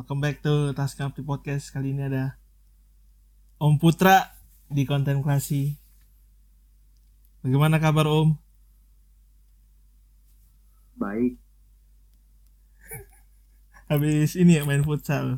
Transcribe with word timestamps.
welcome 0.00 0.24
back 0.24 0.40
to 0.40 0.72
Taskapti 0.72 1.20
Podcast. 1.20 1.76
Kali 1.76 1.92
ini 1.92 2.08
ada 2.08 2.40
Om 3.60 3.76
Putra 3.76 4.32
di 4.64 4.88
kontemplasi. 4.88 5.76
Bagaimana 7.44 7.76
kabar 7.76 8.08
Om? 8.08 8.32
Baik. 10.96 11.36
Habis 13.92 14.40
ini 14.40 14.56
ya 14.56 14.64
main 14.64 14.80
futsal. 14.80 15.36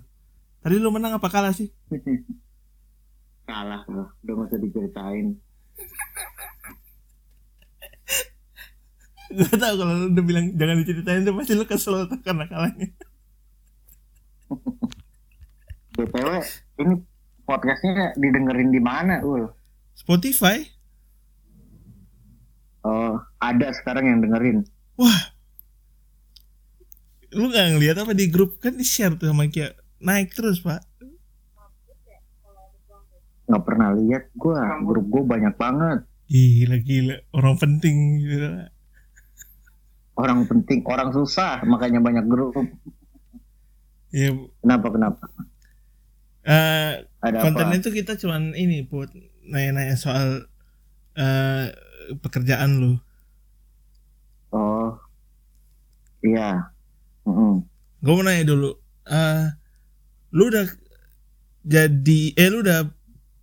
Tadi 0.62 0.79
lu 0.79 0.94
menang 0.94 1.18
apa 1.18 1.26
kalah 1.26 1.50
sih? 1.50 1.74
Kalah 3.50 3.82
loh, 3.90 4.14
udah 4.22 4.46
gak 4.46 4.46
usah 4.46 4.62
diceritain. 4.62 5.34
Gue 9.42 9.58
tau 9.58 9.74
kalau 9.74 10.06
lu 10.06 10.14
udah 10.14 10.22
bilang 10.22 10.54
jangan 10.54 10.79
diceritain 10.86 11.26
tuh 11.26 11.34
pasti 11.34 11.58
lu 11.58 11.66
kesel 11.66 12.06
karena 12.22 12.46
kalahnya. 12.46 12.94
BTW, 15.97 16.30
ini 16.80 16.95
podcastnya 17.45 18.16
didengerin 18.16 18.70
di 18.73 18.80
mana, 18.80 19.20
Ul? 19.20 19.45
Spotify? 19.93 20.65
Oh, 22.83 23.20
ada 23.38 23.70
sekarang 23.70 24.09
yang 24.09 24.19
dengerin. 24.24 24.66
Wah. 24.98 25.20
Lu 27.33 27.48
gak 27.48 27.77
ngeliat 27.77 27.96
apa 27.96 28.12
di 28.12 28.29
grup 28.29 28.60
kan 28.60 28.77
di 28.77 28.84
share 28.84 29.16
tuh 29.16 29.33
sama 29.33 29.48
Kia. 29.48 29.73
Naik 30.02 30.34
terus 30.34 30.60
pak. 30.60 30.82
Nggak 33.46 33.65
pernah 33.69 33.95
lihat 33.95 34.32
gua, 34.34 34.80
grup 34.82 35.07
gua 35.09 35.23
banyak 35.38 35.55
banget. 35.57 36.05
Gila 36.29 36.77
gila 36.80 37.16
orang 37.37 37.57
penting 37.60 37.96
gitu. 38.21 38.48
Orang 40.12 40.45
penting, 40.45 40.84
orang 40.84 41.09
susah, 41.12 41.65
makanya 41.65 42.01
banyak 42.05 42.29
grup. 42.29 42.52
Ya 44.12 44.33
Kenapa, 44.62 44.89
kenapa? 44.95 45.25
eh 46.47 47.07
Ada 47.23 47.41
konten 47.43 47.68
apa? 47.68 47.68
itu 47.77 47.88
kita 47.95 48.13
cuman 48.23 48.54
ini 48.59 48.82
buat 48.91 49.10
nanya-nanya 49.51 49.96
soal 49.99 50.29
eh 51.19 51.66
pekerjaan 52.23 52.73
lu. 52.82 52.93
Oh, 54.52 55.01
iya. 56.24 56.73
Mm-mm. 57.27 57.69
Gue 58.02 58.13
mau 58.16 58.24
nanya 58.27 58.45
dulu. 58.52 58.71
eh 59.10 59.43
lu 60.37 60.45
udah 60.52 60.66
jadi 61.63 62.21
eh 62.35 62.49
lu 62.51 62.63
udah 62.66 62.91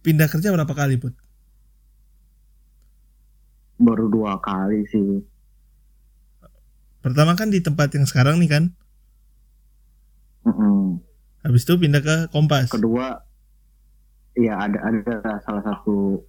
pindah 0.06 0.28
kerja 0.32 0.50
berapa 0.56 0.74
kali 0.76 0.96
put? 1.00 1.14
Baru 3.86 4.06
dua 4.14 4.34
kali 4.46 4.80
sih. 4.92 5.10
Pertama 7.04 7.34
kan 7.40 7.48
di 7.54 7.60
tempat 7.68 7.90
yang 7.96 8.06
sekarang 8.08 8.36
nih 8.40 8.50
kan. 8.54 8.64
Mm-mm. 10.50 10.98
Habis 11.46 11.64
itu 11.64 11.78
pindah 11.78 12.02
ke 12.02 12.16
Kompas. 12.34 12.74
Kedua, 12.74 13.22
ya 14.34 14.58
ada 14.58 14.82
ada 14.82 15.40
salah 15.46 15.62
satu 15.62 16.26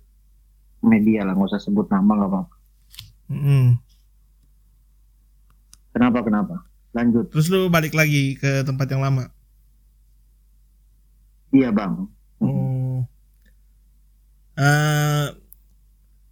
media 0.85 1.25
lah, 1.25 1.33
nggak 1.33 1.51
usah 1.57 1.63
sebut 1.63 1.89
nama 1.89 2.13
nggak 2.21 2.31
apa-apa. 2.31 2.55
Mm-mm. 3.33 3.65
Kenapa, 5.91 6.19
kenapa? 6.23 6.55
Lanjut. 6.95 7.31
Terus 7.35 7.51
lu 7.51 7.67
balik 7.71 7.95
lagi 7.95 8.39
ke 8.39 8.63
tempat 8.63 8.87
yang 8.91 9.03
lama. 9.03 9.31
Iya 11.51 11.75
bang. 11.75 12.07
Oh. 12.39 13.03
Eh, 14.55 15.27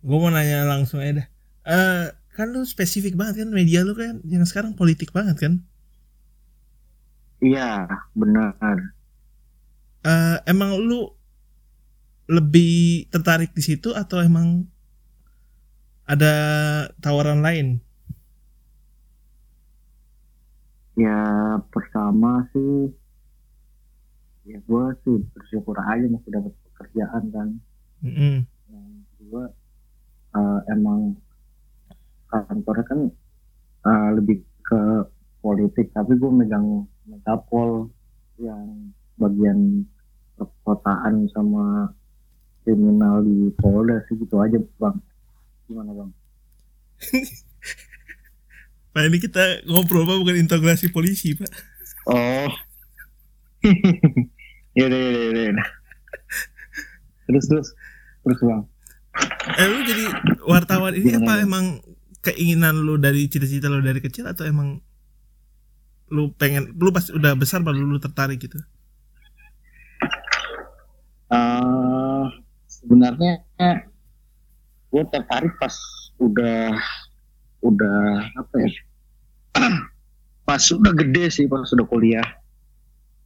gue 0.04 0.18
mau 0.18 0.30
nanya 0.30 0.62
langsung 0.66 1.02
aja 1.02 1.22
dah. 1.22 1.26
Eh, 1.66 2.04
kan 2.38 2.54
lu 2.54 2.62
spesifik 2.62 3.18
banget 3.18 3.42
kan 3.42 3.50
media 3.50 3.82
lu 3.82 3.98
kan 3.98 4.22
yang 4.22 4.46
sekarang 4.46 4.78
politik 4.78 5.10
banget 5.10 5.38
kan? 5.42 5.66
Iya 7.38 7.86
benar. 8.18 8.76
Eh, 10.02 10.36
emang 10.50 10.74
lu 10.78 11.06
lebih 12.28 13.06
tertarik 13.08 13.54
di 13.54 13.62
situ 13.62 13.94
atau 13.94 14.20
emang 14.20 14.66
ada 16.04 16.34
tawaran 16.98 17.40
lain? 17.40 17.80
Ya 20.98 21.22
pertama 21.70 22.42
sih, 22.50 22.90
ya 24.50 24.58
gue 24.58 24.84
sih 25.06 25.16
bersyukur 25.30 25.78
aja 25.78 26.10
masih 26.10 26.30
dapat 26.34 26.52
pekerjaan 26.74 27.24
kan. 27.30 27.48
Mm-mm. 28.02 28.42
Yang 28.66 29.06
kedua 29.14 29.42
eh, 30.34 30.60
emang 30.74 31.14
kantornya 32.28 32.84
kan 32.84 33.00
eh, 33.86 34.10
lebih 34.18 34.42
ke 34.66 34.80
politik, 35.38 35.94
tapi 35.94 36.18
gue 36.18 36.30
megang 36.34 36.82
megapol 37.08 37.88
yang 38.36 38.92
bagian 39.18 39.88
perkotaan 40.38 41.26
sama 41.34 41.90
kriminal 42.62 43.24
di 43.24 43.50
Polda 43.56 44.04
sih 44.06 44.14
gitu 44.20 44.38
aja 44.38 44.60
bang. 44.78 44.96
Gimana 45.66 45.90
bang? 45.96 46.10
Pak 48.92 49.02
ini 49.04 49.18
kita 49.20 49.64
ngobrol 49.68 50.04
apa 50.08 50.20
bukan 50.20 50.36
integrasi 50.40 50.88
polisi 50.88 51.36
pak? 51.36 51.48
Oh. 52.08 52.48
ya 54.76 54.84
udah 54.88 54.98
ya 54.98 55.10
ya 55.12 55.50
udah. 55.52 55.68
Terus 57.28 57.44
terus 57.52 57.68
terus 58.24 58.40
bang. 58.40 58.62
Eh 59.58 59.66
lu 59.68 59.78
jadi 59.84 60.04
wartawan 60.46 60.94
ini 60.96 61.14
Gimana, 61.14 61.20
apa 61.20 61.32
Bang? 61.36 61.46
emang 61.46 61.64
keinginan 62.24 62.80
lu 62.80 62.96
dari 62.96 63.28
cita-cita 63.28 63.68
lu 63.68 63.84
dari 63.84 64.00
kecil 64.00 64.26
atau 64.26 64.48
emang 64.48 64.80
lu 66.08 66.32
pengen 66.36 66.72
lu 66.76 66.88
pas 66.92 67.04
udah 67.12 67.32
besar 67.36 67.60
baru 67.60 67.84
lu 67.84 68.00
tertarik 68.00 68.40
gitu? 68.40 68.58
Eh, 71.28 72.24
sebenarnya 72.64 73.44
gue 74.88 75.04
tertarik 75.12 75.52
pas 75.60 75.76
udah 76.16 76.72
udah 77.60 78.00
apa 78.32 78.54
ya? 78.64 78.70
pas 80.48 80.62
udah 80.72 80.92
gede 80.96 81.28
sih 81.28 81.44
pas 81.44 81.68
udah 81.68 81.86
kuliah. 81.88 82.24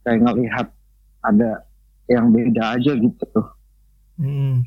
Kayak 0.03 0.27
ngelihat 0.27 0.67
ada 1.23 1.63
yang 2.11 2.35
beda 2.35 2.75
aja 2.75 2.93
gitu 2.99 3.23
tuh. 3.31 3.47
Hmm. 4.19 4.67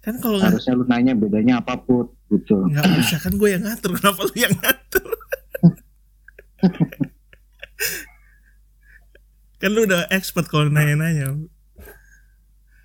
Kan 0.00 0.16
kalau 0.24 0.40
Harusnya 0.40 0.72
lu 0.72 0.88
nanya 0.88 1.12
bedanya 1.12 1.60
apa 1.60 1.76
put 1.76 2.16
gitu. 2.30 2.54
nggak 2.70 2.86
bisa 2.96 3.18
kan 3.18 3.34
gue 3.34 3.48
yang 3.50 3.62
ngatur 3.66 3.90
kenapa 3.98 4.20
lu 4.22 4.34
yang 4.38 4.54
ngatur? 4.54 5.10
kan 9.60 9.70
lu 9.70 9.84
udah 9.84 10.06
expert 10.08 10.46
kalau 10.46 10.70
nanya-nanya. 10.70 11.36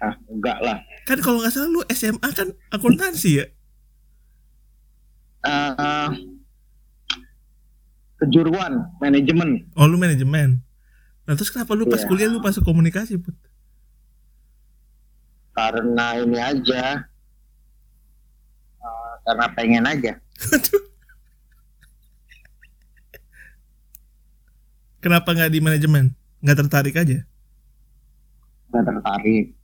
Ah 0.01 0.17
enggak 0.27 0.59
lah. 0.59 0.81
Kan 1.07 1.21
kalau 1.21 1.39
nggak 1.39 1.53
salah 1.53 1.69
lu 1.69 1.81
SMA 1.87 2.29
kan 2.33 2.51
akuntansi 2.67 3.39
ya? 3.39 3.45
Eh, 5.45 6.09
kejuruan 8.17 8.89
manajemen. 8.97 9.69
Oh 9.77 9.85
lu 9.85 9.95
manajemen. 9.95 10.65
Nah 11.25 11.33
terus 11.33 11.49
kenapa 11.49 11.73
lu 11.73 11.85
pas 11.85 12.01
Iya. 12.01 12.09
kuliah 12.09 12.27
lu 12.27 12.41
masuk 12.41 12.63
komunikasi 12.63 13.17
put? 13.17 13.35
karena 15.55 16.19
ini 16.19 16.35
aja 16.35 17.07
karena 19.25 19.45
pengen 19.53 19.83
aja. 19.85 20.13
Kenapa 25.03 25.29
nggak 25.35 25.51
di 25.53 25.59
manajemen? 25.61 26.05
Nggak 26.41 26.57
tertarik 26.65 26.95
aja? 26.97 27.19
gak 28.65 28.91
tertarik 28.91 29.55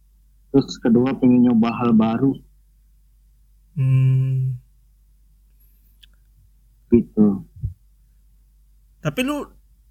terus 0.55 0.79
kedua 0.79 1.11
pengen 1.19 1.43
nyoba 1.43 1.67
hal 1.75 1.91
baru 1.91 2.31
Hmm. 3.71 4.59
gitu 6.91 7.43
Tapi 9.01 9.19
lu 9.23 9.47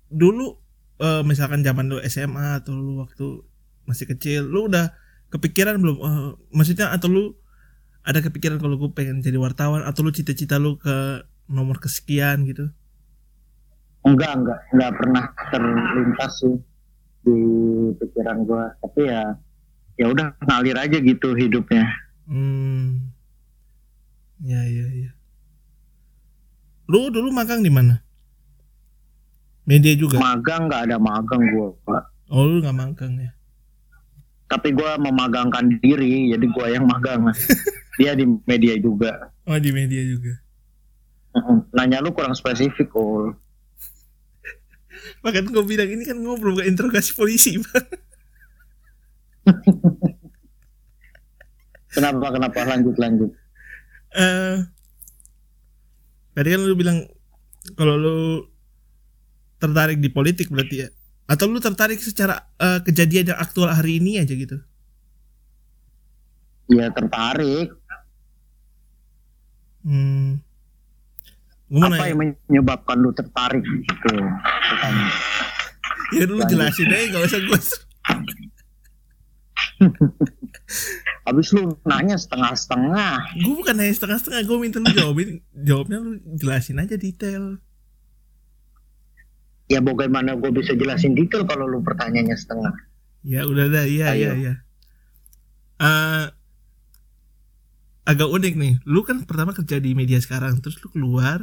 dulu 0.09 0.55
eh, 1.01 1.23
misalkan 1.27 1.61
zaman 1.61 1.91
lu 1.91 1.99
SMA 2.05 2.63
atau 2.63 2.73
lu 2.77 3.03
waktu 3.03 3.43
masih 3.85 4.07
kecil, 4.15 4.47
lu 4.47 4.71
udah 4.71 4.93
kepikiran 5.29 5.81
belum? 5.81 5.97
eh, 5.99 6.31
maksudnya 6.55 6.95
atau 6.95 7.09
lu 7.11 7.25
ada 8.01 8.19
kepikiran 8.21 8.57
kalau 8.57 8.81
gue 8.81 8.91
pengen 8.91 9.21
jadi 9.21 9.37
wartawan 9.37 9.85
atau 9.85 10.01
lu 10.01 10.11
cita-cita 10.11 10.57
lu 10.57 10.81
ke 10.81 11.21
nomor 11.47 11.77
kesekian 11.79 12.47
gitu? 12.47 12.71
enggak 14.01 14.33
enggak 14.33 14.59
enggak 14.73 14.93
pernah 14.97 15.25
terlintas 15.53 16.33
sih 16.41 16.57
di 17.21 17.37
pikiran 18.01 18.49
gua 18.49 18.73
tapi 18.81 19.05
ya 19.05 19.37
ya 20.01 20.09
udah 20.09 20.33
ngalir 20.49 20.77
aja 20.81 20.99
gitu 20.99 21.37
hidupnya 21.37 21.85
Hmm. 22.25 23.11
Ya 24.39 24.63
ya 24.63 24.87
ya. 24.87 25.11
Lu 26.87 27.11
dulu 27.11 27.35
magang 27.35 27.59
di 27.61 27.75
mana? 27.75 27.99
Media 29.67 29.93
juga. 29.99 30.17
magang 30.17 30.71
nggak 30.71 30.83
ada 30.89 30.97
magang 30.97 31.43
gua 31.51 31.75
Pak. 31.85 32.05
Oh 32.31 32.47
lu 32.47 32.63
nggak 32.63 32.79
magang 32.79 33.19
ya? 33.19 33.31
tapi 34.47 34.75
gua 34.75 34.99
memagangkan 34.99 35.79
diri 35.79 36.35
jadi 36.35 36.47
gua 36.51 36.67
yang 36.67 36.83
magang 36.83 37.23
dia 38.01 38.17
di 38.17 38.25
media 38.49 38.75
juga 38.81 39.29
Oh 39.45 39.59
di 39.61 39.75
media 39.75 40.01
juga. 40.07 40.39
Nanya 41.75 42.01
lu 42.01 42.15
kurang 42.17 42.33
spesifik 42.33 42.95
ul 42.97 43.35
Bahkan 45.25 45.53
gue 45.53 45.65
bilang 45.69 45.89
ini 45.91 46.09
kan 46.09 46.17
ngobrol 46.17 46.57
bukan 46.59 46.71
interogasi 46.71 47.13
polisi, 47.13 47.61
Bang. 47.61 47.87
Kenapa 51.91 52.31
kenapa 52.31 52.63
lanjut 52.71 52.95
lanjut? 53.03 53.31
Eh 54.15 54.63
tadi 56.31 56.49
kan 56.55 56.63
lu 56.63 56.79
bilang 56.79 57.03
kalau 57.75 57.99
lu 57.99 58.47
tertarik 59.59 59.99
di 59.99 60.07
politik 60.07 60.47
berarti 60.55 60.87
ya 60.87 60.89
atau 61.27 61.51
lu 61.51 61.59
tertarik 61.59 61.99
secara 61.99 62.47
eh, 62.63 62.79
kejadian 62.87 63.35
yang 63.35 63.41
aktual 63.43 63.75
hari 63.75 63.99
ini 63.99 64.23
aja 64.23 64.31
gitu 64.39 64.63
Ya 66.71 66.87
tertarik. 66.95 67.75
Hmm 69.83 70.31
mau 71.71 71.87
Apa 71.87 71.95
nanya 71.95 72.07
yang 72.09 72.19
menyebabkan 72.51 72.99
lu 72.99 73.11
tertarik 73.11 73.63
gitu? 73.63 74.11
Pertanyaan. 74.11 75.11
ya 76.11 76.25
dulu 76.25 76.43
jelasin 76.45 76.89
aja 76.89 77.05
gak 77.09 77.25
usah 77.25 77.41
gue 77.41 77.59
Habis 81.21 81.53
lu 81.53 81.77
nanya 81.85 82.15
setengah-setengah. 82.15 83.39
gue 83.39 83.55
bukan 83.55 83.71
nanya 83.73 83.91
setengah-setengah 83.93 84.41
gue 84.43 84.59
minta 84.59 84.79
lu 84.79 84.91
jawabin 84.91 85.29
jawabnya 85.53 85.99
lu 85.99 86.11
jelasin 86.33 86.79
aja 86.79 86.97
detail 86.97 87.63
Ya 89.67 89.79
bagaimana 89.79 90.35
gue 90.35 90.51
bisa 90.51 90.75
jelasin 90.75 91.15
detail 91.15 91.47
kalau 91.47 91.65
lu 91.65 91.79
pertanyaannya 91.81 92.35
setengah? 92.35 92.75
ya 93.23 93.45
udah 93.45 93.69
dah 93.69 93.85
iya 93.85 94.09
iya 94.13 94.33
iya 94.35 94.55
Eh, 95.79 96.25
agak 98.11 98.27
unik 98.27 98.55
nih 98.57 98.75
lu 98.85 99.01
kan 99.03 99.23
pertama 99.23 99.55
kerja 99.55 99.79
di 99.79 99.95
media 99.95 100.19
sekarang 100.19 100.59
terus 100.59 100.83
lu 100.83 100.91
keluar 100.91 101.39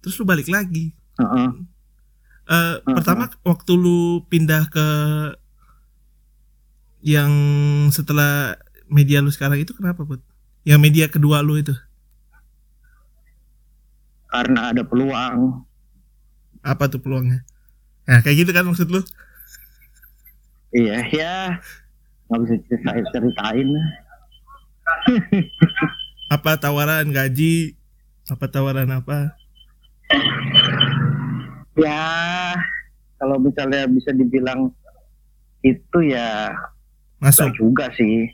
terus 0.00 0.16
lu 0.16 0.24
balik 0.24 0.48
lagi 0.48 0.96
Heeh. 1.18 1.48
Eh, 2.48 2.76
Hmm, 2.80 2.96
pertama 2.96 3.28
waktu 3.44 3.72
lu 3.76 4.00
pindah 4.24 4.72
ke 4.72 4.86
yang 7.00 7.30
setelah 7.90 8.56
media 8.88 9.20
lu 9.20 9.28
sekarang 9.28 9.60
itu 9.60 9.70
kenapa 9.70 10.02
bud 10.02 10.18
yang 10.64 10.80
media 10.80 11.06
kedua 11.06 11.38
lu 11.40 11.54
itu 11.56 11.76
Karena 14.28 14.72
ada 14.72 14.82
peluang. 14.84 15.64
apa 16.58 16.90
tuh 16.90 16.98
peluangnya 16.98 17.46
nah 18.02 18.18
kayak 18.18 18.44
gitu 18.44 18.50
kan 18.50 18.66
maksud 18.66 18.88
lu 18.90 19.00
Iya 20.68 21.00
ya. 21.08 21.36
Nggak 22.28 22.40
bisa 22.44 22.54
ceritain, 22.68 23.04
ceritain. 23.08 23.68
apa 26.34 26.50
tawaran 26.60 27.08
gaji? 27.10 27.74
Apa 28.28 28.44
tawaran 28.48 28.90
apa? 28.92 29.36
Ya 31.78 32.04
kalau 33.18 33.40
misalnya 33.40 33.86
bisa 33.88 34.12
dibilang 34.12 34.72
itu 35.64 35.98
ya 36.04 36.52
masuk. 37.18 37.52
juga 37.56 37.88
sih. 37.96 38.28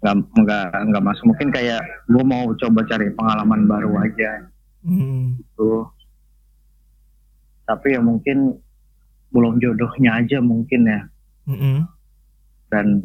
Nggak 0.00 0.14
nggak 0.46 0.68
nggak 0.90 1.04
masuk. 1.04 1.24
Mungkin 1.34 1.48
kayak 1.52 1.82
gue 2.08 2.24
mau 2.24 2.48
coba 2.56 2.80
cari 2.86 3.12
pengalaman 3.12 3.68
baru 3.68 3.92
aja. 4.00 4.48
Hmm, 4.80 5.36
tuh 5.60 5.84
tapi 7.70 7.94
ya 7.94 8.02
mungkin 8.02 8.58
belum 9.30 9.62
jodohnya 9.62 10.18
aja 10.18 10.42
mungkin 10.42 10.90
ya. 10.90 11.00
Mm-mm. 11.50 11.82
dan 12.70 13.02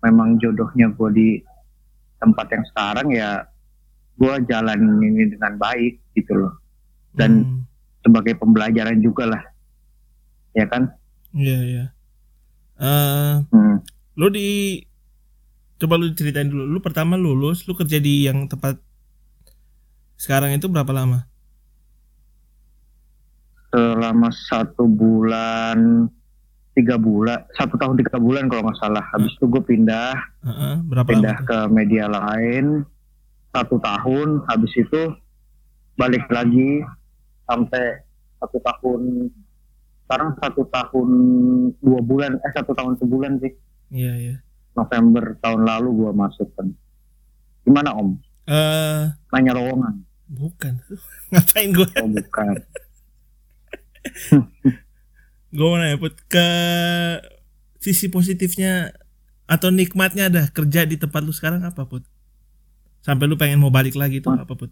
memang 0.00 0.40
jodohnya 0.40 0.88
gue 0.96 1.10
di 1.12 1.28
tempat 2.22 2.46
yang 2.54 2.64
sekarang 2.70 3.06
ya 3.10 3.42
gue 4.14 4.34
jalan 4.46 4.78
ini 5.02 5.34
dengan 5.34 5.58
baik 5.58 5.98
gitu 6.14 6.32
loh. 6.38 6.54
Dan- 7.10 7.42
Hmm, 7.42 7.60
sebagai 8.02 8.34
pembelajaran 8.38 8.98
juga 8.98 9.26
lah. 9.30 9.42
Ya 10.54 10.66
kan? 10.66 10.90
Iya 11.34 11.58
iya. 11.66 11.84
Eh, 12.78 13.34
hmm. 13.46 13.76
lu 14.18 14.26
di 14.30 14.78
coba 15.78 15.98
lu 15.98 16.10
ceritain 16.14 16.46
dulu. 16.46 16.66
Lu 16.66 16.78
pertama 16.78 17.14
lulus 17.14 17.66
lu 17.66 17.74
kerja 17.74 18.02
di 18.02 18.26
yang 18.26 18.46
tempat 18.46 18.78
sekarang 20.18 20.54
itu 20.54 20.66
berapa 20.66 20.90
lama? 20.90 21.26
Selama 23.72 24.28
satu 24.28 24.84
bulan 24.84 26.06
tiga 26.72 26.96
bulan 26.96 27.44
satu 27.52 27.76
tahun 27.76 28.00
tiga 28.00 28.16
bulan 28.16 28.48
kalau 28.48 28.68
nggak 28.68 28.80
salah. 28.80 29.04
Habis 29.12 29.32
itu 29.36 29.44
gue 29.48 29.62
pindah 29.62 30.16
berapa 30.88 31.08
pindah 31.08 31.36
ke 31.44 31.58
media 31.68 32.08
lain 32.08 32.84
satu 33.52 33.76
tahun. 33.78 34.44
Habis 34.48 34.72
itu 34.76 35.02
balik 35.96 36.24
lagi 36.32 36.80
sampai 37.44 38.00
satu 38.40 38.58
tahun 38.64 39.28
sekarang 40.08 40.30
satu 40.44 40.62
tahun 40.68 41.08
dua 41.80 42.00
bulan 42.04 42.36
eh 42.36 42.52
satu 42.56 42.72
tahun 42.72 42.96
sebulan 43.00 43.32
sih. 43.40 43.52
Iya 43.92 44.12
iya. 44.16 44.36
November 44.72 45.36
tahun 45.44 45.68
lalu 45.68 45.88
gua 46.04 46.12
masuk 46.16 46.48
kan 46.56 46.72
gimana 47.62 47.92
om? 47.92 48.16
Eh 48.48 49.04
nanya 49.32 49.52
lowongan 49.56 50.04
bukan. 50.32 50.74
Ngapain 51.32 51.68
gue 51.72 51.88
oh 52.00 52.08
bukan 52.08 52.56
gue 55.52 55.66
mau 55.66 55.78
nanya 55.78 56.00
Put, 56.00 56.16
ke 56.26 56.48
sisi 57.78 58.08
positifnya 58.08 58.96
atau 59.44 59.68
nikmatnya 59.68 60.32
ada 60.32 60.42
kerja 60.48 60.88
di 60.88 60.96
tempat 60.96 61.20
lu 61.20 61.34
sekarang 61.34 61.60
apa 61.66 61.84
put 61.84 62.06
sampai 63.04 63.26
lu 63.28 63.36
pengen 63.36 63.60
mau 63.60 63.68
balik 63.68 63.98
lagi 63.98 64.22
tuh 64.22 64.32
apa 64.32 64.54
put 64.54 64.70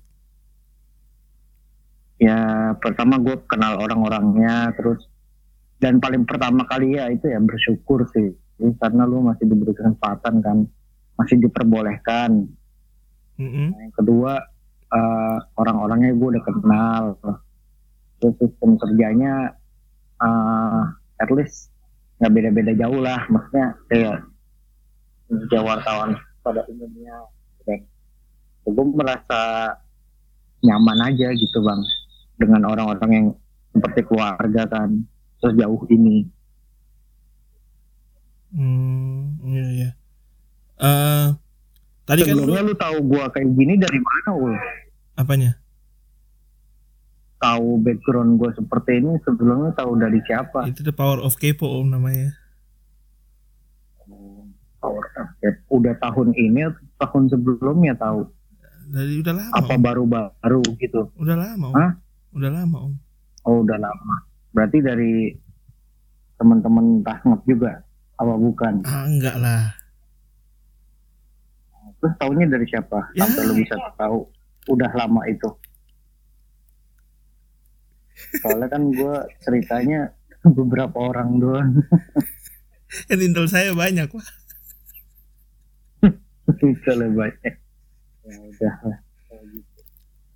ya 2.17 2.73
pertama 2.81 3.21
gue 3.21 3.37
kenal 3.45 3.77
orang-orangnya 3.77 4.73
terus 4.79 5.05
dan 5.83 5.99
paling 5.99 6.25
pertama 6.25 6.65
kali 6.65 6.97
ya 6.97 7.13
itu 7.13 7.29
ya 7.29 7.41
bersyukur 7.43 8.09
sih 8.15 8.33
karena 8.79 9.05
lu 9.05 9.21
masih 9.21 9.45
diberi 9.49 9.75
kesempatan 9.75 10.41
kan 10.41 10.65
masih 11.19 11.37
diperbolehkan 11.45 12.49
Mm-mm. 13.41 13.73
Yang 13.73 13.93
kedua 13.97 14.33
eh, 14.93 15.39
orang-orangnya 15.57 16.13
gue 16.13 16.29
udah 16.37 16.45
kenal. 16.45 17.05
Terus 18.21 18.37
sistem 18.37 18.77
kerjanya 18.77 19.57
eh, 20.21 20.83
at 21.21 21.31
least 21.33 21.73
nggak 22.21 22.33
beda-beda 22.33 22.73
jauh 22.77 23.01
lah. 23.01 23.21
Maksudnya 23.29 23.67
kayak 23.89 24.17
kerja 25.31 25.59
wartawan 25.65 26.17
pada 26.45 26.65
umumnya. 26.69 27.17
Dan 27.65 27.85
gue 28.69 28.87
merasa 28.93 29.73
nyaman 30.61 30.99
aja 31.09 31.33
gitu 31.33 31.59
bang 31.65 31.81
dengan 32.37 32.69
orang-orang 32.69 33.11
yang 33.13 33.27
seperti 33.73 34.01
keluarga 34.05 34.63
kan 34.69 35.05
terus 35.41 35.55
jauh 35.57 35.83
ini. 35.89 36.29
Hmm, 38.51 39.39
iya 39.47 39.67
iya. 39.71 39.91
Eh, 40.81 41.29
tadi 42.05 42.21
kan 42.27 42.35
lu 42.35 42.51
lu 42.51 42.75
tahu 42.75 42.97
gue 43.05 43.25
kayak 43.31 43.49
gini 43.55 43.79
dari 43.79 44.01
mana 44.01 44.31
ul? 44.37 44.55
apanya? 45.21 45.61
Tahu 47.41 47.81
background 47.81 48.37
gue 48.37 48.51
seperti 48.53 49.01
ini 49.01 49.17
sebelumnya 49.25 49.73
tahu 49.73 49.97
dari 49.97 50.21
siapa? 50.29 50.69
Itu 50.69 50.85
the 50.85 50.93
power 50.93 51.25
of 51.25 51.41
kepo 51.41 51.65
om 51.65 51.89
namanya. 51.89 52.37
Power 54.81 55.05
Update. 55.17 55.65
Udah 55.73 55.97
tahun 56.01 56.37
ini 56.37 56.69
atau 56.69 56.85
tahun 57.01 57.25
sebelumnya 57.33 57.97
tahu? 57.97 58.29
Dari 58.91 59.21
udah 59.25 59.35
lama. 59.37 59.53
Apa 59.57 59.75
Om. 59.77 59.81
baru-baru 59.81 60.63
gitu? 60.81 61.09
Udah 61.17 61.37
lama 61.37 61.67
om. 61.73 61.77
Hah? 61.77 61.91
Udah 62.37 62.51
lama 62.53 62.77
om. 62.91 62.95
Oh 63.49 63.65
udah 63.65 63.79
lama. 63.81 64.17
Berarti 64.53 64.79
dari 64.85 65.33
teman-teman 66.37 67.01
Tasnget 67.01 67.41
juga? 67.49 67.73
Apa 68.21 68.35
bukan? 68.37 68.85
Ah 68.85 69.09
enggak 69.09 69.37
lah. 69.41 69.73
Terus 72.01 72.15
tahunya 72.17 72.47
dari 72.49 72.67
siapa? 72.69 73.01
Ya. 73.17 73.25
Sampai 73.25 73.49
lu 73.49 73.55
bisa 73.61 73.77
tahu 73.97 74.29
udah 74.73 74.91
lama 74.93 75.25
itu. 75.29 75.49
Soalnya 78.39 78.69
kan 78.69 78.83
gue 78.89 79.15
ceritanya 79.41 80.13
beberapa 80.43 80.97
orang 80.97 81.39
doang. 81.39 81.71
Kan 83.07 83.19
intel 83.19 83.47
saya 83.47 83.71
banyak 83.73 84.09
pak. 84.09 84.27
Kalau 86.85 87.09
banyak. 87.13 87.55
Ya 88.27 88.37
udah. 88.37 88.75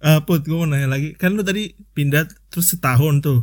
Eh 0.04 0.20
Put, 0.22 0.44
gue 0.44 0.54
mau 0.54 0.68
nanya 0.68 0.86
lagi. 0.86 1.16
Kan 1.16 1.34
lu 1.34 1.42
tadi 1.42 1.72
pindah 1.92 2.28
terus 2.48 2.70
setahun 2.70 3.24
tuh. 3.24 3.40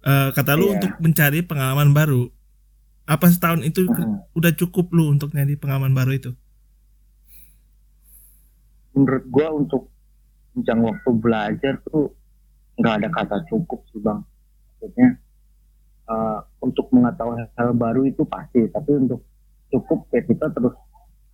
Eh 0.00 0.30
kata 0.32 0.54
lu 0.54 0.70
Iya. 0.70 0.74
untuk 0.78 0.92
mencari 1.02 1.42
pengalaman 1.42 1.90
baru. 1.90 2.30
Apa 3.04 3.28
setahun 3.28 3.64
itu 3.64 3.88
Hmm. 3.88 4.20
udah 4.32 4.52
cukup 4.52 4.92
lu 4.92 5.08
untuk 5.08 5.32
nyari 5.32 5.56
pengalaman 5.56 5.92
baru 5.92 6.12
itu? 6.14 6.32
menurut 8.88 9.30
gua 9.30 9.54
untuk 9.54 9.94
jenjang 10.50 10.82
waktu 10.82 11.10
belajar 11.14 11.78
tuh 11.86 12.17
nggak 12.78 12.94
ada 13.02 13.08
kata 13.10 13.36
cukup 13.46 13.82
sih 13.90 13.98
bang 13.98 14.20
maksudnya 14.22 15.08
eh, 16.08 16.38
untuk 16.62 16.86
mengetahui 16.90 17.44
hal 17.52 17.70
baru 17.74 18.06
itu 18.06 18.22
pasti 18.24 18.64
tapi 18.70 18.90
untuk 18.96 19.20
cukup 19.68 20.08
ya 20.10 20.22
kita 20.22 20.46
terus 20.50 20.74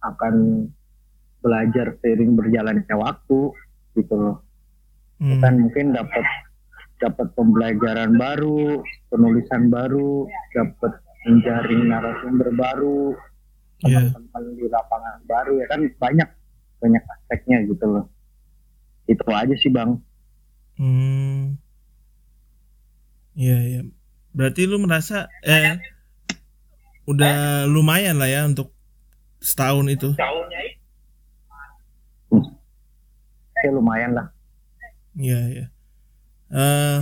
akan 0.00 0.66
belajar 1.38 1.94
seiring 2.00 2.34
berjalannya 2.34 2.94
waktu 2.94 3.52
gitu 3.94 4.14
loh 4.14 4.38
Hmm. 5.14 5.38
kan 5.38 5.54
mungkin 5.54 5.94
dapat 5.94 6.26
dapat 6.98 7.30
pembelajaran 7.38 8.18
baru 8.18 8.82
penulisan 9.08 9.70
baru 9.70 10.26
dapat 10.50 10.90
menjaring 11.24 11.86
narasumber 11.86 12.50
baru 12.50 13.14
Iya. 13.78 14.10
teman-teman 14.10 14.42
di 14.58 14.66
lapangan 14.66 15.22
baru 15.22 15.52
ya 15.62 15.66
kan 15.70 15.80
banyak 16.02 16.28
banyak 16.82 17.02
aspeknya 17.06 17.62
gitu 17.62 17.84
loh 17.86 18.04
itu 19.06 19.22
aja 19.30 19.54
sih 19.54 19.70
bang 19.70 19.94
Hmm. 20.74 21.58
Iya, 23.34 23.56
iya. 23.62 23.80
Berarti 24.34 24.66
lu 24.66 24.78
merasa 24.82 25.30
eh 25.46 25.78
udah 27.04 27.68
lumayan 27.68 28.16
lah 28.18 28.30
ya 28.30 28.48
untuk 28.48 28.72
setahun 29.38 29.86
itu. 29.92 30.08
ya 33.64 33.70
lumayan 33.72 34.12
lah 34.12 34.26
Iya, 35.14 35.40
iya. 35.48 35.64
Eh 36.52 37.00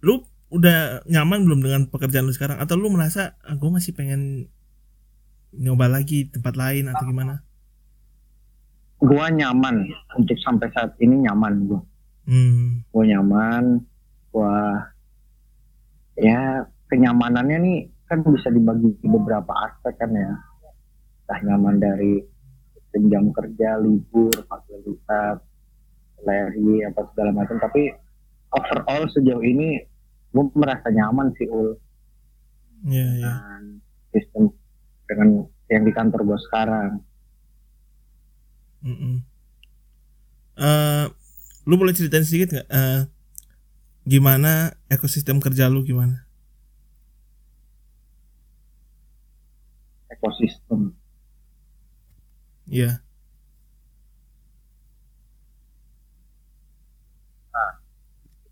lu 0.00 0.24
udah 0.50 1.04
nyaman 1.06 1.44
belum 1.44 1.60
dengan 1.60 1.82
pekerjaan 1.92 2.26
lu 2.26 2.32
sekarang 2.32 2.56
atau 2.58 2.74
lu 2.74 2.88
merasa 2.88 3.36
ah, 3.44 3.54
gue 3.54 3.70
masih 3.70 3.92
pengen 3.92 4.48
nyoba 5.52 5.86
lagi 5.92 6.26
tempat 6.32 6.56
lain 6.56 6.88
atau 6.88 7.04
gimana? 7.06 7.44
Gua 9.00 9.26
nyaman. 9.32 9.88
Untuk 10.16 10.36
sampai 10.44 10.68
saat 10.76 10.94
ini 11.00 11.24
nyaman 11.24 11.66
gua. 11.66 11.80
Hmm. 12.30 12.86
gua 12.94 13.04
nyaman 13.10 13.82
gua 14.30 14.86
ya 16.14 16.62
kenyamanannya 16.86 17.58
nih 17.58 17.78
kan 18.06 18.22
bisa 18.22 18.52
dibagi 18.52 18.94
di 19.00 19.06
beberapa 19.08 19.50
aspek 19.66 19.96
kan 19.98 20.12
ya. 20.12 20.30
Entah 21.26 21.40
nyaman 21.46 21.76
dari 21.80 22.20
jam 23.10 23.30
kerja 23.30 23.78
libur 23.78 24.34
fasilitas 24.50 25.38
leri 26.26 26.84
apa 26.84 27.00
segala 27.14 27.30
macam. 27.32 27.56
Tapi 27.58 27.90
overall 28.52 29.06
sejauh 29.14 29.42
ini 29.42 29.80
gue 30.30 30.44
merasa 30.54 30.90
nyaman 30.90 31.32
sih 31.38 31.46
ul. 31.48 31.78
Iya, 32.80 33.06
iya. 33.20 33.32
dengan 33.36 33.62
sistem 34.10 34.42
dengan 35.04 35.28
yang 35.68 35.84
di 35.84 35.92
kantor 35.92 36.20
gue 36.24 36.38
sekarang 36.48 37.04
Eh, 40.60 41.04
lu 41.68 41.74
boleh 41.76 41.92
ceritain 41.92 42.24
sedikit 42.24 42.48
nggak 42.56 42.68
eh, 42.68 43.00
gimana 44.08 44.52
ekosistem 44.88 45.36
kerja 45.40 45.68
lu 45.68 45.84
gimana? 45.84 46.24
ekosistem 50.10 50.92
Iya. 52.70 53.02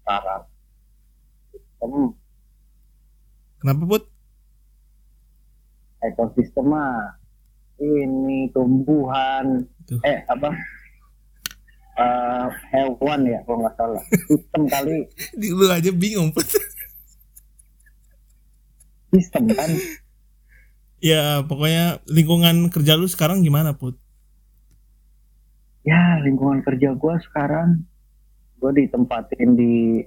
sekarang 0.03 0.43
sistem 1.53 1.93
Kenapa 3.59 3.83
put? 3.85 4.03
ekosistem 5.99 6.67
mah 6.71 7.19
ini 7.83 8.49
tumbuhan 8.55 9.67
Tuh. 9.89 10.01
eh 10.05 10.21
apa? 10.29 10.53
Eh, 11.99 12.47
hewan 12.77 13.25
ya 13.25 13.41
kalau 13.49 13.65
nggak 13.65 13.77
salah. 13.81 14.05
Sistem 14.29 14.63
kali. 14.69 15.09
Di 15.41 15.49
lu 15.49 15.65
aja 15.67 15.91
bingung. 15.91 16.31
Sistem 19.17 19.49
kan. 19.57 19.71
Ya 21.01 21.41
pokoknya 21.49 22.05
lingkungan 22.05 22.69
kerja 22.69 23.01
lu 23.01 23.09
sekarang 23.09 23.41
gimana 23.41 23.73
put? 23.73 23.97
ya 25.89 26.21
lingkungan 26.21 26.61
kerja 26.61 26.93
gue 26.93 27.15
sekarang 27.31 27.81
gue 28.61 28.73
ditempatin 28.77 29.57
di 29.57 30.05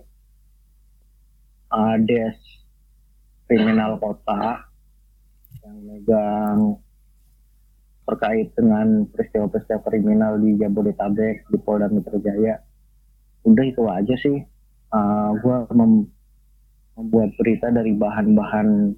uh, 1.74 1.98
des 1.98 2.38
kriminal 3.50 3.98
kota 3.98 4.62
yang 5.66 5.78
megang 5.82 6.60
terkait 8.12 8.52
dengan 8.60 9.08
peristiwa-peristiwa 9.08 9.80
kriminal 9.88 10.36
di 10.44 10.60
Jabodetabek 10.60 11.48
di 11.48 11.58
Polda 11.64 11.88
Metro 11.88 12.20
Jaya. 12.20 12.60
Udah 13.48 13.64
itu 13.64 13.88
aja 13.88 14.16
sih. 14.20 14.44
Uh, 14.92 15.32
gue 15.40 15.58
membuat 15.72 17.32
berita 17.40 17.72
dari 17.72 17.96
bahan-bahan 17.96 18.92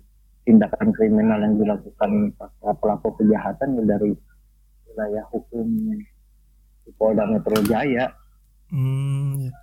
tindakan 0.50 0.89
kriminal 0.98 1.38
yang 1.46 1.62
dilakukan 1.62 2.34
pelaku 2.82 3.13
kejahatan 3.22 3.77
ya 3.77 3.84
dari 3.86 4.12
wilayah 4.89 5.24
hukum 5.29 5.67
di 6.84 6.91
Polda 6.98 7.29
Metro 7.29 7.62
Jaya. 7.70 8.10
Hmm, 8.74 9.46
ya. 9.46 9.53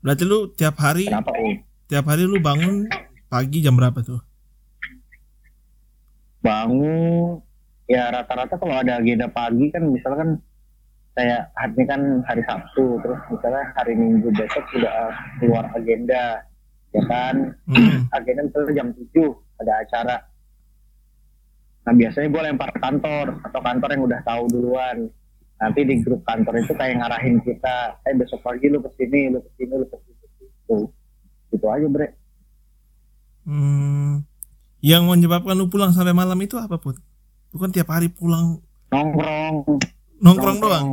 Berarti 0.00 0.24
lu 0.24 0.52
tiap 0.52 0.76
hari 0.80 1.08
kenapa 1.08 1.32
um 1.32 1.64
tiap 1.88 2.04
hari 2.08 2.24
lu 2.24 2.40
bangun 2.40 2.88
pagi 3.34 3.58
jam 3.66 3.74
berapa 3.74 3.98
tuh? 3.98 4.22
bangun 6.44 7.40
ya 7.88 8.12
rata-rata 8.12 8.60
kalau 8.60 8.76
ada 8.76 9.00
agenda 9.00 9.26
pagi 9.32 9.72
kan 9.72 9.88
misalkan 9.88 10.36
kayak 11.16 11.48
hari 11.56 11.72
ini 11.72 11.84
kan 11.88 12.00
hari 12.28 12.42
Sabtu 12.44 13.00
terus 13.00 13.16
misalnya 13.32 13.64
hari 13.72 13.96
Minggu 13.96 14.28
besok 14.36 14.64
sudah 14.76 15.08
keluar 15.40 15.64
agenda 15.72 16.44
ya 16.92 17.02
kan? 17.08 17.56
Hmm. 17.64 18.06
agenda 18.12 18.44
misalnya 18.44 18.76
jam 18.76 18.88
7 18.92 19.08
ada 19.64 19.72
acara. 19.80 20.16
Nah 21.88 21.94
biasanya 21.96 22.28
gue 22.28 22.42
lempar 22.44 22.70
kantor 22.76 23.26
atau 23.40 23.60
kantor 23.64 23.88
yang 23.96 24.02
udah 24.04 24.20
tahu 24.24 24.42
duluan. 24.52 25.08
Nanti 25.54 25.80
di 25.86 25.96
grup 26.04 26.20
kantor 26.28 26.60
itu 26.60 26.76
kayak 26.76 27.00
ngarahin 27.00 27.40
kita 27.40 28.04
eh 28.04 28.14
besok 28.20 28.44
pagi 28.44 28.68
lu 28.68 28.84
ke 28.84 28.90
sini 29.00 29.32
lu 29.32 29.40
ke 29.40 29.50
sini 29.56 29.72
lu 29.80 29.86
ke 29.88 29.96
sini 29.96 30.24
gitu. 30.44 30.78
Gitu 31.56 31.66
aja 31.72 31.86
bre 31.88 32.23
Hmm. 33.44 34.24
Yang 34.84 35.02
menyebabkan 35.08 35.56
lu 35.56 35.68
pulang 35.72 35.92
sampai 35.92 36.12
malam 36.12 36.36
itu 36.44 36.60
apa 36.60 36.76
put? 36.76 36.96
Bukan 37.52 37.72
tiap 37.72 37.88
hari 37.92 38.12
pulang 38.12 38.60
nongkrong 38.94 39.54
nongkrong 40.22 40.58
doang. 40.62 40.88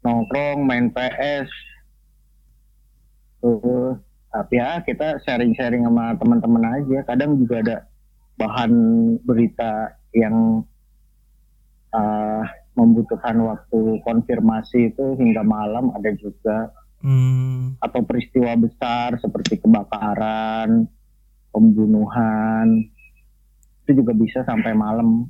nongkrong 0.00 0.58
main 0.64 0.88
PS 0.88 1.48
tuh 3.44 3.96
tapi 4.32 4.56
ya 4.56 4.80
kita 4.82 5.20
sharing-sharing 5.22 5.84
sama 5.84 6.16
teman-teman 6.16 6.64
aja 6.80 6.98
kadang 7.04 7.36
juga 7.36 7.60
ada 7.60 7.76
bahan 8.40 8.72
berita 9.22 9.94
yang 10.16 10.64
uh, 11.94 12.42
membutuhkan 12.74 13.38
waktu 13.46 14.02
konfirmasi 14.02 14.90
itu 14.90 15.06
hingga 15.20 15.44
malam 15.46 15.92
ada 15.94 16.10
juga 16.18 16.72
Hmm. 17.04 17.76
atau 17.78 18.00
peristiwa 18.00 18.56
besar 18.56 19.20
seperti 19.20 19.60
kebakaran 19.60 20.88
pembunuhan 21.52 22.88
itu 23.84 24.00
juga 24.00 24.16
bisa 24.16 24.40
sampai 24.42 24.72
malam 24.72 25.28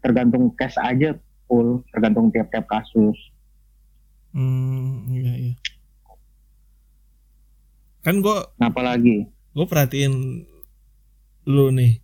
tergantung 0.00 0.48
case 0.50 0.80
aja 0.80 1.12
full 1.44 1.84
tergantung 1.92 2.32
tiap-tiap 2.32 2.64
kasus 2.64 3.16
Hmm, 4.32 5.12
iya 5.12 5.32
iya. 5.36 5.54
Kan 8.00 8.18
gua 8.18 8.48
Nah, 8.56 8.72
apalagi 8.72 9.28
gue 9.28 9.66
perhatiin 9.68 10.40
lu 11.44 11.68
nih. 11.68 12.00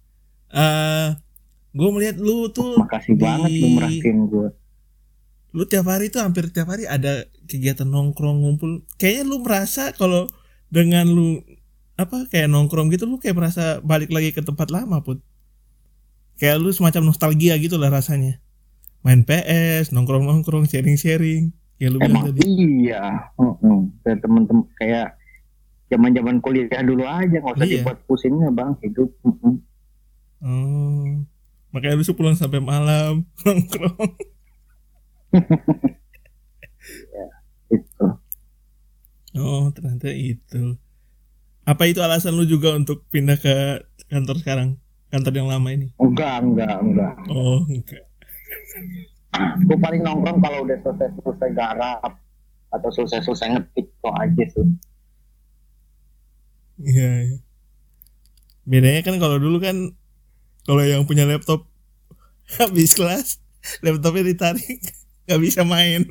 Eh, 0.48 1.08
gue 1.72 1.88
melihat 1.88 2.20
lu 2.20 2.48
tuh 2.48 2.76
makasih 2.76 3.16
di- 3.16 3.24
banget 3.24 3.50
lu 3.56 3.68
merhatiin 3.72 4.18
gue 4.28 4.48
lu 5.48 5.62
tiap 5.64 5.88
hari 5.88 6.12
tuh 6.12 6.20
hampir 6.20 6.52
tiap 6.52 6.68
hari 6.68 6.84
ada 6.84 7.24
kegiatan 7.48 7.88
nongkrong 7.88 8.44
ngumpul. 8.44 8.84
Kayaknya 9.00 9.24
lu 9.24 9.36
merasa 9.40 9.90
kalau 9.96 10.28
dengan 10.68 11.08
lu 11.08 11.40
apa 11.98 12.28
kayak 12.28 12.46
nongkrong 12.46 12.92
gitu 12.92 13.08
lu 13.08 13.18
kayak 13.18 13.34
merasa 13.34 13.80
balik 13.82 14.12
lagi 14.12 14.30
ke 14.30 14.44
tempat 14.44 14.68
lama 14.68 15.00
put. 15.00 15.18
Kayak 16.38 16.60
lu 16.60 16.70
semacam 16.70 17.10
nostalgia 17.10 17.56
gitu 17.58 17.80
lah 17.80 17.90
rasanya. 17.90 18.38
Main 19.02 19.24
PS, 19.24 19.90
nongkrong-nongkrong, 19.90 20.68
sharing-sharing. 20.68 21.50
Kayak 21.78 21.90
lu 21.94 21.98
bilang 21.98 22.26
tadi. 22.30 22.42
iya 22.44 23.30
Heeh. 23.38 23.78
kayak 24.02 24.18
temen-temen 24.22 24.66
kayak 24.74 25.14
zaman 25.88 26.10
zaman 26.10 26.36
kuliah 26.42 26.82
dulu 26.82 27.06
aja 27.06 27.38
nggak 27.38 27.54
usah 27.54 27.64
Iya. 27.64 27.80
dibuat 27.80 27.98
pusingnya 28.04 28.50
bang 28.50 28.74
hidup 28.82 29.08
Heeh. 29.22 29.54
Oh. 30.42 31.22
Makanya 31.70 31.98
lu 31.98 32.14
pulang 32.14 32.34
sampai 32.34 32.58
malam 32.58 33.22
nongkrong. 33.46 34.14
Oh, 39.38 39.70
ternyata 39.70 40.10
itu. 40.10 40.74
Apa 41.62 41.86
itu 41.86 42.00
alasan 42.00 42.34
lu 42.34 42.44
juga 42.44 42.74
untuk 42.74 43.06
pindah 43.08 43.36
ke 43.36 43.54
kantor 44.08 44.36
sekarang? 44.40 44.68
Kantor 45.08 45.32
yang 45.34 45.48
lama 45.48 45.68
ini? 45.72 45.88
enggak 45.96 46.42
enggak 46.42 46.76
enggak 46.78 47.14
Oh, 47.28 47.64
enggak. 47.64 48.04
gue 49.38 49.78
paling 49.78 50.02
nongkrong 50.02 50.40
kalau 50.40 50.64
udah 50.64 50.76
selesai 50.82 51.08
selesai 51.20 51.50
garap 51.52 52.12
atau 52.68 52.88
selesai 52.90 53.20
selesai 53.22 53.48
ngetik 53.54 53.86
itu 53.88 54.08
aja 54.10 54.44
sih 54.50 54.68
Iya. 56.78 57.10
iya. 57.24 57.38
Bedanya 58.64 59.00
kan 59.00 59.16
kalau 59.16 59.40
dulu 59.40 59.58
kan 59.58 59.96
kalau 60.62 60.84
yang 60.84 61.04
punya 61.04 61.24
laptop 61.24 61.64
habis 62.56 62.92
kelas 62.92 63.40
laptopnya 63.80 64.24
ditarik 64.24 64.80
nggak 65.24 65.40
bisa 65.40 65.64
main 65.64 66.04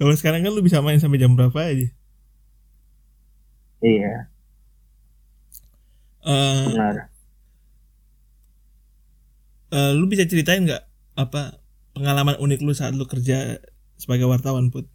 kalau 0.00 0.16
sekarang 0.16 0.40
kan 0.40 0.56
lu 0.56 0.64
bisa 0.64 0.80
main 0.80 0.96
sampai 0.96 1.20
jam 1.20 1.36
berapa 1.36 1.60
aja? 1.60 1.92
Iya. 3.84 4.32
Eh, 6.24 6.64
benar. 6.72 7.12
eh, 9.72 9.92
lu 9.92 10.08
bisa 10.08 10.24
ceritain 10.24 10.64
nggak 10.64 10.84
apa 11.20 11.60
pengalaman 11.92 12.40
unik 12.40 12.60
lu 12.64 12.72
saat 12.72 12.96
lu 12.96 13.04
kerja 13.04 13.60
sebagai 14.00 14.24
wartawan 14.24 14.72
put? 14.72 14.88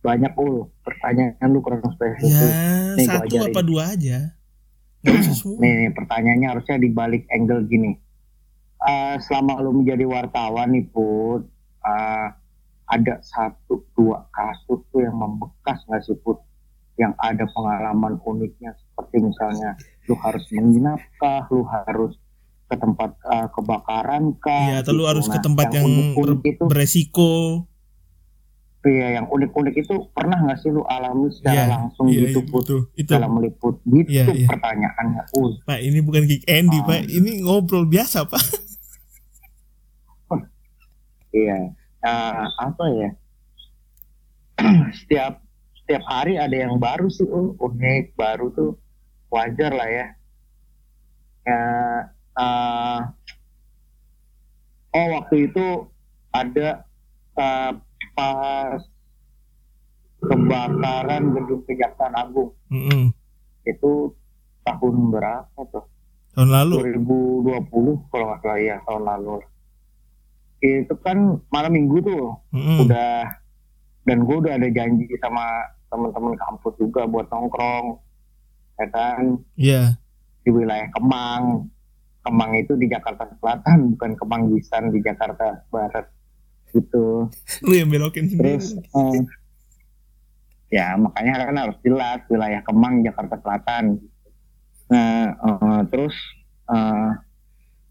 Banyak 0.00 0.32
ul 0.40 0.72
pertanyaan 0.80 1.48
lu 1.48 1.60
kurang 1.60 1.84
spesifik. 1.92 2.28
Ya 2.28 2.96
Nih, 2.96 3.04
satu 3.04 3.36
apa 3.40 3.60
dua 3.60 3.92
aja. 3.92 4.32
Nih, 5.04 5.20
nih 5.60 5.92
pertanyaannya 5.92 6.48
harusnya 6.48 6.76
dibalik 6.80 7.28
angle 7.28 7.68
gini. 7.68 8.00
Eh, 8.84 9.16
selama 9.20 9.60
lu 9.60 9.76
menjadi 9.84 10.04
wartawan 10.08 10.72
nih 10.72 10.88
put 10.88 11.48
eh, 11.84 12.28
ada 12.94 13.18
satu 13.20 13.82
dua 13.92 14.22
kasus 14.30 14.78
tuh 14.88 15.02
yang 15.02 15.14
membekas 15.14 15.82
nggak 15.84 16.02
sih 16.02 16.14
put 16.16 16.38
yang 16.94 17.10
ada 17.18 17.42
pengalaman 17.48 18.22
uniknya 18.22 18.70
seperti 18.72 19.18
misalnya 19.20 19.74
lu 20.04 20.14
harus 20.16 20.46
menginap 20.48 21.02
kah 21.16 21.42
lu 21.48 21.66
harus 21.66 22.14
ke 22.64 22.76
tempat 22.76 23.10
eh, 23.24 23.48
kebakaran 23.50 24.24
kah 24.38 24.70
Iya, 24.70 24.76
atau 24.80 24.92
lu 24.92 25.02
gitu. 25.02 25.10
harus 25.10 25.26
ke 25.26 25.34
Nah, 25.34 25.44
tempat 25.44 25.66
yang, 25.70 25.84
unik-unik 25.84 26.38
ber- 26.38 26.48
itu 26.48 26.62
beresiko 26.64 27.32
Iya, 28.84 29.16
yang 29.16 29.26
unik-unik 29.26 29.74
itu 29.80 29.94
pernah 30.12 30.36
nggak 30.38 30.58
sih 30.60 30.68
lu 30.68 30.84
alami 30.84 31.32
secara 31.32 31.56
Iya, 31.56 31.64
langsung 31.66 32.06
iya, 32.06 32.20
gitu 32.22 32.40
iya, 32.40 32.50
put 32.52 32.62
betul. 32.62 32.80
itu 32.94 33.10
dalam 33.10 33.30
meliput 33.32 33.74
gitu 33.82 34.08
Iya, 34.12 34.24
iya. 34.30 34.46
pertanyaannya 34.46 35.22
Ul. 35.34 35.50
pak 35.62 35.78
ini 35.80 35.98
bukan 35.98 36.22
kick 36.24 36.44
Andy 36.46 36.78
Ah. 36.78 36.86
pak 36.86 37.00
ini 37.08 37.30
ngobrol 37.42 37.84
biasa 37.84 38.22
pak 38.24 38.44
Iya, 41.34 41.74
Nah, 42.04 42.52
apa 42.60 42.84
ya? 42.92 43.10
setiap 45.00 45.40
setiap 45.80 46.02
hari 46.04 46.36
ada 46.36 46.52
yang 46.52 46.76
baru 46.76 47.08
sih, 47.08 47.24
Ul. 47.24 47.56
unik 47.56 48.12
baru 48.12 48.52
tuh 48.52 48.76
wajar 49.32 49.72
lah 49.72 49.88
ya. 49.88 50.06
Ya, 51.44 51.60
eh, 52.40 52.98
oh 54.92 55.06
waktu 55.16 55.48
itu 55.48 55.66
ada 56.32 56.84
eh, 57.36 57.72
pas 58.14 58.80
kebakaran 60.24 61.36
gedung 61.36 61.62
Kejaksaan 61.68 62.16
Agung 62.16 62.56
Mm-mm. 62.72 63.12
itu 63.68 63.92
tahun 64.64 64.94
berapa 65.12 65.60
tuh? 65.68 65.84
tahun 66.34 66.50
lalu 66.50 66.74
2020 67.44 68.10
kalau 68.10 68.24
nggak 68.32 68.40
salah 68.42 68.58
ya 68.58 68.76
tahun 68.88 69.02
lalu 69.06 69.44
itu 70.64 70.94
kan 71.04 71.40
malam 71.52 71.72
minggu 71.76 72.00
tuh. 72.00 72.40
Mm-mm. 72.56 72.88
udah 72.88 73.28
dan 74.04 74.18
gue 74.24 74.36
udah 74.36 74.52
ada 74.56 74.68
janji 74.68 75.08
sama 75.20 75.44
teman-teman 75.88 76.36
kampus 76.36 76.74
juga 76.80 77.04
buat 77.04 77.28
nongkrong 77.28 78.00
ya 78.80 78.86
kan? 78.90 79.22
Iya. 79.56 79.82
Di 80.44 80.50
wilayah 80.52 80.88
Kemang. 80.92 81.70
Kemang 82.24 82.56
itu 82.56 82.72
di 82.80 82.88
Jakarta 82.88 83.28
Selatan 83.36 83.96
bukan 83.96 84.16
Kemanggisan 84.16 84.88
di 84.88 85.04
Jakarta 85.04 85.60
Barat. 85.68 86.08
Gitu. 86.72 87.28
Lu 87.64 87.72
yang 87.72 87.92
belokin 87.92 88.32
terus 88.32 88.74
eh, 88.74 89.20
ya 90.72 90.98
makanya 90.98 91.46
kan 91.46 91.56
harus 91.68 91.78
jelas 91.84 92.20
wilayah 92.32 92.64
Kemang 92.64 93.04
Jakarta 93.04 93.36
Selatan. 93.40 94.00
Nah 94.88 95.36
eh, 95.36 95.80
terus 95.92 96.16
eh, 96.72 97.08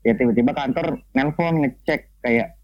ya 0.03 0.13
tiba-tiba 0.19 0.51
kantor 0.51 0.99
nelpon 1.15 1.63
ngecek 1.63 2.11
kayak 2.19 2.59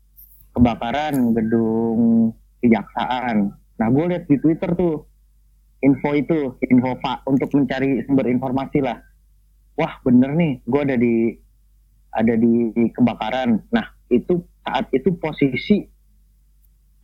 kebakaran 0.55 1.35
gedung 1.35 2.33
kejaksaan. 2.59 3.53
Nah 3.53 3.87
gue 3.89 4.05
lihat 4.11 4.25
di 4.27 4.37
Twitter 4.41 4.71
tuh 4.75 5.07
info 5.79 6.09
itu 6.15 6.59
info 6.67 6.99
pak 6.99 7.23
untuk 7.29 7.51
mencari 7.55 8.03
sumber 8.03 8.27
informasi 8.27 8.83
lah. 8.83 8.99
Wah 9.79 9.99
bener 10.03 10.35
nih 10.35 10.53
gue 10.67 10.81
ada 10.83 10.95
di 10.99 11.15
ada 12.11 12.33
di, 12.35 12.73
di 12.75 12.85
kebakaran. 12.91 13.63
Nah 13.71 13.87
itu 14.09 14.43
saat 14.65 14.89
itu 14.91 15.13
posisi 15.15 15.85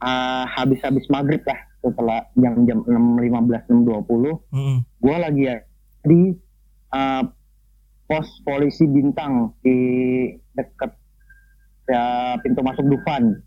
ah, 0.01 0.49
habis-habis 0.49 1.07
maghrib 1.07 1.41
lah 1.45 1.59
setelah 1.85 2.25
jam-jam 2.33 2.81
6.15 2.89 3.69
6.20 3.69 4.49
Mm-mm. 4.49 4.77
gue 4.81 5.17
lagi 5.21 5.41
ya 5.45 5.57
di 6.01 6.33
uh, 6.89 7.23
pos 8.09 8.27
polisi 8.41 8.89
bintang 8.89 9.53
di 9.61 9.77
dekat 10.57 10.97
ya, 11.89 12.35
pintu 12.41 12.61
masuk 12.61 12.85
Dufan. 12.87 13.41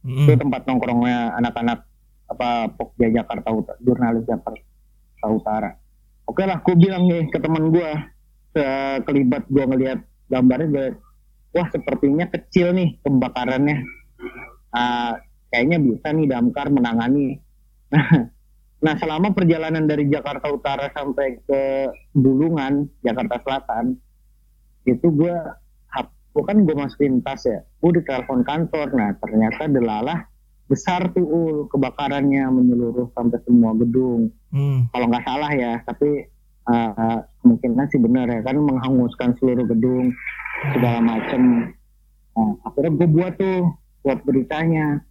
Mm-mm. 0.00 0.24
itu 0.24 0.32
tempat 0.32 0.64
nongkrongnya 0.64 1.36
anak-anak 1.36 1.84
apa 2.32 2.72
Pokja 2.72 3.12
Jakarta 3.20 3.52
Utara 3.52 3.76
jurnalis 3.84 4.24
Jakarta 4.24 5.26
Utara. 5.28 5.70
Oke 6.24 6.48
lah 6.48 6.64
gue 6.64 6.72
bilang 6.72 7.04
nih 7.04 7.28
ke 7.28 7.36
teman 7.36 7.68
gue 7.68 7.90
sekelibat 8.56 9.44
gue 9.52 9.60
ngelihat 9.60 10.00
gambarnya 10.32 10.68
gue 10.72 10.86
wah 11.52 11.68
sepertinya 11.68 12.32
kecil 12.32 12.72
nih 12.72 12.96
kebakarannya 13.04 13.84
Ah, 14.70 15.18
kayaknya 15.50 15.82
bisa 15.82 16.14
nih 16.14 16.30
damkar 16.30 16.70
menangani. 16.70 17.42
Nah 17.90 18.06
nah 18.84 18.94
selama 18.96 19.34
perjalanan 19.34 19.84
dari 19.84 20.06
Jakarta 20.06 20.46
Utara 20.48 20.88
sampai 20.94 21.42
ke 21.42 21.62
Bulungan 22.14 22.86
Jakarta 23.02 23.42
Selatan 23.42 23.98
itu 24.88 25.06
gue 25.12 25.36
bukan 26.30 26.62
gue 26.62 26.76
masukin 26.76 27.18
tas 27.20 27.42
ya 27.46 27.62
gue 27.62 27.90
ditelepon 28.00 28.46
kantor. 28.46 28.92
Nah 28.94 29.10
ternyata 29.18 29.66
delalah 29.66 30.18
besar 30.70 31.10
tuh 31.10 31.26
Ul, 31.26 31.56
kebakarannya 31.66 32.46
menyeluruh 32.46 33.10
sampai 33.14 33.42
semua 33.42 33.74
gedung. 33.74 34.30
Mm. 34.50 34.90
kalau 34.90 35.06
nggak 35.06 35.22
salah 35.22 35.50
ya 35.54 35.78
tapi 35.86 36.26
uh, 36.66 37.22
kemungkinan 37.42 37.86
sih 37.90 38.02
benar 38.02 38.26
ya 38.26 38.42
kan 38.42 38.58
menghanguskan 38.58 39.38
seluruh 39.38 39.66
gedung 39.66 40.10
segala 40.74 41.00
macem. 41.00 41.74
Nah, 42.34 42.52
akhirnya 42.66 42.92
gue 42.96 43.08
buat 43.10 43.34
tuh 43.36 43.58
buat 44.06 44.20
beritanya. 44.24 45.02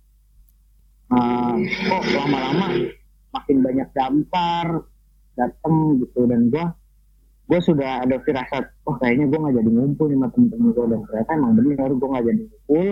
Uh, 1.10 1.58
kok 1.89 2.03
lama-lama 2.13 2.86
makin 3.34 3.65
banyak 3.65 3.89
dampar 3.97 4.86
dateng 5.34 6.05
gitu 6.05 6.29
dan 6.29 6.53
gue 6.53 6.65
gue 7.49 7.59
sudah 7.65 8.05
ada 8.05 8.21
firasat 8.21 8.62
oh 8.85 8.93
kayaknya 9.01 9.25
gue 9.25 9.39
nggak 9.41 9.55
jadi 9.57 9.69
ngumpul 9.73 10.05
nih 10.05 10.17
sama 10.21 10.27
temen-temen 10.29 10.69
gue 10.69 10.85
dan 10.85 10.99
ternyata 11.09 11.31
emang 11.33 11.53
benar 11.57 11.89
gue 11.89 12.07
nggak 12.13 12.25
jadi 12.29 12.41
ngumpul. 12.45 12.88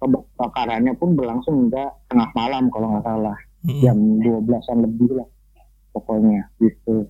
Kebakarannya 0.00 0.92
pun 0.96 1.12
berlangsung 1.12 1.54
hingga 1.60 1.92
tengah 2.08 2.32
malam 2.32 2.72
kalau 2.72 2.96
nggak 2.96 3.04
salah. 3.04 3.36
Mm-mm. 3.60 3.84
jam 3.84 3.98
12-an 4.24 4.78
lebih 4.88 5.20
lah 5.20 5.28
pokoknya 5.92 6.48
gitu. 6.64 7.04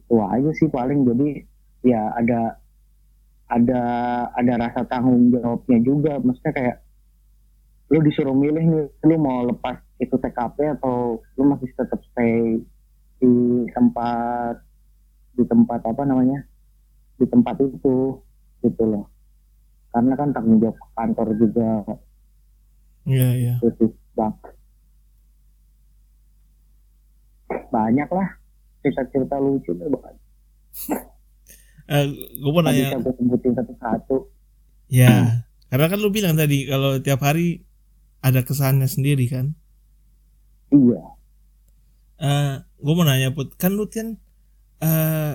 Itu 0.00 0.14
aja 0.24 0.50
sih 0.56 0.68
paling. 0.72 1.04
Jadi 1.04 1.44
ya 1.84 2.16
ada 2.16 2.56
ada 3.52 3.82
ada 4.32 4.52
rasa 4.56 4.88
tanggung 4.88 5.28
jawabnya 5.28 5.78
juga. 5.84 6.16
Maksudnya 6.24 6.52
kayak 6.56 6.76
lu 7.92 8.00
disuruh 8.00 8.32
milih 8.32 8.64
nih 8.64 8.86
lu 9.04 9.16
mau 9.20 9.44
lepas 9.44 9.76
itu 10.00 10.16
TKP 10.16 10.80
atau 10.80 11.20
lu 11.36 11.44
masih 11.44 11.68
tetap 11.76 12.00
stay 12.08 12.64
di 13.18 13.64
tempat 13.72 14.54
di 15.34 15.44
tempat 15.46 15.80
apa 15.82 16.02
namanya? 16.06 16.42
Di 17.18 17.26
tempat 17.26 17.58
itu 17.62 18.18
gitu 18.62 18.82
loh. 18.82 19.06
Karena 19.94 20.14
kan 20.18 20.34
tanggung 20.34 20.58
jawab 20.58 20.78
kantor 20.98 21.28
juga. 21.38 21.70
Iya 23.04 23.28
iya. 23.36 23.54
bang 24.14 24.34
banyak 27.68 28.08
lah. 28.08 28.28
Cerita-cerita 28.80 29.36
lucu 29.38 29.70
tuh 29.74 29.88
bang. 29.90 30.16
Eh, 31.84 32.04
gue 32.40 32.48
mau 32.48 32.64
nanya, 32.64 32.96
bisa 32.96 32.98
gue 33.04 33.12
sebutin 33.20 33.52
satu-satu. 33.60 34.16
Ya, 34.88 35.44
karena 35.68 35.92
kan 35.92 36.00
lu 36.00 36.08
bilang 36.08 36.32
tadi 36.32 36.64
kalau 36.64 36.96
tiap 37.04 37.20
hari 37.20 37.60
ada 38.24 38.40
kesannya 38.40 38.88
sendiri 38.88 39.28
kan. 39.28 39.52
iya 40.72 41.13
Eh, 42.20 42.54
gue 42.84 42.94
mau 42.94 43.04
nanya 43.06 43.34
put, 43.34 43.54
kan 43.58 43.74
lu 43.74 43.90
kan 43.90 44.18
eh 44.84 45.34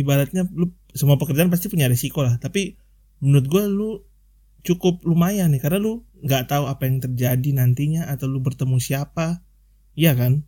ibaratnya 0.00 0.42
lu 0.54 0.72
semua 0.94 1.16
pekerjaan 1.20 1.50
pasti 1.52 1.68
punya 1.72 1.88
resiko 1.90 2.20
lah. 2.26 2.36
Tapi 2.40 2.76
menurut 3.24 3.46
gue 3.52 3.64
lu 3.68 3.90
cukup 4.66 5.02
lumayan 5.08 5.50
nih 5.54 5.60
karena 5.64 5.78
lu 5.82 6.04
nggak 6.26 6.50
tahu 6.52 6.64
apa 6.68 6.82
yang 6.88 6.98
terjadi 7.04 7.50
nantinya 7.56 8.02
atau 8.12 8.26
lu 8.30 8.40
bertemu 8.44 8.78
siapa, 8.82 9.42
iya 9.98 10.12
kan? 10.18 10.44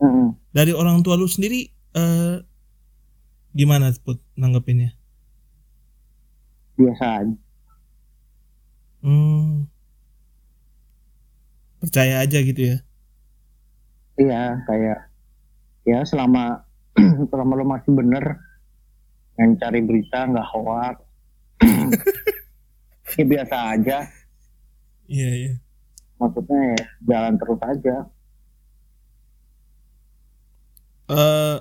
Mm-mm. 0.00 0.36
Dari 0.56 0.72
orang 0.72 1.04
tua 1.04 1.14
lu 1.20 1.28
sendiri 1.28 1.68
eh 1.96 2.36
gimana 3.56 3.88
put 4.04 4.18
nanggepinnya? 4.36 4.90
biasa 6.78 7.04
aja 7.20 7.36
Hmm, 9.02 9.68
percaya 11.80 12.20
aja 12.24 12.38
gitu 12.42 12.60
ya? 12.74 12.76
Iya 14.16 14.60
kayak 14.64 14.98
ya 15.86 16.02
selama 16.02 16.64
selama 17.30 17.52
lo 17.56 17.64
masih 17.68 17.92
bener 17.92 18.40
yang 19.36 19.52
cari 19.60 19.80
berita 19.84 20.24
nggak 20.26 20.48
hoax. 20.52 20.96
Ya 23.16 23.24
biasa 23.24 23.56
aja. 23.72 23.98
Iya 25.08 25.30
iya. 25.32 25.52
maksudnya 26.20 26.60
ya 26.74 26.82
jalan 27.06 27.34
terus 27.40 27.60
aja. 27.64 27.96
Eh 31.06 31.56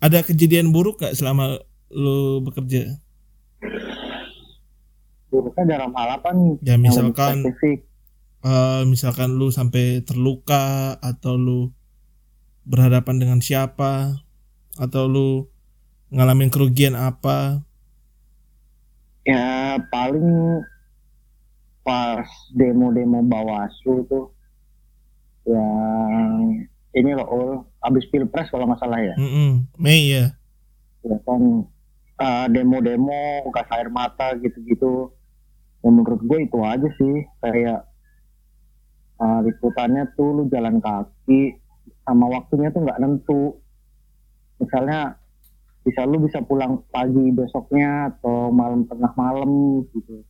ada 0.00 0.18
kejadian 0.22 0.70
buruk 0.72 1.02
gak 1.02 1.12
selama 1.12 1.60
lu 1.92 2.40
bekerja? 2.40 2.96
buruknya 5.36 5.64
dalam 5.76 5.92
hal 5.92 6.08
apa 6.22 6.30
nih? 6.32 6.52
Ya 6.62 6.76
misalkan 6.80 7.42
spesifik 7.42 7.85
eh 8.46 8.82
misalkan 8.86 9.34
lu 9.34 9.50
sampai 9.50 10.06
terluka 10.06 10.94
atau 11.02 11.34
lu 11.34 11.74
berhadapan 12.62 13.18
dengan 13.18 13.38
siapa 13.42 14.22
atau 14.78 15.10
lu 15.10 15.30
ngalamin 16.14 16.54
kerugian 16.54 16.94
apa? 16.94 17.66
ya 19.26 19.74
paling 19.90 20.62
pas 21.82 22.26
demo-demo 22.54 23.26
Bawaslu 23.26 24.06
tuh 24.06 24.30
yang 25.46 26.62
ini 26.94 27.10
loh 27.14 27.26
Ul, 27.26 27.50
habis 27.82 28.06
pilpres 28.06 28.46
kalau 28.54 28.70
nggak 28.70 28.78
salah 28.78 29.02
ya 29.02 29.14
Mm-mm. 29.18 29.66
Mei 29.74 30.14
ya. 30.14 30.38
ya 31.02 31.18
kan 31.26 31.42
uh, 32.22 32.46
demo-demo 32.46 33.50
gas 33.50 33.66
air 33.74 33.90
mata 33.90 34.38
gitu-gitu 34.38 35.10
ya 35.82 35.90
menurut 35.90 36.22
gue 36.22 36.38
itu 36.46 36.58
aja 36.62 36.88
sih 36.98 37.26
kayak 37.42 37.82
uh, 39.20 39.40
liputannya 39.44 40.10
tuh 40.16 40.42
lu 40.42 40.42
jalan 40.48 40.80
kaki 40.80 41.60
sama 42.06 42.26
waktunya 42.30 42.70
tuh 42.70 42.82
nggak 42.86 43.00
nentu 43.02 43.58
misalnya 44.62 45.20
bisa 45.86 46.02
lu 46.02 46.18
bisa 46.22 46.42
pulang 46.42 46.82
pagi 46.90 47.30
besoknya 47.30 48.10
atau 48.10 48.50
malam 48.50 48.88
tengah 48.90 49.12
malam 49.14 49.82
gitu 49.94 50.24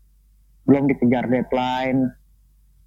belum 0.69 0.91
dikejar 0.91 1.31
deadline 1.31 2.13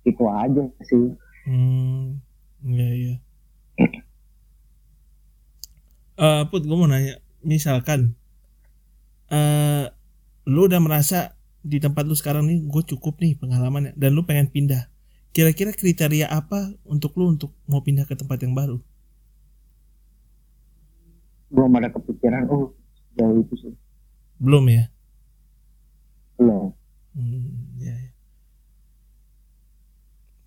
itu 0.06 0.24
aja 0.28 0.64
sih 0.86 1.16
Hmm. 1.50 2.22
Iya 2.62 2.90
iya. 2.94 3.16
Eh 6.20 6.44
Put, 6.52 6.68
gue 6.68 6.78
mau 6.78 6.86
nanya, 6.86 7.18
misalkan 7.42 8.14
eh 9.34 9.90
lu 10.50 10.70
udah 10.70 10.82
merasa 10.82 11.38
di 11.66 11.82
tempat 11.82 12.06
lu 12.06 12.14
sekarang 12.14 12.50
nih 12.50 12.66
gue 12.66 12.84
cukup 12.96 13.18
nih 13.18 13.34
pengalamannya 13.40 13.98
dan 13.98 14.14
lu 14.14 14.28
pengen 14.30 14.54
pindah. 14.54 14.94
Kira-kira 15.36 15.72
kriteria 15.80 16.28
apa 16.40 16.60
untuk 16.94 17.12
lu 17.18 17.26
untuk 17.34 17.52
mau 17.72 17.82
pindah 17.86 18.06
ke 18.10 18.14
tempat 18.22 18.38
yang 18.46 18.54
baru? 18.60 18.78
belum 21.54 21.72
ada 21.78 21.90
kepikiran 21.96 22.44
oh 22.54 22.74
jauh 23.18 23.38
itu 23.44 23.54
sih 23.62 23.74
Belum 24.40 24.66
ya? 24.70 24.90
belum 26.38 26.74
Hmm, 27.14 27.78
ya, 27.80 27.94
ya. 27.94 28.10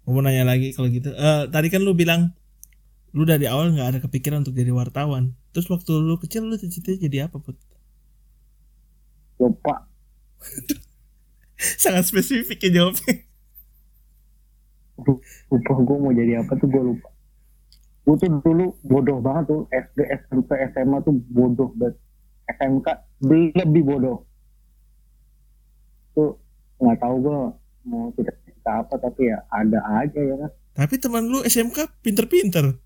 Mau 0.07 0.21
nanya 0.25 0.45
lagi 0.51 0.69
kalau 0.77 0.89
gitu. 0.97 1.11
Eh 1.27 1.43
tadi 1.55 1.67
kan 1.73 1.81
lu 1.87 1.93
bilang 2.01 2.23
lu 3.17 3.23
dari 3.33 3.47
awal 3.55 3.67
nggak 3.75 3.89
ada 3.91 3.99
kepikiran 4.05 4.39
untuk 4.45 4.55
jadi 4.61 4.73
wartawan. 4.81 5.25
Terus 5.53 5.67
waktu 5.75 5.93
lu 6.09 6.17
kecil 6.23 6.43
lu 6.51 6.57
cita-cita 6.63 6.91
jadi 7.07 7.19
apa, 7.29 7.37
Put? 7.45 7.57
lupa 9.39 9.75
Sangat 11.83 12.05
spesifik 12.11 12.59
ya 12.69 12.71
jawabnya. 12.83 13.32
Lupa 15.51 15.73
gue 15.79 15.97
mau 15.99 16.13
jadi 16.13 16.33
apa 16.45 16.53
tuh 16.57 16.69
gue 16.71 16.83
lupa. 16.95 17.09
Gue 18.03 18.17
tuh 18.19 18.31
dulu 18.43 18.67
bodoh 18.83 19.19
banget 19.23 19.45
tuh 19.51 19.61
SD 19.71 19.99
SMP 20.27 20.51
SMA 20.75 20.99
tuh 21.03 21.15
bodoh 21.31 21.71
banget. 21.75 21.99
SMK 22.59 22.87
lebih 23.59 23.83
bodoh. 23.87 24.27
Tuh 26.15 26.37
nggak 26.83 26.99
tahu 26.99 27.17
gue 27.23 27.39
mau 27.83 28.11
cita-cita 28.15 28.73
apa 28.83 28.95
tapi 28.99 29.27
ya 29.27 29.39
ada 29.51 29.79
aja 30.03 30.21
ya 30.23 30.35
kan 30.39 30.51
Tapi 30.73 30.95
teman 30.99 31.27
lu 31.27 31.43
SMK 31.43 32.01
pinter-pinter. 32.01 32.79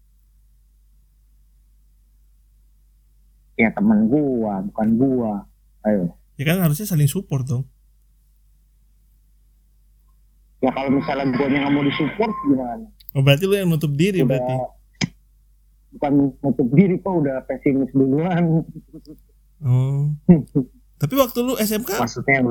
ya 3.57 3.73
teman 3.73 4.05
gua 4.07 4.61
bukan 4.69 4.89
gua. 5.01 5.33
Ayo. 5.89 6.13
Ya 6.37 6.45
kan 6.45 6.61
harusnya 6.61 6.85
saling 6.85 7.09
support 7.09 7.49
dong. 7.49 7.65
Ya 10.67 10.71
kalau 10.75 10.91
misalnya 10.91 11.31
gue 11.31 11.47
nggak 11.47 11.71
mau 11.71 11.83
disupport 11.83 12.35
gimana 12.43 12.87
Oh, 13.17 13.25
berarti 13.25 13.49
lu 13.49 13.57
yang 13.57 13.71
nutup 13.71 13.97
diri 13.97 14.21
udah 14.21 14.29
berarti. 14.29 14.55
bukan 15.97 16.13
menutup 16.37 16.69
diri 16.75 16.95
kok 17.01 17.15
udah 17.17 17.37
pesimis 17.47 17.89
duluan 17.95 18.43
Oh. 19.57 20.13
Tapi 21.01 21.15
waktu 21.17 21.39
lu 21.41 21.57
SMK 21.57 21.97
maksudnya 21.97 22.45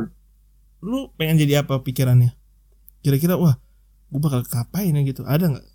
lu 0.81 1.13
pengen 1.13 1.37
jadi 1.37 1.61
apa 1.61 1.81
pikirannya? 1.81 2.33
Kira-kira 3.01 3.37
wah, 3.37 3.61
gua 4.09 4.19
bakal 4.21 4.41
ngapain 4.41 4.89
ya 4.89 5.01
gitu. 5.01 5.21
Ada 5.21 5.53
nggak? 5.53 5.65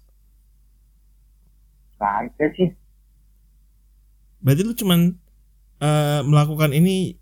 nggak 1.95 2.15
ada 2.27 2.47
sih 2.57 2.69
Berarti 4.41 4.63
lu 4.65 4.75
cuman 4.75 5.01
eh, 5.79 6.21
melakukan 6.27 6.73
ini 6.73 7.15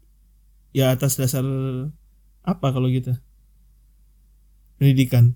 ya 0.70 0.94
atas 0.94 1.20
dasar 1.20 1.44
apa 2.40 2.66
kalau 2.72 2.88
gitu? 2.88 3.12
Pendidikan. 4.78 5.34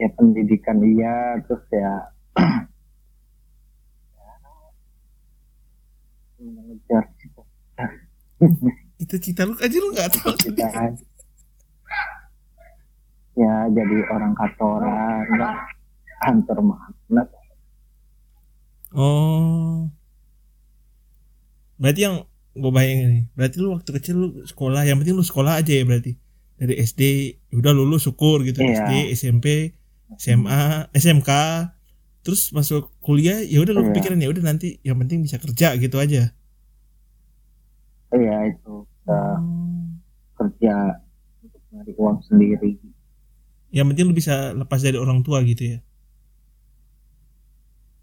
ya 0.00 0.08
pendidikan 0.16 0.80
iya 0.80 1.36
terus 1.44 1.60
ya 1.68 1.92
mengejar 6.40 7.04
Itu 8.96 9.14
cita 9.20 9.44
lu 9.44 9.52
aja 9.60 9.76
lu 9.76 9.92
nggak 9.92 10.08
tahu. 10.16 10.32
cita 10.40 10.64
ya 13.36 13.54
jadi 13.68 13.96
orang 14.08 14.32
kantoran 14.32 15.24
lah 15.36 15.56
kantor 16.24 16.58
magnet 16.64 17.28
Oh. 18.90 19.86
Berarti 21.78 22.00
yang 22.10 22.26
gue 22.58 22.72
bayangin 22.74 23.08
nih, 23.14 23.24
berarti 23.38 23.56
lu 23.62 23.70
waktu 23.78 23.86
kecil 24.02 24.14
lu 24.18 24.28
sekolah, 24.42 24.82
yang 24.82 24.98
penting 24.98 25.14
lu 25.14 25.22
sekolah 25.22 25.62
aja 25.62 25.70
ya 25.70 25.86
berarti. 25.86 26.18
Dari 26.60 26.76
SD 26.76 27.02
udah 27.56 27.72
lulus 27.72 28.04
syukur 28.04 28.44
gitu, 28.44 28.60
Iya. 28.60 28.84
SD, 28.84 28.92
SMP, 29.16 29.46
SMA, 30.14 30.92
SMK, 30.92 31.30
terus 32.20 32.52
masuk 32.52 32.92
kuliah 33.00 33.40
ya 33.40 33.58
udah 33.58 33.72
lu 33.72 33.80
Iya. 33.80 33.88
kepikiran 33.90 34.20
ya 34.20 34.28
udah 34.28 34.44
nanti 34.44 34.76
yang 34.82 35.00
penting 35.00 35.24
bisa 35.24 35.40
kerja 35.40 35.72
gitu 35.74 35.96
aja. 35.96 36.36
iya 38.10 38.36
itu 38.44 38.84
Hmm. 39.06 40.02
kerja 40.34 40.98
untuk 41.40 41.62
nyari 41.70 41.92
uang 41.94 42.18
sendiri 42.22 42.74
Yang 43.70 43.86
penting 43.88 44.04
lu 44.04 44.14
bisa 44.14 44.34
lepas 44.52 44.82
dari 44.82 44.98
orang 44.98 45.22
tua 45.22 45.40
gitu 45.42 45.62
ya. 45.64 45.78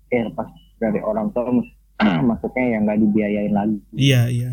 ya 0.07 0.23
pas 0.31 0.47
dari 0.77 0.99
orang 0.99 1.27
tua 1.29 1.51
maksudnya 2.23 2.65
yang 2.71 2.87
nggak 2.87 2.99
dibiayain 3.01 3.51
lagi 3.51 3.77
Iya, 3.91 4.21
iya. 4.29 4.51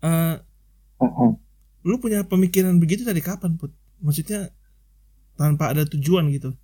Eh, 0.00 0.36
Heeh. 0.98 1.30
Lu 1.84 2.00
punya 2.00 2.24
pemikiran 2.24 2.76
begitu 2.76 3.04
dari 3.04 3.20
kapan, 3.20 3.54
Put? 3.54 3.70
Maksudnya 4.00 4.48
tanpa 5.36 5.70
ada 5.70 5.84
tujuan 5.84 6.28
gitu. 6.30 6.56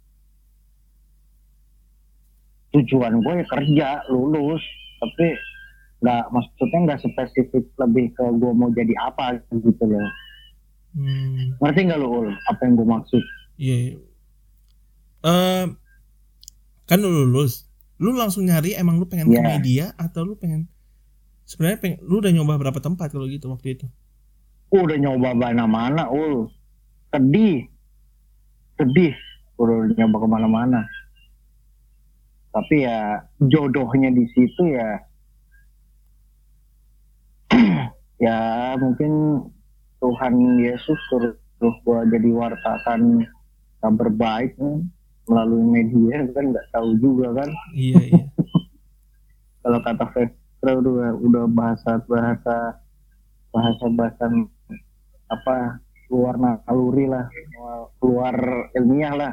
tujuan 2.71 3.19
gue 3.19 3.35
ya 3.35 3.47
kerja 3.51 3.89
lulus 4.09 4.63
tapi 5.03 5.35
nggak 6.01 6.31
maksudnya 6.31 6.79
nggak 6.87 7.01
spesifik 7.03 7.67
lebih 7.77 8.15
ke 8.15 8.23
gue 8.23 8.53
mau 8.55 8.71
jadi 8.71 8.95
apa 9.01 9.43
gitu 9.51 9.85
loh 9.87 10.07
Hmm. 10.91 11.55
ngerti 11.63 11.87
nggak 11.87 11.99
lo 11.99 12.07
Ul? 12.11 12.29
apa 12.47 12.61
yang 12.63 12.75
gue 12.75 12.89
maksud 12.89 13.23
Iya. 13.55 13.77
iya. 13.79 13.95
Eh, 15.21 15.65
kan 16.83 16.99
lu 16.99 17.11
lulus, 17.11 17.71
lu 17.99 18.11
langsung 18.11 18.43
nyari 18.43 18.75
emang 18.75 18.99
lu 18.99 19.07
pengen 19.07 19.31
ke 19.31 19.39
Iya. 19.39 19.47
media 19.47 19.85
atau 19.95 20.27
lu 20.27 20.35
pengen 20.35 20.67
sebenarnya 21.43 21.79
pengen 21.79 21.99
lu 22.03 22.19
udah 22.19 22.31
nyoba 22.31 22.59
berapa 22.59 22.79
tempat 22.79 23.07
kalau 23.11 23.27
gitu 23.27 23.47
waktu 23.47 23.79
itu? 23.79 23.87
Udah 24.71 24.97
nyoba 24.99 25.35
mana-mana 25.35 26.07
ul. 26.11 26.47
Sedih. 27.11 27.67
Sedih 28.79 29.15
udah 29.61 29.93
nyoba 29.93 30.17
ke 30.25 30.29
mana-mana. 30.29 30.81
Tapi 32.51 32.83
ya 32.83 33.23
jodohnya 33.39 34.11
di 34.11 34.27
situ 34.35 34.75
ya 34.75 34.89
ya 38.27 38.39
mungkin 38.81 39.45
Tuhan 40.01 40.35
Yesus 40.59 40.99
suruh 41.13 41.37
gua 41.85 42.09
jadi 42.09 42.33
wartawan 42.33 43.29
kabar 43.85 44.09
baik 44.11 44.57
nih, 44.57 44.81
melalui 45.29 45.63
media 45.63 46.25
kan 46.33 46.45
nggak 46.51 46.67
tahu 46.73 46.97
juga 46.99 47.37
kan? 47.37 47.51
Iya 47.77 48.01
iya. 48.01 48.25
kalau 49.63 49.79
kata 49.85 50.05
Vestra 50.17 50.73
udah 50.81 51.15
udah 51.21 51.45
bahasa 51.53 52.01
bahasa 52.09 52.57
bahasa 53.53 53.85
bahasa 53.93 54.25
apa 55.31 55.79
luar 56.11 56.35
naluri 56.35 57.07
lah 57.07 57.31
keluar 58.03 58.35
ilmiah 58.75 59.15
lah. 59.15 59.33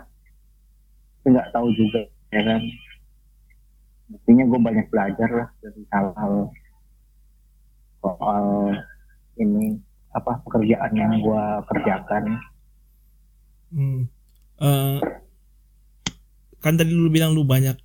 Tapi 1.19 1.27
nggak 1.33 1.49
tahu 1.51 1.67
juga 1.73 2.01
ya 2.31 2.41
kan? 2.45 2.62
Buktinya 4.07 4.43
gue 4.47 4.60
banyak 4.62 4.88
belajar 4.88 5.29
lah 5.33 5.47
dari 5.60 5.81
hal-hal 5.91 6.33
soal 7.99 8.45
ini 9.41 9.75
apa 10.13 10.39
pekerjaan 10.47 10.93
yang 10.95 11.13
gue 11.19 11.43
kerjakan. 11.67 12.23
Hmm. 13.67 14.07
uh, 14.63 15.03
kan 16.63 16.79
tadi 16.79 16.95
lu 16.95 17.12
bilang 17.12 17.36
lu 17.36 17.43
banyak 17.43 17.75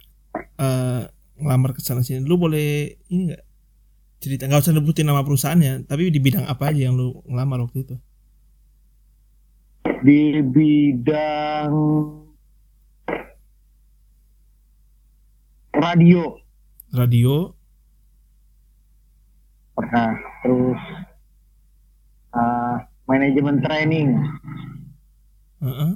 uh, 0.62 1.10
ngelamar 1.42 1.74
ke 1.74 1.82
sana 1.82 2.06
sini. 2.06 2.22
Lu 2.22 2.38
boleh 2.38 2.94
ini 3.10 3.34
nggak 3.34 3.44
cerita 4.22 4.46
nggak 4.46 4.62
usah 4.62 4.78
sebutin 4.78 5.10
nama 5.10 5.26
perusahaannya 5.26 5.90
tapi 5.90 6.14
di 6.14 6.22
bidang 6.22 6.46
apa 6.46 6.70
aja 6.70 6.86
yang 6.86 6.94
lu 6.94 7.18
ngelamar 7.26 7.66
waktu 7.66 7.82
itu? 7.82 7.96
Di 10.06 10.38
bidang 10.38 11.74
radio. 15.74 16.22
Radio. 16.94 17.34
Pernah 19.74 20.14
terus 20.46 20.82
uh, 22.30 22.76
manajemen 23.10 23.58
training. 23.58 24.08
Uh 25.62 25.66
-uh. 25.66 25.92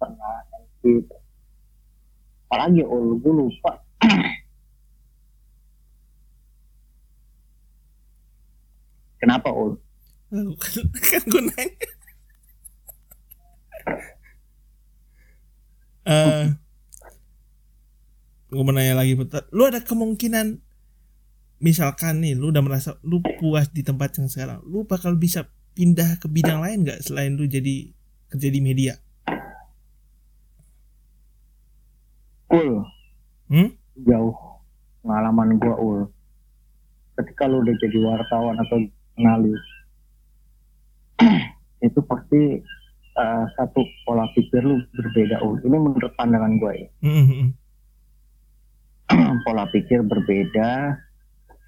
pernah 0.00 0.34
MC 0.56 1.02
apalagi 2.50 2.82
oh 2.82 3.14
gue 3.14 3.30
lupa 3.30 3.78
kenapa 9.20 9.52
ul 9.52 9.76
kan 10.30 11.22
gue 11.30 11.42
nanya. 11.42 11.88
Uh, 16.00 16.44
gue 18.50 18.62
mau 18.62 18.72
nanya 18.74 18.98
lagi 18.98 19.14
lu 19.54 19.62
ada 19.68 19.82
kemungkinan 19.84 20.58
misalkan 21.60 22.24
nih 22.24 22.34
lu 22.34 22.50
udah 22.50 22.64
merasa 22.64 22.96
lu 23.04 23.20
puas 23.38 23.68
di 23.70 23.84
tempat 23.84 24.16
yang 24.16 24.26
sekarang 24.26 24.64
lu 24.64 24.88
bakal 24.88 25.14
bisa 25.14 25.46
pindah 25.76 26.18
ke 26.18 26.26
bidang 26.26 26.64
lain 26.64 26.82
nggak 26.82 27.04
selain 27.04 27.36
lu 27.36 27.46
jadi 27.46 27.92
kerja 28.30 28.48
di 28.48 28.60
media? 28.62 28.94
Ul. 32.50 32.82
Hmm? 33.50 33.70
jauh 34.00 34.34
pengalaman 35.02 35.58
gua 35.58 35.76
ul. 35.76 36.00
Ketika 37.18 37.50
lu 37.50 37.60
udah 37.66 37.74
jadi 37.82 37.98
wartawan 38.00 38.56
atau 38.62 38.78
jurnalis 39.20 39.60
itu 41.86 42.00
pasti 42.08 42.56
uh, 43.20 43.44
satu 43.52 43.84
pola 44.08 44.24
pikir 44.32 44.64
lu 44.64 44.80
berbeda 44.96 45.44
ul. 45.44 45.60
Ini 45.60 45.76
menurut 45.76 46.16
pandangan 46.16 46.56
gua 46.56 46.72
ya. 46.72 46.88
Mm 47.04 47.24
-hmm. 47.28 47.44
pola 49.44 49.68
pikir 49.68 50.00
berbeda 50.00 50.96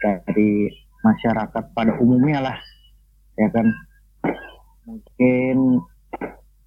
dari 0.00 0.72
masyarakat 1.04 1.64
pada 1.76 1.92
umumnya 2.00 2.40
lah 2.40 2.58
ya 3.36 3.52
kan? 3.52 3.68
Mungkin 4.88 5.84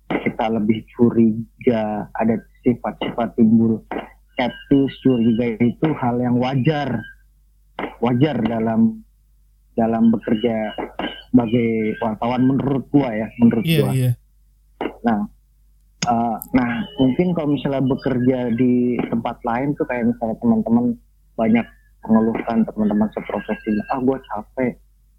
kita 0.05 0.45
lebih 0.53 0.85
curiga 0.93 2.05
ada 2.13 2.37
sifat-sifat 2.61 3.33
timbul 3.33 3.81
skeptis 4.33 4.93
curiga 5.01 5.57
itu 5.57 5.87
hal 5.97 6.17
yang 6.21 6.37
wajar 6.37 7.01
wajar 8.01 8.37
dalam 8.41 9.04
dalam 9.75 10.11
bekerja 10.11 10.71
sebagai 11.31 11.99
wartawan 11.99 12.41
menurut 12.47 12.85
gua 12.89 13.11
ya 13.11 13.27
menurut 13.39 13.65
yeah, 13.67 13.79
gua 13.83 13.91
yeah. 13.91 14.13
nah 15.03 15.19
uh, 16.07 16.37
nah 16.55 16.83
mungkin 16.97 17.35
kalau 17.35 17.53
misalnya 17.53 17.83
bekerja 17.83 18.55
di 18.55 18.99
tempat 19.11 19.37
lain 19.43 19.75
tuh 19.75 19.85
kayak 19.87 20.09
misalnya 20.09 20.35
teman-teman 20.39 20.85
banyak 21.35 21.67
mengeluhkan 22.05 22.63
teman-teman 22.69 23.09
seprofesi 23.11 23.75
ah 23.91 23.99
gue 23.99 24.17
capek 24.29 24.73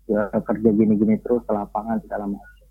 ya 0.06 0.30
kerja 0.30 0.68
gini-gini 0.70 1.18
terus 1.20 1.42
ke 1.44 1.52
lapangan 1.52 1.98
segala 2.06 2.30
macam 2.30 2.66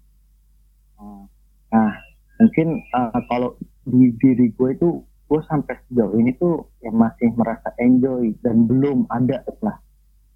nah 1.69 1.91
mungkin 2.39 2.79
uh, 2.95 3.19
kalau 3.27 3.59
di 3.83 4.15
diri 4.17 4.51
gue 4.55 4.69
itu 4.71 5.03
gue 5.03 5.41
sampai 5.49 5.75
sejauh 5.89 6.15
ini 6.15 6.31
tuh 6.39 6.69
yang 6.85 6.95
masih 6.95 7.33
merasa 7.35 7.73
enjoy 7.81 8.31
dan 8.39 8.69
belum 8.69 9.09
ada 9.11 9.43
lah 9.59 9.77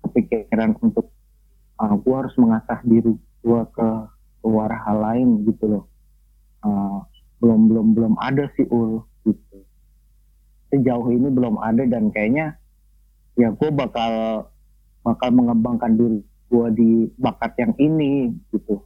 kepikiran 0.03 0.75
untuk 0.83 1.07
uh, 1.79 1.95
gue 1.95 2.15
harus 2.15 2.35
mengasah 2.35 2.79
diri 2.83 3.15
gue 3.17 3.61
ke 3.73 3.89
luar 4.43 4.71
hal 4.87 4.97
lain 4.99 5.29
gitu 5.47 5.65
loh 5.67 5.85
uh, 6.63 7.03
belum 7.39 7.71
belum 7.71 7.87
belum 7.95 8.13
ada 8.19 8.51
sih 8.59 8.67
ul 8.67 9.03
gitu 9.23 9.63
sejauh 10.69 11.09
ini 11.09 11.27
belum 11.31 11.57
ada 11.59 11.87
dan 11.87 12.11
kayaknya 12.13 12.59
ya 13.39 13.49
gue 13.55 13.69
bakal 13.71 14.45
bakal 15.03 15.29
mengembangkan 15.31 15.95
diri 15.95 16.19
gue 16.49 16.67
di 16.73 16.89
bakat 17.21 17.53
yang 17.61 17.73
ini 17.77 18.33
gitu. 18.49 18.81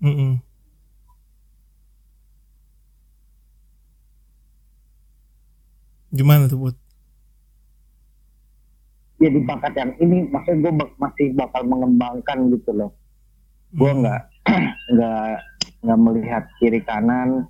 Mm 0.00 0.14
-mm. 0.16 0.32
Gimana 6.12 6.50
tuh 6.50 6.58
buat? 6.60 6.76
Ya 9.20 9.28
di 9.28 9.40
bakat 9.44 9.76
yang 9.76 9.92
ini, 10.00 10.24
maksudnya 10.32 10.64
gue 10.64 10.72
bak 10.80 10.90
masih 10.96 11.36
bakal 11.36 11.62
mengembangkan 11.68 12.48
gitu 12.56 12.72
loh. 12.72 12.90
Gue 13.76 13.92
nggak 13.92 14.22
nggak 14.96 15.32
nggak 15.84 16.00
melihat 16.00 16.44
kiri 16.56 16.80
kanan, 16.80 17.44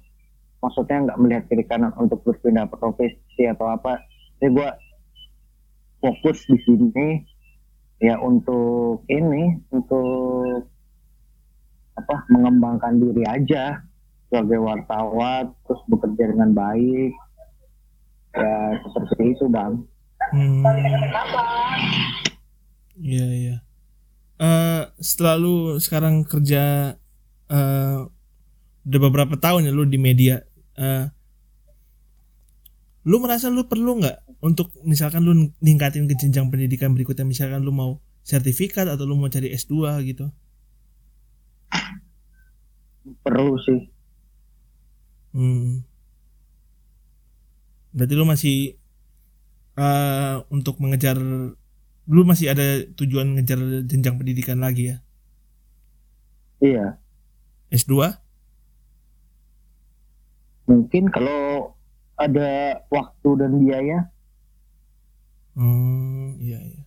maksudnya 0.59 1.07
nggak 1.07 1.21
melihat 1.23 1.45
kiri 1.47 1.63
kanan 1.63 1.95
untuk 1.95 2.27
berpindah 2.27 2.67
profesi 2.67 3.47
atau 3.47 3.71
apa. 3.71 4.03
Jadi 4.43 4.51
gue 4.51 4.71
fokus 6.03 6.43
di 6.51 6.59
sini 6.67 7.09
ya 8.03 8.19
untuk 8.19 9.07
ini 9.07 9.63
untuk 9.71 10.67
apa 11.95 12.17
mengembangkan 12.33 12.99
diri 12.99 13.23
aja 13.31 13.79
sebagai 14.27 14.59
wartawan 14.59 15.55
terus 15.71 15.83
bekerja 15.87 16.35
dengan 16.35 16.51
baik. 16.51 17.15
Ya 18.35 18.79
seperti 18.91 19.39
itu 19.39 19.47
bang 19.47 19.87
hmm. 20.33 20.65
iya 23.01 23.27
iya 23.33 23.57
uh, 24.41 24.83
setelah 25.01 25.37
lu 25.37 25.77
sekarang 25.77 26.25
kerja 26.25 26.95
uh, 27.53 27.99
udah 28.85 29.01
beberapa 29.01 29.37
tahun 29.37 29.69
ya 29.69 29.73
lu 29.73 29.85
di 29.85 30.01
media 30.01 30.41
uh, 30.81 31.09
lu 33.05 33.17
merasa 33.21 33.49
lu 33.49 33.65
perlu 33.69 34.01
nggak 34.01 34.41
untuk 34.45 34.73
misalkan 34.85 35.25
lu 35.25 35.53
ningkatin 35.61 36.09
ke 36.09 36.17
jenjang 36.17 36.49
pendidikan 36.49 36.93
berikutnya 36.97 37.29
misalkan 37.29 37.61
lu 37.61 37.73
mau 37.73 38.01
sertifikat 38.25 38.89
atau 38.89 39.05
lu 39.05 39.17
mau 39.17 39.29
cari 39.29 39.53
S2 39.53 40.05
gitu 40.09 40.29
perlu 43.25 43.57
sih 43.61 43.81
hmm. 45.37 45.85
berarti 47.97 48.15
lu 48.17 48.25
masih 48.29 48.80
uh, 49.79 50.43
untuk 50.51 50.79
mengejar 50.83 51.17
lu 52.11 52.23
masih 52.27 52.51
ada 52.55 52.83
tujuan 52.99 53.39
ngejar 53.39 53.61
jenjang 53.87 54.17
pendidikan 54.19 54.59
lagi 54.59 54.95
ya 54.95 54.97
iya 56.61 56.87
S2 57.71 58.19
mungkin 60.71 61.05
kalau 61.15 61.75
ada 62.17 62.81
waktu 62.93 63.29
dan 63.41 63.53
biaya 63.61 63.99
Hmm, 65.55 66.39
iya 66.41 66.59
iya. 66.63 66.81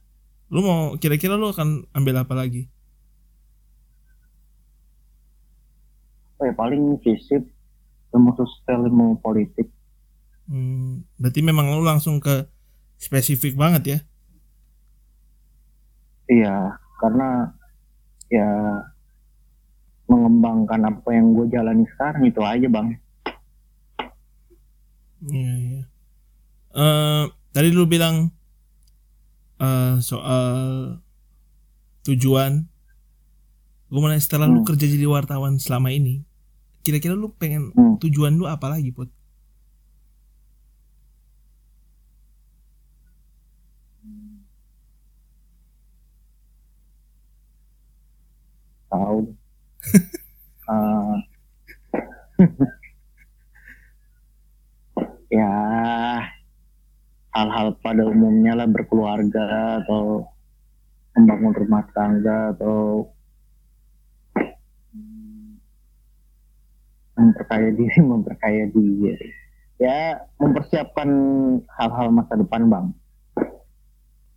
Lu 0.53 0.59
mau 0.63 0.95
kira-kira 1.01 1.33
lu 1.35 1.47
akan 1.51 1.85
ambil 1.97 2.15
apa 2.23 2.33
lagi? 2.37 2.61
Oh 6.39 6.45
ya 6.49 6.53
paling 6.61 6.83
fisip 7.03 7.41
ilmu 8.13 8.31
sosial 8.39 8.79
ilmu 8.89 9.07
politik. 9.25 9.67
Hmm, 10.47 11.07
berarti 11.19 11.39
memang 11.39 11.71
lu 11.71 11.83
langsung 11.87 12.19
ke 12.19 12.43
spesifik 13.03 13.59
banget 13.59 13.83
ya? 13.83 13.99
Iya, 16.31 16.55
karena 17.03 17.51
ya 18.31 18.49
mengembangkan 20.07 20.81
apa 20.87 21.09
yang 21.11 21.35
gue 21.35 21.45
jalani 21.51 21.83
sekarang 21.95 22.23
itu 22.23 22.41
aja 22.41 22.67
bang. 22.71 22.87
Iya 25.27 25.53
iya. 25.59 25.81
Uh, 26.73 27.23
tadi 27.53 27.69
lu 27.69 27.85
bilang 27.85 28.33
uh, 29.61 30.01
soal 30.01 30.97
tujuan 32.03 32.67
gue 33.93 33.99
mau 34.01 34.09
nanya 34.09 34.25
setelah 34.25 34.49
hmm. 34.49 34.55
lu 34.57 34.61
kerja 34.65 34.89
jadi 34.89 35.05
wartawan 35.05 35.61
selama 35.61 35.93
ini 35.93 36.25
kira-kira 36.81 37.13
lu 37.13 37.29
pengen 37.31 37.69
hmm. 37.71 38.01
tujuan 38.01 38.35
lu 38.35 38.49
apa 38.49 38.73
lagi 38.73 38.89
put 38.89 39.07
uh, 50.69 51.15
ya 55.33 55.53
hal-hal 57.33 57.73
pada 57.81 58.05
umumnya 58.05 58.53
lah 58.53 58.69
berkeluarga 58.69 59.81
atau 59.81 60.29
membangun 61.17 61.53
rumah 61.53 61.83
tangga 61.93 62.53
atau 62.53 63.09
memperkaya 67.17 67.69
diri 67.73 67.99
memperkaya 68.11 68.63
diri. 68.69 69.29
Ya 69.81 70.21
mempersiapkan 70.37 71.09
hal-hal 71.65 72.07
masa 72.13 72.33
depan 72.37 72.69
bang. 72.69 72.87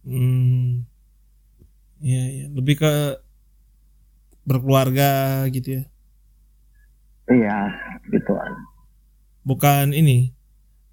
Hmm. 0.06 0.87
Ya, 2.00 2.22
ya. 2.28 2.46
Lebih 2.52 2.80
ke 2.80 2.92
berkeluarga 4.46 5.42
gitu 5.50 5.82
ya? 5.82 5.85
Iya 7.26 7.59
gitu. 8.14 8.32
Bukan 9.42 9.90
ini 9.90 10.30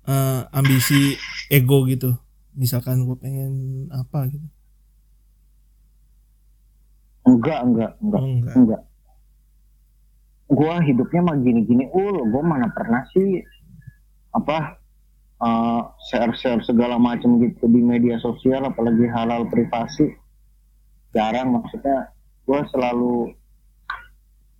uh, 0.09 0.49
ambisi 0.49 1.15
ego 1.53 1.85
gitu. 1.85 2.17
Misalkan 2.57 3.05
gue 3.05 3.17
pengen 3.17 3.85
apa 3.93 4.25
gitu. 4.33 4.47
Enggak 7.23 7.59
enggak 7.63 7.91
enggak. 8.01 8.21
Oh, 8.21 8.27
enggak, 8.27 8.55
enggak. 8.57 8.81
gue 10.53 10.75
hidupnya 10.85 11.21
mah 11.23 11.37
gini-gini 11.41 11.89
ul 11.89 12.29
gue 12.29 12.43
mana 12.45 12.69
pernah 12.69 13.01
sih 13.09 13.41
apa 14.37 14.77
uh, 15.41 15.81
share-share 16.09 16.61
segala 16.61 17.01
macam 17.01 17.41
gitu 17.41 17.65
di 17.65 17.81
media 17.81 18.21
sosial 18.21 18.69
apalagi 18.69 19.05
halal 19.09 19.49
privasi. 19.49 20.13
Jarang 21.13 21.57
maksudnya 21.57 22.09
gue 22.43 22.59
selalu 22.73 23.33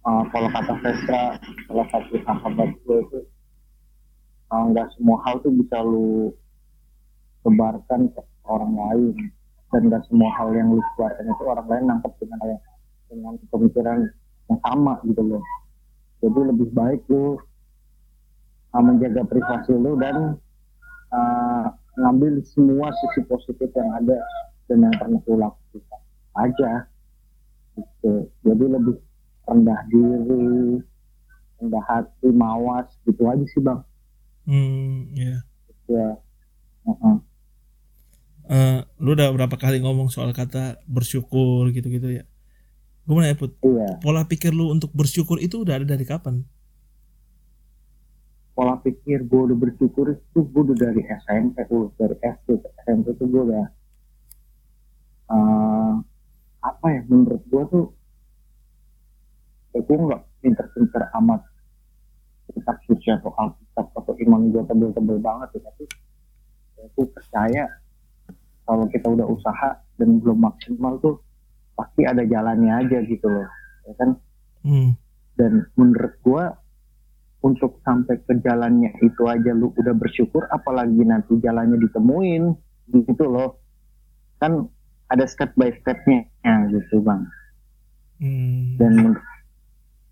uh, 0.04 0.24
kalau 0.30 0.50
kata 0.52 0.74
Vestra 0.84 1.24
salah 1.68 1.88
satu 1.92 2.16
sahabat 2.24 2.70
gue 2.84 2.98
itu 3.08 3.20
uh, 4.52 4.63
nggak 4.72 4.88
uh, 4.88 4.92
semua 5.00 5.18
hal 5.28 5.39
tuh 5.42 5.54
bisa 5.56 5.78
lu 5.84 6.32
sebarkan 7.44 8.12
ke 8.12 8.22
orang 8.48 8.74
lain. 8.76 9.16
Dan 9.74 9.89
nggak 9.89 10.06
semua 10.06 10.30
hal 10.38 10.54
yang 10.54 10.70
lu 10.70 10.84
keluarkan 10.94 11.26
itu 11.26 11.44
orang 11.50 11.68
lain 11.68 11.84
nangkep 11.89 12.13
dengan 12.22 12.39
dengan 13.10 13.34
pemikiran 13.50 14.00
yang 14.52 14.60
sama 14.62 15.02
gitu 15.02 15.22
loh. 15.26 15.44
Jadi 16.22 16.39
lebih 16.54 16.70
baik 16.78 17.02
lu 17.10 17.42
uh, 18.72 18.84
menjaga 18.84 19.26
privasi 19.26 19.74
lu 19.74 19.98
dan 19.98 20.38
uh, 21.10 21.66
ngambil 21.98 22.42
semua 22.46 22.94
sisi 23.02 23.26
positif 23.26 23.70
yang 23.74 23.89
ada 23.98 24.18
dan 24.70 24.78
yang 24.86 24.96
pernah 25.02 25.22
lu 25.26 25.36
lakukan 25.42 26.02
aja. 26.38 26.72
Gitu. 27.74 28.30
Jadi 28.46 28.66
lebih 28.70 28.96
rendah 29.47 29.79
diri 29.91 30.79
rendah 31.60 31.84
hati 31.88 32.29
mawas 32.32 32.88
gitu 33.03 33.23
aja 33.27 33.45
sih 33.47 33.62
bang 33.63 33.79
hmm 34.47 35.15
ya 35.15 35.23
yeah. 35.23 35.39
ya 35.88 36.10
uh 36.88 36.91
-uh. 36.91 37.17
Uh, 38.43 38.84
lu 38.99 39.15
udah 39.15 39.32
berapa 39.32 39.56
kali 39.56 39.79
ngomong 39.79 40.12
soal 40.12 40.36
kata 40.36 40.84
bersyukur 40.84 41.71
gitu-gitu 41.71 42.12
ya 42.12 42.23
gue 43.03 43.13
mau 43.15 43.23
nanya 43.23 43.39
put 43.39 43.56
iya. 43.63 43.99
pola 43.99 44.27
pikir 44.27 44.51
lu 44.51 44.71
untuk 44.71 44.91
bersyukur 44.91 45.39
itu 45.39 45.63
udah 45.63 45.79
ada 45.79 45.88
dari 45.88 46.03
kapan 46.03 46.43
pola 48.56 48.79
pikir 48.79 49.23
gue 49.27 49.41
udah 49.49 49.58
bersyukur 49.58 50.12
itu 50.12 50.39
gue 50.39 50.62
udah 50.71 50.77
dari 50.77 51.01
SMP 51.08 51.56
tuh 51.67 51.91
dari 51.95 52.15
SD 52.19 52.47
SMP 52.84 53.15
tuh 53.15 53.27
gue 53.27 53.43
udah 53.47 53.65
uh, 55.32 55.93
apa 56.63 56.86
ya 56.91 57.01
menurut 57.10 57.43
gue 57.47 57.63
tuh 57.71 57.86
ya 59.73 59.79
gue 59.81 59.97
nggak 59.97 60.21
pinter-pinter 60.41 61.03
amat 61.21 61.41
kitab 62.53 62.77
suci 62.86 63.07
atau 63.09 63.33
alkitab 63.33 63.88
atau 63.97 64.13
iman 64.27 64.41
gue 64.53 64.63
tebel-tebel 64.69 65.17
banget 65.19 65.49
ya 65.57 65.62
tapi 65.67 65.83
ya, 66.77 66.86
gue 66.93 67.05
percaya 67.09 67.63
kalau 68.63 68.86
kita 68.88 69.07
udah 69.12 69.27
usaha 69.27 69.69
dan 69.99 70.23
belum 70.23 70.39
maksimal 70.39 70.97
tuh 71.03 71.19
pasti 71.73 72.05
ada 72.05 72.23
jalannya 72.23 72.71
aja 72.86 72.97
gitu 73.05 73.27
loh 73.27 73.49
ya 73.89 73.93
kan 73.97 74.09
hmm. 74.63 74.89
dan 75.36 75.65
menurut 75.75 76.13
gua 76.21 76.43
untuk 77.43 77.83
sampai 77.83 78.23
ke 78.23 78.39
jalannya 78.39 78.95
itu 79.03 79.27
aja 79.27 79.51
lu 79.51 79.75
udah 79.75 79.91
bersyukur 79.97 80.47
apalagi 80.47 81.03
nanti 81.03 81.36
jalannya 81.43 81.75
ditemuin 81.81 82.43
gitu 83.03 83.25
loh 83.27 83.59
kan 84.39 84.63
ada 85.12 85.27
step 85.27 85.51
by 85.59 85.73
stepnya 85.83 86.23
ya, 86.45 86.55
gitu 86.71 87.03
bang 87.03 87.27
hmm. 88.23 88.79
dan 88.79 88.91
menurut 88.95 89.33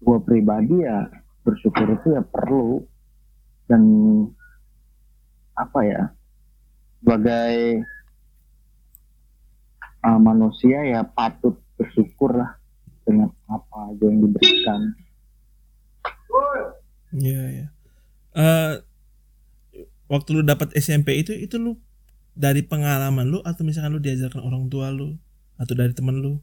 gua 0.02 0.18
pribadi 0.22 0.82
ya 0.82 1.08
bersyukur 1.42 1.88
itu 1.94 2.14
ya 2.14 2.22
perlu 2.26 2.86
dan 3.70 3.82
apa 5.58 5.80
ya 5.86 6.02
sebagai 7.02 7.86
uh, 10.06 10.20
manusia 10.22 10.82
ya 10.86 11.02
patut 11.06 11.58
bersyukur 11.78 12.34
lah 12.34 12.58
dengan 13.06 13.34
apa 13.50 13.78
aja 13.90 14.06
yang 14.06 14.20
diberikan. 14.22 14.82
Iya 17.12 17.42
ya. 17.50 17.68
Uh, 18.32 18.74
waktu 20.08 20.30
lu 20.40 20.42
dapat 20.46 20.72
SMP 20.78 21.20
itu 21.20 21.36
itu 21.36 21.60
lu 21.60 21.76
dari 22.32 22.64
pengalaman 22.64 23.28
lu 23.28 23.40
atau 23.44 23.68
misalkan 23.68 23.98
lu 23.98 24.00
diajarkan 24.00 24.40
orang 24.40 24.72
tua 24.72 24.94
lu 24.94 25.20
atau 25.60 25.74
dari 25.76 25.92
temen 25.92 26.22
lu? 26.22 26.34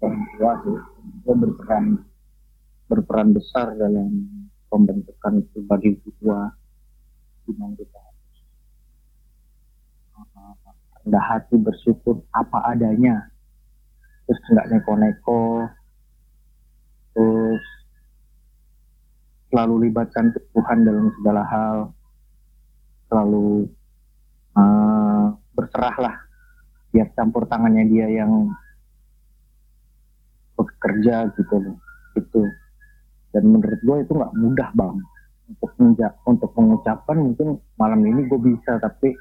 Orang 0.00 0.24
tua 0.36 0.52
sih, 0.64 0.78
gue 1.24 1.34
berperan 1.36 1.84
berperan 2.88 3.32
besar 3.32 3.72
dalam 3.74 4.28
pembentukan 4.68 5.40
pribadi 5.52 5.96
gua 6.20 6.52
gimana 7.44 7.76
kita. 7.76 8.02
Rendah 11.04 11.24
hati 11.24 11.56
bersyukur 11.60 12.24
apa 12.32 12.72
adanya. 12.72 13.28
Terus 14.24 14.40
nggak 14.48 14.68
neko-neko. 14.72 15.68
Terus 17.12 17.64
selalu 19.52 19.74
libatkan 19.88 20.32
Tuhan 20.32 20.78
dalam 20.88 21.12
segala 21.20 21.42
hal. 21.44 21.78
Selalu 23.12 23.68
uh, 24.56 25.36
berserahlah 25.52 26.24
biar 26.88 27.12
campur 27.12 27.44
tangannya 27.46 27.84
dia 27.84 28.08
yang 28.08 28.48
bekerja 30.56 31.28
gitu 31.36 31.54
loh. 31.60 31.76
Itu 32.16 32.48
dan 33.34 33.50
menurut 33.50 33.80
gue 33.82 33.96
itu 34.06 34.12
nggak 34.14 34.34
mudah 34.38 34.70
bang. 34.78 34.96
Untuk 35.44 35.76
untuk 36.24 36.50
mengucapkan 36.56 37.20
mungkin 37.20 37.60
malam 37.76 38.00
ini 38.06 38.24
gue 38.30 38.40
bisa 38.40 38.80
tapi 38.80 39.12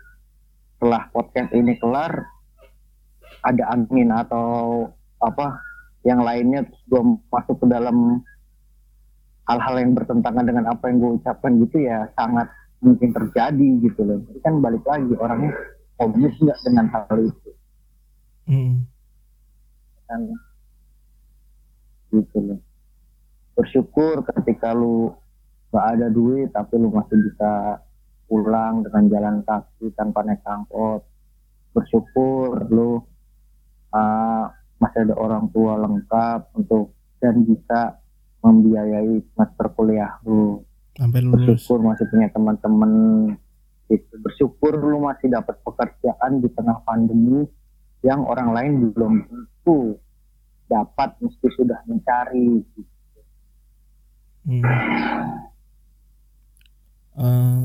setelah 0.77 1.09
podcast 1.11 1.51
ini 1.51 1.75
kelar 1.81 2.23
ada 3.43 3.63
angin 3.73 4.07
atau 4.13 4.87
apa 5.19 5.59
yang 6.07 6.23
lainnya 6.23 6.63
terus 6.63 6.83
gue 6.87 7.01
masuk 7.27 7.59
ke 7.59 7.67
dalam 7.67 8.23
hal-hal 9.51 9.75
yang 9.75 9.91
bertentangan 9.91 10.45
dengan 10.47 10.65
apa 10.71 10.87
yang 10.87 11.03
gue 11.03 11.11
ucapkan 11.19 11.59
gitu 11.59 11.83
ya 11.83 12.07
sangat 12.15 12.47
mungkin 12.79 13.11
terjadi 13.11 13.67
gitu 13.83 14.01
loh. 14.05 14.23
Jadi 14.29 14.39
kan 14.39 14.63
balik 14.63 14.85
lagi 14.87 15.11
orangnya 15.19 15.51
komis 15.99 16.35
nggak 16.39 16.59
dengan 16.63 16.85
hal 16.93 17.17
itu. 17.19 17.49
Hmm. 18.43 18.83
kan 20.03 20.19
gitu 22.11 22.37
loh 22.43 22.59
bersyukur 23.53 24.25
ketika 24.25 24.73
lu 24.73 25.13
gak 25.73 25.97
ada 25.97 26.07
duit 26.09 26.49
tapi 26.53 26.77
lu 26.77 26.93
masih 26.93 27.17
bisa 27.17 27.81
pulang 28.29 28.81
dengan 28.85 29.03
jalan 29.09 29.35
kaki 29.45 29.93
tanpa 29.93 30.25
naik 30.25 30.41
angkot 30.45 31.05
bersyukur 31.73 32.65
lu 32.69 33.01
uh, 33.93 34.45
masih 34.77 34.99
ada 35.09 35.15
orang 35.17 35.49
tua 35.53 35.77
lengkap 35.81 36.53
untuk 36.57 36.93
dan 37.21 37.41
bisa 37.47 37.97
membiayai 38.43 39.23
semester 39.33 39.67
kuliah 39.73 40.19
lu 40.27 40.61
sampai 40.93 41.21
lulus. 41.23 41.33
bersyukur 41.33 41.79
masih 41.81 42.05
punya 42.09 42.27
teman-teman 42.29 42.91
gitu 43.89 44.13
bersyukur 44.21 44.73
lu 44.77 45.01
masih 45.01 45.29
dapat 45.29 45.57
pekerjaan 45.65 46.41
di 46.41 46.49
tengah 46.53 46.81
pandemi 46.85 47.45
yang 48.03 48.27
orang 48.27 48.51
lain 48.51 48.71
belum 48.91 49.13
tentu 49.25 49.97
dapat 50.67 51.15
meski 51.23 51.47
sudah 51.55 51.79
mencari 51.87 52.61
gitu. 52.75 52.92
Hmm. 54.47 54.63
uh, 57.17 57.63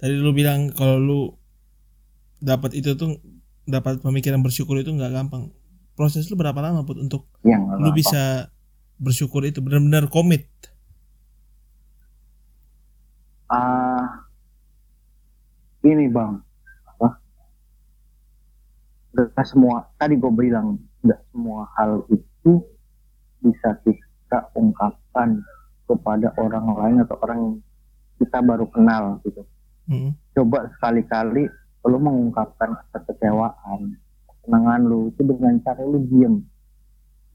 tadi 0.00 0.14
lu 0.16 0.32
bilang 0.34 0.72
kalau 0.74 0.96
lu 0.98 1.20
dapat 2.40 2.76
itu 2.76 2.94
tuh 2.94 3.18
dapat 3.66 3.98
pemikiran 4.00 4.40
bersyukur 4.40 4.78
itu 4.78 4.94
nggak 4.94 5.12
gampang. 5.12 5.50
Proses 5.96 6.28
lu 6.28 6.36
berapa 6.36 6.60
lama 6.60 6.84
put 6.84 7.00
untuk 7.00 7.26
ya, 7.40 7.56
lu 7.56 7.90
apa. 7.90 7.96
bisa 7.96 8.22
bersyukur 9.00 9.42
itu? 9.48 9.64
Benar-benar 9.64 10.12
komit? 10.12 10.46
Ah 13.50 13.56
uh, 13.56 14.04
ini 15.86 16.06
bang. 16.12 16.38
Apa? 16.94 17.08
Nggak 19.16 19.46
semua 19.48 19.88
tadi 19.96 20.14
gue 20.20 20.32
bilang 20.34 20.78
nggak 21.00 21.20
semua 21.32 21.70
hal 21.78 22.02
itu 22.10 22.62
bisa 23.40 23.78
kita 23.86 24.50
ungkapkan 24.58 25.38
kepada 25.86 26.34
orang 26.38 26.66
lain 26.74 26.96
atau 27.06 27.16
orang 27.22 27.40
kita 28.18 28.38
baru 28.42 28.66
kenal 28.70 29.22
gitu. 29.22 29.42
Hmm. 29.86 30.18
coba 30.34 30.66
sekali-kali 30.74 31.46
lu 31.86 31.98
mengungkapkan 32.02 32.74
kekecewaan 32.90 33.94
kesenangan 34.46 34.82
lu 34.86 35.10
itu 35.10 35.22
dengan 35.26 35.58
cara 35.62 35.82
lu 35.82 36.02
diem. 36.06 36.42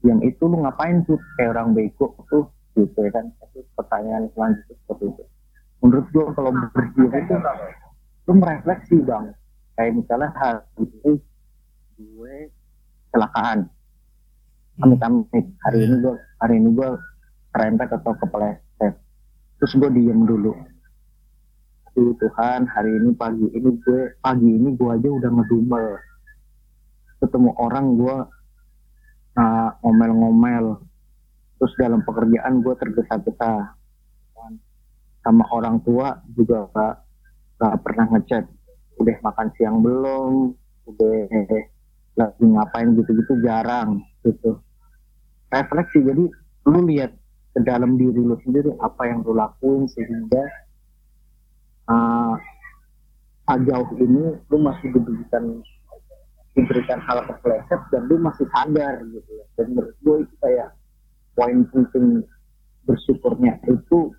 Diem 0.00 0.18
itu 0.24 0.42
lu 0.48 0.64
ngapain 0.64 1.04
tuh 1.04 1.20
kayak 1.36 1.56
orang 1.56 1.76
bego 1.76 2.16
tuh 2.28 2.48
gitu 2.72 2.98
ya 3.04 3.10
kan? 3.12 3.28
Itu 3.52 3.64
pertanyaan 3.76 4.32
selanjutnya 4.32 4.74
seperti 4.80 5.04
itu. 5.12 5.24
Menurut 5.84 6.06
gua 6.08 6.24
kalau 6.32 6.50
berdiem 6.72 7.12
itu 7.12 7.34
lu 8.28 8.32
merefleksi 8.40 8.96
bang. 9.04 9.24
Kayak 9.76 9.92
misalnya 9.96 10.28
hari 10.36 10.84
ini 10.88 11.12
gue 12.00 12.34
kecelakaan. 13.08 13.58
Amit 14.80 15.00
amit 15.04 15.46
hari 15.68 15.78
ini 15.84 15.94
gua 16.00 16.14
hari 16.40 16.54
ini 16.56 16.68
gua 16.72 16.96
kerempet 17.52 17.88
atau 18.00 18.12
kepleset. 18.16 18.94
Terus 19.60 19.72
gue 19.78 19.90
diem 19.94 20.24
dulu. 20.24 20.52
Aduh 21.92 22.16
Tuhan 22.16 22.64
hari 22.72 22.88
ini 22.88 23.12
pagi 23.12 23.46
ini 23.52 23.70
gue 23.84 24.16
pagi 24.24 24.48
ini 24.48 24.72
gue 24.72 24.88
aja 24.88 25.08
udah 25.12 25.30
ngedumel. 25.30 25.86
Ketemu 27.20 27.50
orang 27.60 27.86
gue 28.00 28.16
uh, 29.38 29.70
ngomel-ngomel. 29.84 30.80
Terus 31.60 31.72
dalam 31.78 32.00
pekerjaan 32.02 32.64
gue 32.64 32.74
tergesa-gesa. 32.80 33.78
Sama 35.22 35.46
orang 35.54 35.78
tua 35.86 36.18
juga 36.34 36.66
gak, 36.74 36.94
gak 37.62 37.74
pernah 37.86 38.06
ngechat. 38.10 38.44
Udah 38.98 39.16
makan 39.22 39.48
siang 39.54 39.78
belum? 39.78 40.50
Udah 40.90 41.14
lagi 42.18 42.44
ngapain 42.44 42.98
gitu-gitu 42.98 43.38
jarang 43.46 44.02
gitu. 44.26 44.58
Refleksi 45.52 46.02
jadi 46.02 46.24
lu 46.66 46.80
lihat 46.88 47.21
ke 47.52 47.60
dalam 47.62 48.00
diri 48.00 48.16
lu 48.16 48.36
sendiri 48.40 48.72
apa 48.80 49.08
yang 49.08 49.20
lu 49.24 49.36
lakuin 49.36 49.84
sehingga 49.92 50.44
uh, 51.92 52.34
jauh 53.52 53.90
ini 54.00 54.40
lu 54.48 54.56
masih 54.64 54.88
diberikan 54.96 55.60
diberikan 56.52 57.00
hal 57.04 57.24
kepleset 57.24 57.80
dan 57.92 58.08
lu 58.08 58.20
masih 58.20 58.44
sadar 58.52 59.00
gitu 59.08 59.30
ya. 59.32 59.44
Dan 59.56 59.72
menurut 59.72 59.96
gue 60.04 60.16
itu 60.24 60.34
kayak 60.40 60.68
poin 61.32 61.64
penting 61.72 62.24
bersyukurnya 62.84 63.56
itu 63.68 64.12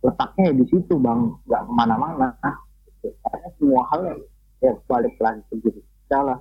letaknya 0.00 0.56
di 0.56 0.64
situ 0.72 0.96
bang, 0.96 1.36
nggak 1.44 1.62
ke 1.68 1.72
mana-mana. 1.72 2.28
Gitu. 2.88 3.12
Karena 3.20 3.48
semua 3.60 3.82
hal 3.92 4.02
ya 4.64 4.72
balik 4.88 5.16
lagi 5.20 5.40
ke 5.52 5.54
diri 5.60 5.80
kita 5.84 6.18
lah, 6.24 6.38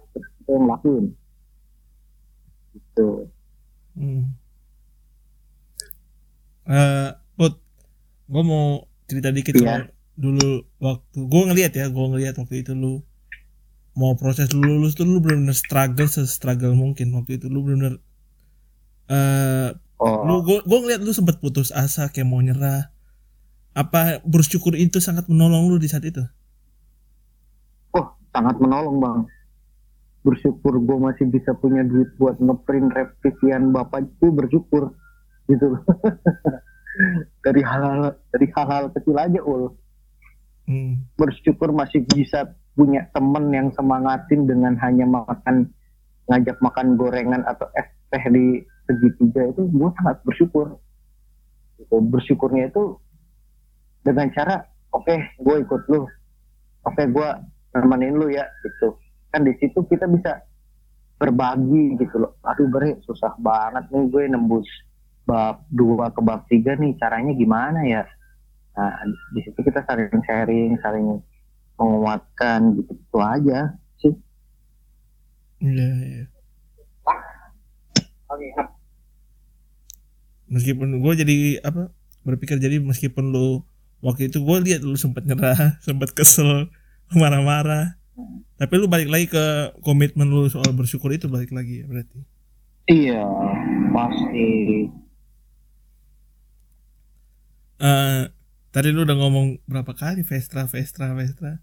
yang 0.47 0.63
lakuin. 0.67 1.05
Gitu. 2.71 3.27
Hmm. 3.99 4.23
Uh, 6.69 7.17
Put, 7.33 7.57
gue 8.29 8.43
mau 8.45 8.85
cerita 9.09 9.33
dikit 9.33 9.57
yeah 9.57 9.89
dulu 10.19 10.67
waktu 10.83 11.19
gue 11.31 11.41
ngeliat 11.47 11.71
ya 11.71 11.87
gue 11.87 12.05
ngeliat 12.11 12.35
waktu 12.35 12.59
itu 12.59 12.75
lu 12.75 12.99
mau 13.95 14.19
proses 14.19 14.51
lu 14.51 14.75
lulus 14.75 14.99
tuh 14.99 15.07
lu 15.07 15.23
bener-bener 15.23 15.55
struggle 15.55 16.11
se-struggle 16.11 16.75
mungkin 16.75 17.15
waktu 17.15 17.39
itu 17.39 17.47
lu 17.47 17.63
bener-bener 17.63 18.03
uh, 19.07 19.71
oh. 20.03 20.27
lu 20.27 20.43
gue 20.43 20.59
gue 20.67 20.79
ngeliat 20.83 20.99
lu 20.99 21.15
sempat 21.15 21.39
putus 21.39 21.71
asa 21.71 22.11
kayak 22.11 22.27
mau 22.27 22.43
nyerah. 22.43 22.91
Apa 23.77 24.19
bersyukur 24.27 24.75
itu 24.75 24.99
sangat 24.99 25.31
menolong 25.31 25.71
lu 25.71 25.79
di 25.79 25.87
saat 25.87 26.03
itu? 26.03 26.19
Oh 27.95 28.11
sangat 28.35 28.59
menolong 28.59 28.99
bang. 28.99 29.19
Bersyukur 30.27 30.83
gue 30.83 30.97
masih 30.99 31.31
bisa 31.31 31.55
punya 31.55 31.87
duit 31.87 32.11
buat 32.19 32.35
ngeprint 32.43 32.91
revisian 32.91 33.71
bapak 33.71 34.03
itu 34.03 34.27
bersyukur 34.35 34.99
gitu. 35.49 35.67
Dari 37.45 37.61
hal-hal 37.63 38.11
dari 38.33 38.47
hal-hal 38.51 38.91
kecil 38.91 39.15
aja 39.17 39.39
ul. 39.41 39.71
Hmm. 40.69 41.01
bersyukur 41.17 41.73
masih 41.73 42.05
bisa 42.05 42.53
punya 42.77 43.09
temen 43.09 43.49
yang 43.49 43.73
semangatin 43.73 44.45
dengan 44.45 44.77
hanya 44.77 45.01
makan 45.09 45.65
ngajak 46.29 46.61
makan 46.61 46.93
gorengan 46.93 47.41
atau 47.49 47.65
es 47.73 47.89
teh 48.13 48.21
di 48.29 48.61
segitiga 48.85 49.49
itu 49.49 49.65
gue 49.65 49.89
sangat 49.97 50.21
bersyukur. 50.21 50.77
Gitu. 51.81 51.95
bersyukurnya 52.13 52.69
itu 52.69 53.01
dengan 54.05 54.29
cara 54.29 54.61
oke 54.93 55.09
okay, 55.09 55.33
gue 55.41 55.55
ikut 55.65 55.81
lu. 55.89 56.05
Oke 56.85 57.01
okay, 57.01 57.05
gue 57.09 57.29
nemenin 57.73 58.13
lu 58.21 58.29
ya 58.29 58.45
gitu. 58.61 58.93
Kan 59.33 59.49
di 59.49 59.57
situ 59.57 59.81
kita 59.89 60.05
bisa 60.05 60.37
berbagi 61.17 61.97
gitu 61.97 62.21
loh. 62.21 62.37
Aduh 62.45 62.69
beri 62.69 62.93
susah 63.09 63.33
banget 63.41 63.89
nih 63.89 64.05
gue 64.05 64.23
nembus 64.29 64.69
bab 65.29 65.61
dua 65.69 66.09
ke 66.09 66.21
bab 66.25 66.49
tiga 66.49 66.73
nih 66.73 66.97
caranya 66.97 67.37
gimana 67.37 67.85
ya 67.85 68.03
Nah, 68.79 68.95
di 69.35 69.43
situ 69.43 69.59
kita 69.59 69.83
saling 69.83 70.07
sharing, 70.23 70.71
saling 70.79 71.19
menguatkan 71.75 72.79
gitu, 72.79 72.95
gitu 72.95 73.19
aja 73.19 73.75
sih. 73.99 74.15
Iya, 75.59 75.89
iya. 75.99 76.25
Meskipun 80.47 81.03
gue 81.03 81.13
jadi 81.19 81.37
apa 81.59 81.91
berpikir 82.23 82.55
jadi 82.55 82.79
meskipun 82.79 83.35
lu 83.35 83.67
waktu 83.99 84.31
itu 84.31 84.39
gue 84.39 84.57
lihat 84.63 84.81
lu 84.87 84.95
sempat 84.95 85.27
nyerah, 85.27 85.75
sempat 85.87 86.15
kesel, 86.15 86.71
marah-marah. 87.11 87.99
Tapi 88.55 88.73
lu 88.79 88.87
balik 88.87 89.11
lagi 89.11 89.27
ke 89.27 89.75
komitmen 89.83 90.31
lu 90.31 90.47
soal 90.47 90.71
bersyukur 90.71 91.11
itu 91.11 91.27
balik 91.27 91.51
lagi 91.51 91.83
ya 91.83 91.85
berarti. 91.87 92.19
Iya, 92.87 93.23
pasti. 93.91 94.47
Uh, 97.79 98.27
Tadi 98.69 98.93
lu 98.93 99.01
udah 99.01 99.17
ngomong 99.17 99.65
berapa 99.65 99.97
kali 99.97 100.21
Vestra, 100.21 100.69
Vestra, 100.69 101.09
Vestra. 101.17 101.57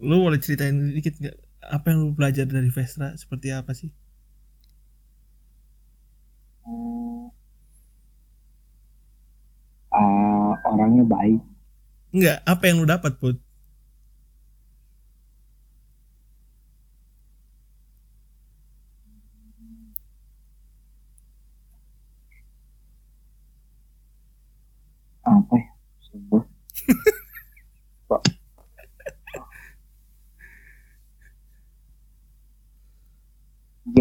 Lu 0.00 0.24
boleh 0.24 0.40
ceritain 0.40 0.72
dikit 0.96 1.20
nggak 1.20 1.36
apa 1.60 1.86
yang 1.92 1.98
lu 2.08 2.16
belajar 2.16 2.48
dari 2.48 2.72
Vestra 2.72 3.12
seperti 3.20 3.52
apa 3.52 3.76
sih? 3.76 3.92
Uh, 6.64 7.28
orangnya 10.64 11.04
baik. 11.04 11.40
Enggak, 12.16 12.40
apa 12.48 12.62
yang 12.64 12.76
lu 12.80 12.88
dapat, 12.88 13.12
Put? 13.20 13.36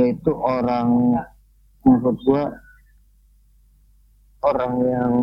Dia 0.04 0.12
itu 0.20 0.32
orang 0.36 1.16
menurut 1.88 2.20
gua 2.28 2.44
orang 4.44 4.74
yang 4.84 5.14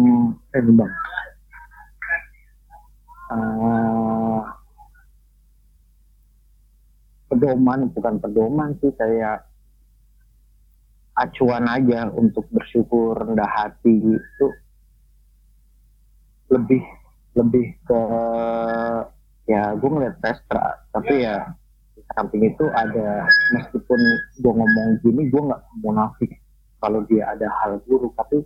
eh 0.56 0.64
pedoman 7.28 7.92
bukan 7.92 8.14
pedoman 8.24 8.72
sih 8.80 8.88
kayak 8.96 9.44
acuan 11.20 11.68
aja 11.68 12.08
untuk 12.16 12.48
bersyukur 12.48 13.20
rendah 13.20 13.46
hati 13.46 14.00
itu 14.00 14.46
lebih 16.48 16.82
lebih 17.36 17.76
ke 17.84 18.02
ya 19.44 19.76
gue 19.76 19.90
ngeliat 19.92 20.16
Vestra 20.24 20.80
tapi 20.90 21.28
ya 21.28 21.59
samping 22.16 22.42
itu 22.46 22.64
ada 22.74 23.24
meskipun 23.54 24.00
gue 24.42 24.52
ngomong 24.52 24.88
gini 25.04 25.30
gue 25.30 25.42
nggak 25.46 25.62
munafik 25.84 26.30
kalau 26.80 27.04
dia 27.06 27.28
ada 27.30 27.46
hal 27.62 27.78
buruk 27.86 28.12
tapi 28.18 28.42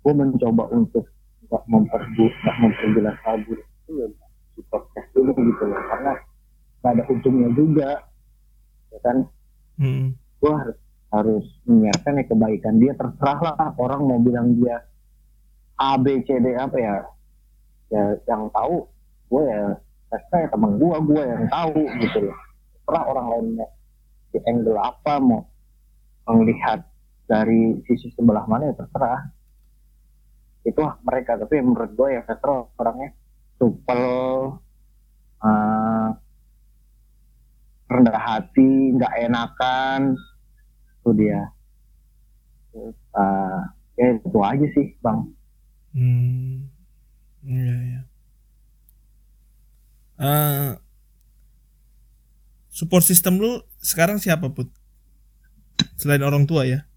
gue 0.00 0.12
mencoba 0.12 0.68
untuk 0.74 1.06
nggak 1.48 1.64
memperbu 1.66 2.24
nggak 2.28 2.56
memperjelas 2.60 3.16
hal 3.24 3.36
buruk 3.46 3.66
itu 3.66 3.92
ya 3.98 4.06
proses 4.68 5.04
dulu 5.16 5.32
gitu 5.32 5.64
loh. 5.64 5.80
Karena 5.88 6.12
nggak 6.80 6.92
ada 6.92 7.04
ujungnya 7.08 7.48
juga 7.56 7.90
ya 8.90 8.98
kan? 9.06 9.16
Hmm. 9.80 10.12
gue 10.40 10.52
harus 10.52 10.78
harus 11.08 11.46
menyiapkan 11.64 12.20
ya 12.20 12.24
kebaikan 12.28 12.74
dia. 12.76 12.92
Terserah 12.92 13.38
lah 13.40 13.56
orang 13.80 14.00
mau 14.04 14.20
bilang 14.20 14.52
dia 14.60 14.84
A 15.80 15.96
B 15.96 16.20
C 16.28 16.36
D 16.36 16.52
apa 16.56 16.76
ya. 16.76 16.96
Ya 17.90 18.04
yang 18.28 18.52
tahu 18.52 18.84
gue 19.32 19.42
ya 19.48 19.62
saya 20.10 20.46
teman 20.50 20.76
gue 20.76 20.96
gue 21.06 21.22
yang 21.22 21.44
tahu 21.48 21.80
gitu 22.02 22.18
loh 22.28 22.36
pernah 22.90 23.06
orang 23.06 23.26
lain 23.30 23.46
mau 23.54 23.70
di 24.34 24.38
angle 24.50 24.82
apa 24.82 25.22
mau 25.22 25.46
melihat 26.26 26.82
dari 27.30 27.78
sisi 27.86 28.10
sebelah 28.18 28.42
mana 28.50 28.66
ya 28.66 28.74
terserah. 28.74 29.30
Itu 30.66 30.82
mereka 31.06 31.38
tapi 31.38 31.62
menurut 31.62 31.94
gue 31.94 32.18
ya 32.18 32.26
Petro 32.26 32.74
orangnya 32.74 33.14
supel 33.62 34.02
uh, 35.38 36.08
rendah 37.86 38.18
hati 38.18 38.98
nggak 38.98 39.14
enakan. 39.30 40.18
Itu 40.98 41.14
dia. 41.14 41.46
Uh, 43.14 43.62
ya 43.94 44.18
itu 44.18 44.38
aja 44.42 44.66
sih 44.74 44.98
bang. 44.98 45.18
Hmm. 45.94 46.66
Iya, 47.46 47.74
iya. 47.86 48.00
Uh, 50.20 50.74
support 52.80 53.04
system 53.04 53.36
lu 53.36 53.60
sekarang 53.84 54.16
siapa 54.16 54.48
put? 54.48 54.72
Selain 56.00 56.24
orang 56.24 56.48
tua 56.48 56.64
ya? 56.64 56.88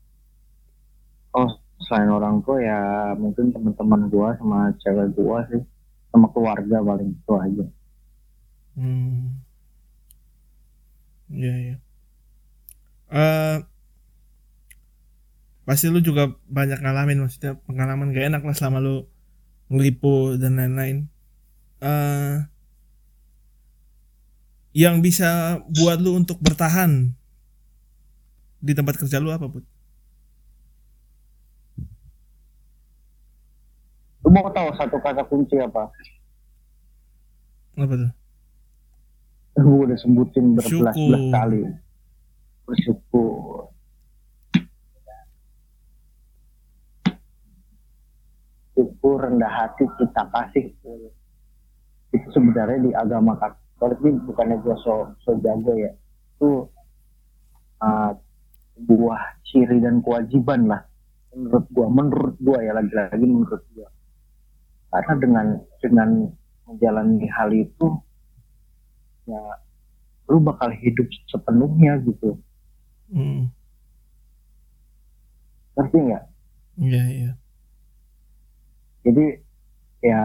Oh 1.36 1.60
selain 1.84 2.08
orang 2.08 2.40
tua 2.48 2.64
ya 2.64 3.12
mungkin 3.20 3.52
teman-teman 3.52 4.08
gua 4.08 4.32
sama 4.40 4.72
cewek 4.80 5.12
gua 5.20 5.44
sih. 5.52 5.60
Sama 6.16 6.32
keluarga 6.32 6.80
paling 6.80 7.12
itu 7.12 7.34
aja. 7.36 7.66
Hmm. 8.80 9.44
Iya 11.28 11.54
iya. 11.60 11.76
Eh 13.12 13.58
pasti 15.68 15.92
lu 15.92 16.00
juga 16.00 16.32
banyak 16.48 16.80
ngalamin 16.80 17.28
maksudnya 17.28 17.60
pengalaman 17.68 18.12
gak 18.12 18.28
enak 18.32 18.44
lah 18.44 18.56
selama 18.56 18.80
lu 18.80 18.96
ngeliput 19.68 20.40
dan 20.40 20.56
lain-lain. 20.56 21.12
Eh 21.84 22.53
yang 24.74 25.06
bisa 25.06 25.62
buat 25.70 26.02
lu 26.02 26.18
untuk 26.18 26.42
bertahan 26.42 27.14
di 28.58 28.74
tempat 28.74 28.98
kerja 28.98 29.22
lu 29.22 29.30
apa, 29.30 29.46
Put? 29.46 29.66
lu 34.24 34.30
mau 34.32 34.48
tahu 34.50 34.72
satu 34.80 34.98
kata 35.04 35.22
kunci 35.28 35.60
apa? 35.60 35.92
Apa 37.76 37.94
tuh? 37.94 38.12
gue 39.54 39.80
udah 39.86 39.98
sebutin 40.02 40.58
berbelas-belas 40.58 41.24
kali. 41.30 41.62
Bersyukur. 42.66 43.70
Syukur 48.74 49.16
rendah 49.22 49.54
hati 49.54 49.86
kita 50.02 50.24
kasih. 50.34 50.66
Itu 52.14 52.28
sebenarnya 52.34 52.80
di 52.82 52.92
agama 52.98 53.38
katolik 53.84 54.00
ini 54.00 54.20
bukannya 54.24 54.64
gue 54.64 54.76
so, 54.80 55.12
so 55.28 55.36
jago 55.44 55.76
ya 55.76 55.92
itu 56.40 56.72
uh, 57.84 58.16
buah 58.80 59.22
ciri 59.44 59.84
dan 59.84 60.00
kewajiban 60.00 60.72
lah 60.72 60.88
menurut 61.36 61.68
gua 61.76 61.88
menurut 61.92 62.36
gua 62.40 62.64
ya 62.64 62.72
lagi-lagi 62.72 63.28
menurut 63.28 63.60
gua 63.76 63.92
karena 64.96 65.14
dengan 65.20 65.48
dengan 65.84 66.10
menjalani 66.64 67.28
hal 67.28 67.50
itu 67.52 67.88
ya 69.28 69.44
lu 70.32 70.40
bakal 70.40 70.72
hidup 70.72 71.08
sepenuhnya 71.28 72.00
gitu 72.08 72.40
Hmm. 73.14 73.46
ngerti 75.78 75.98
nggak 76.02 76.24
Iya, 76.82 77.04
iya. 77.14 77.32
jadi 79.06 79.26
ya 80.02 80.22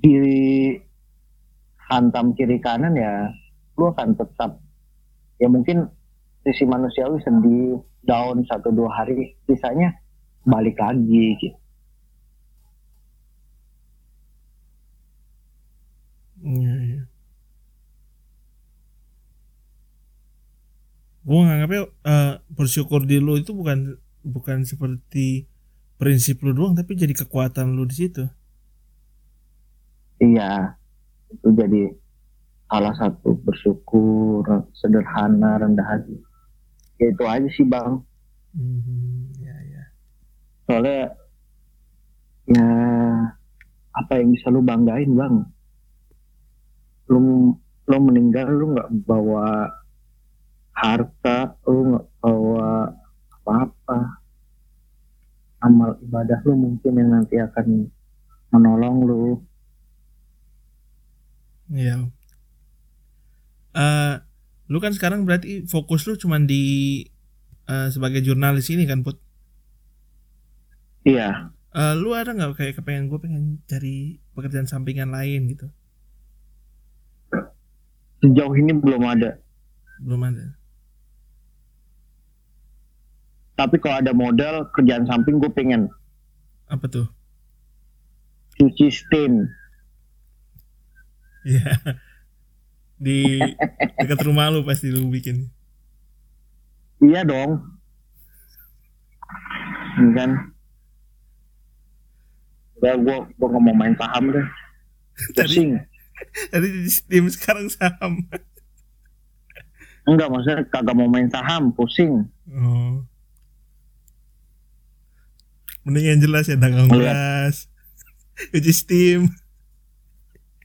diri 0.00 0.80
hantam 1.90 2.34
kiri 2.34 2.58
kanan 2.58 2.94
ya 2.98 3.30
lu 3.78 3.90
akan 3.92 4.16
tetap 4.18 4.58
ya 5.38 5.46
mungkin 5.50 5.86
sisi 6.42 6.64
manusiawi 6.66 7.18
sedih 7.22 7.82
down 8.06 8.42
satu 8.46 8.70
dua 8.70 8.90
hari 8.90 9.34
sisanya 9.46 9.94
balik 10.46 10.78
lagi 10.78 11.34
gitu 11.42 11.58
Iya, 16.46 16.72
iya. 16.86 17.02
Gue 21.26 21.42
nganggapnya 21.42 21.82
eh, 22.06 22.34
bersyukur 22.54 23.02
di 23.02 23.18
lu 23.18 23.34
itu 23.34 23.50
bukan 23.50 23.98
bukan 24.22 24.62
seperti 24.62 25.50
prinsip 25.98 26.38
lu 26.46 26.54
doang 26.54 26.78
tapi 26.78 26.94
jadi 26.94 27.10
kekuatan 27.10 27.74
lu 27.74 27.82
di 27.88 27.96
situ. 27.98 28.24
iya 30.22 30.76
itu 31.32 31.48
jadi 31.54 31.82
salah 32.66 32.94
satu 32.98 33.38
bersyukur 33.46 34.42
sederhana 34.74 35.62
rendah 35.62 35.86
hati. 35.86 36.16
Ya 36.98 37.12
itu 37.12 37.24
aja 37.26 37.48
sih 37.54 37.66
bang. 37.66 38.02
Hmm, 38.56 39.28
ya 39.36 39.52
ya. 39.52 39.82
soalnya 40.64 41.12
ya 42.48 42.68
apa 43.92 44.12
yang 44.18 44.32
bisa 44.32 44.48
lu 44.50 44.64
banggain 44.64 45.12
bang? 45.12 45.34
Lu 47.12 47.52
lu 47.86 47.98
meninggal 48.02 48.50
lu 48.50 48.74
nggak 48.74 48.90
bawa 49.06 49.70
harta 50.74 51.54
lu 51.70 51.94
nggak 51.94 52.06
bawa 52.18 52.90
apa-apa. 53.42 53.98
Amal 55.62 55.96
ibadah 56.02 56.40
lu 56.42 56.54
mungkin 56.58 56.92
yang 56.98 57.10
nanti 57.14 57.38
akan 57.38 57.86
menolong 58.50 58.96
lu 59.06 59.22
Iya. 61.68 62.06
Eh, 63.72 64.14
lu 64.66 64.78
kan 64.78 64.90
sekarang 64.90 65.22
berarti 65.22 65.66
fokus 65.66 66.06
lu 66.06 66.16
cuman 66.16 66.44
di 66.44 67.02
eh, 67.66 67.88
sebagai 67.88 68.20
jurnalis 68.20 68.70
ini 68.70 68.84
kan, 68.84 69.02
Put? 69.02 69.18
iya 71.02 71.50
Eh, 71.70 71.92
lu 71.92 72.10
ada 72.10 72.32
nggak 72.32 72.56
kayak 72.56 72.74
kepengen 72.74 73.06
gue 73.06 73.20
pengen 73.20 73.60
cari 73.64 74.16
pekerjaan 74.32 74.64
sampingan 74.64 75.10
lain 75.10 75.44
gitu? 75.46 75.68
sejauh 78.16 78.56
ini 78.56 78.72
belum 78.72 79.04
ada 79.04 79.36
Belum 80.00 80.24
ada. 80.24 80.56
tapi 83.54 83.76
kalau 83.76 84.00
ada 84.00 84.12
modal 84.12 84.68
kerjaan 84.72 85.04
samping 85.04 85.36
gue 85.36 85.48
pengen 85.48 85.88
Apa 86.66 86.88
tuh? 86.88 87.06
cuci 88.56 88.88
stain 88.88 89.44
Iya. 91.46 91.78
Di 92.96 93.38
dekat 93.96 94.18
rumah 94.24 94.50
lu 94.50 94.60
pasti 94.60 94.88
lu 94.88 95.06
bikin. 95.06 95.46
iya 96.98 97.20
dong 97.22 97.60
Iya 99.94 100.10
kan 100.12 100.30
ya 102.78 102.92
gue 102.94 103.16
gue 103.30 103.46
nggak 103.46 103.62
mau 103.62 103.72
main 103.72 103.92
saham 103.94 104.32
deh 104.32 104.46
pusing 105.32 105.76
tadi 106.48 106.68
di 106.68 106.88
Steam 106.88 107.28
sekarang 107.28 107.68
saham. 107.68 108.24
enggak 110.04 110.28
maksudnya 110.28 110.64
kagak 110.66 110.92
mau 110.92 111.04
main 111.06 111.28
saham 111.28 111.68
pusing 111.70 112.24
Oh. 112.48 113.04
Mending 115.82 116.06
yang 116.08 116.20
jelas 116.20 116.46
ya 116.46 116.56
dagang 116.56 116.88
Lihat. 116.88 116.96
beras. 116.96 117.56
Cuci 118.50 118.72
Steam. 118.72 119.20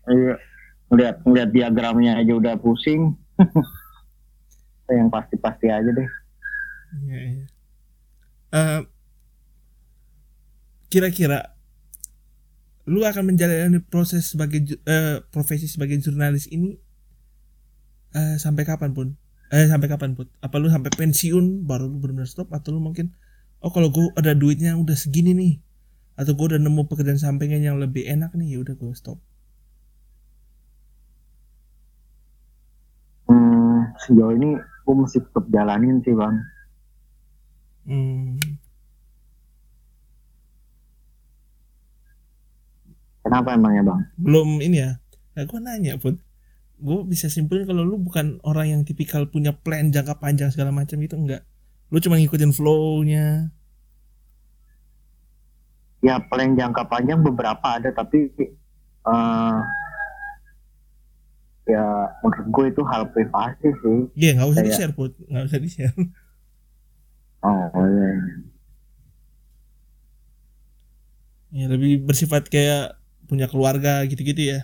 Iya. 0.04 0.34
Ngeliat 0.92 1.24
ngeliat 1.24 1.50
diagramnya 1.56 2.20
aja 2.20 2.34
udah 2.36 2.54
pusing 2.60 3.16
yang 4.92 5.08
pasti-pasti 5.08 5.72
aja 5.72 5.88
deh 5.88 6.10
Iya, 6.92 7.20
iya. 7.24 7.46
Eh, 8.52 8.82
kira-kira 10.92 11.56
lu 12.84 13.00
akan 13.08 13.32
menjalani 13.32 13.80
proses 13.80 14.36
sebagai 14.36 14.76
eh, 14.84 15.24
profesi 15.32 15.72
sebagai 15.72 15.96
jurnalis 16.04 16.52
ini 16.52 16.76
eh, 18.12 18.36
sampai 18.36 18.68
kapan 18.68 18.92
pun? 18.92 19.16
Eh 19.52 19.68
sampai 19.72 19.88
kapan 19.88 20.20
pun? 20.20 20.28
Apa 20.44 20.60
lu 20.60 20.68
sampai 20.68 20.92
pensiun 20.92 21.64
baru 21.64 21.88
lu 21.88 22.04
benar 22.04 22.28
stop 22.28 22.52
atau 22.52 22.76
lu 22.76 22.84
mungkin 22.84 23.16
oh 23.64 23.72
kalau 23.72 23.88
gue 23.88 24.12
ada 24.20 24.36
duitnya 24.36 24.76
udah 24.76 24.98
segini 25.00 25.32
nih 25.32 25.54
atau 26.20 26.36
gue 26.36 26.46
udah 26.56 26.60
nemu 26.60 26.92
pekerjaan 26.92 27.20
sampingan 27.20 27.64
yang 27.64 27.78
lebih 27.80 28.04
enak 28.04 28.36
nih 28.36 28.60
ya 28.60 28.68
udah 28.68 28.76
gue 28.76 28.92
stop. 28.92 29.20
Sejauh 34.08 34.34
ini 34.34 34.58
gue 34.58 34.96
mesti 34.98 35.22
tetap 35.22 35.46
jalanin 35.54 36.02
sih 36.02 36.14
bang. 36.18 36.36
Hmm. 37.82 38.38
kenapa 43.22 43.56
emangnya 43.56 43.84
bang? 43.88 44.02
Belum 44.20 44.60
ini 44.60 44.78
ya. 44.84 44.92
Nah, 45.38 45.44
gue 45.48 45.60
nanya 45.64 45.96
pun 45.96 46.20
gue 46.82 47.00
bisa 47.06 47.30
simpulin 47.30 47.64
kalau 47.64 47.86
lu 47.86 48.02
bukan 48.02 48.42
orang 48.42 48.74
yang 48.74 48.82
tipikal 48.82 49.30
punya 49.30 49.54
plan 49.54 49.94
jangka 49.94 50.18
panjang 50.18 50.50
segala 50.50 50.74
macam 50.74 50.98
itu 51.00 51.16
enggak? 51.16 51.48
Lu 51.94 52.02
cuma 52.04 52.18
ngikutin 52.18 52.52
flow-nya. 52.52 53.54
Ya 56.02 56.18
plan 56.18 56.58
jangka 56.58 56.90
panjang 56.90 57.22
beberapa 57.22 57.78
ada 57.78 57.94
tapi 57.94 58.34
eh 58.36 59.58
ya 61.70 61.86
menurut 62.26 62.48
gue 62.50 62.66
itu 62.74 62.82
hal 62.88 63.04
privasi 63.14 63.70
sih. 63.70 64.00
Iya 64.18 64.32
nggak 64.40 64.50
usah 64.50 64.64
di 64.66 64.72
share 64.74 64.94
put. 64.96 65.14
Nggak 65.30 65.46
usah 65.50 65.60
di 65.62 65.70
share 65.70 65.96
oh 67.42 67.86
iya. 67.90 68.12
ya 71.52 71.66
lebih 71.68 72.06
bersifat 72.08 72.48
kayak 72.48 72.96
punya 73.28 73.50
keluarga 73.50 74.06
gitu-gitu 74.08 74.56
ya. 74.56 74.60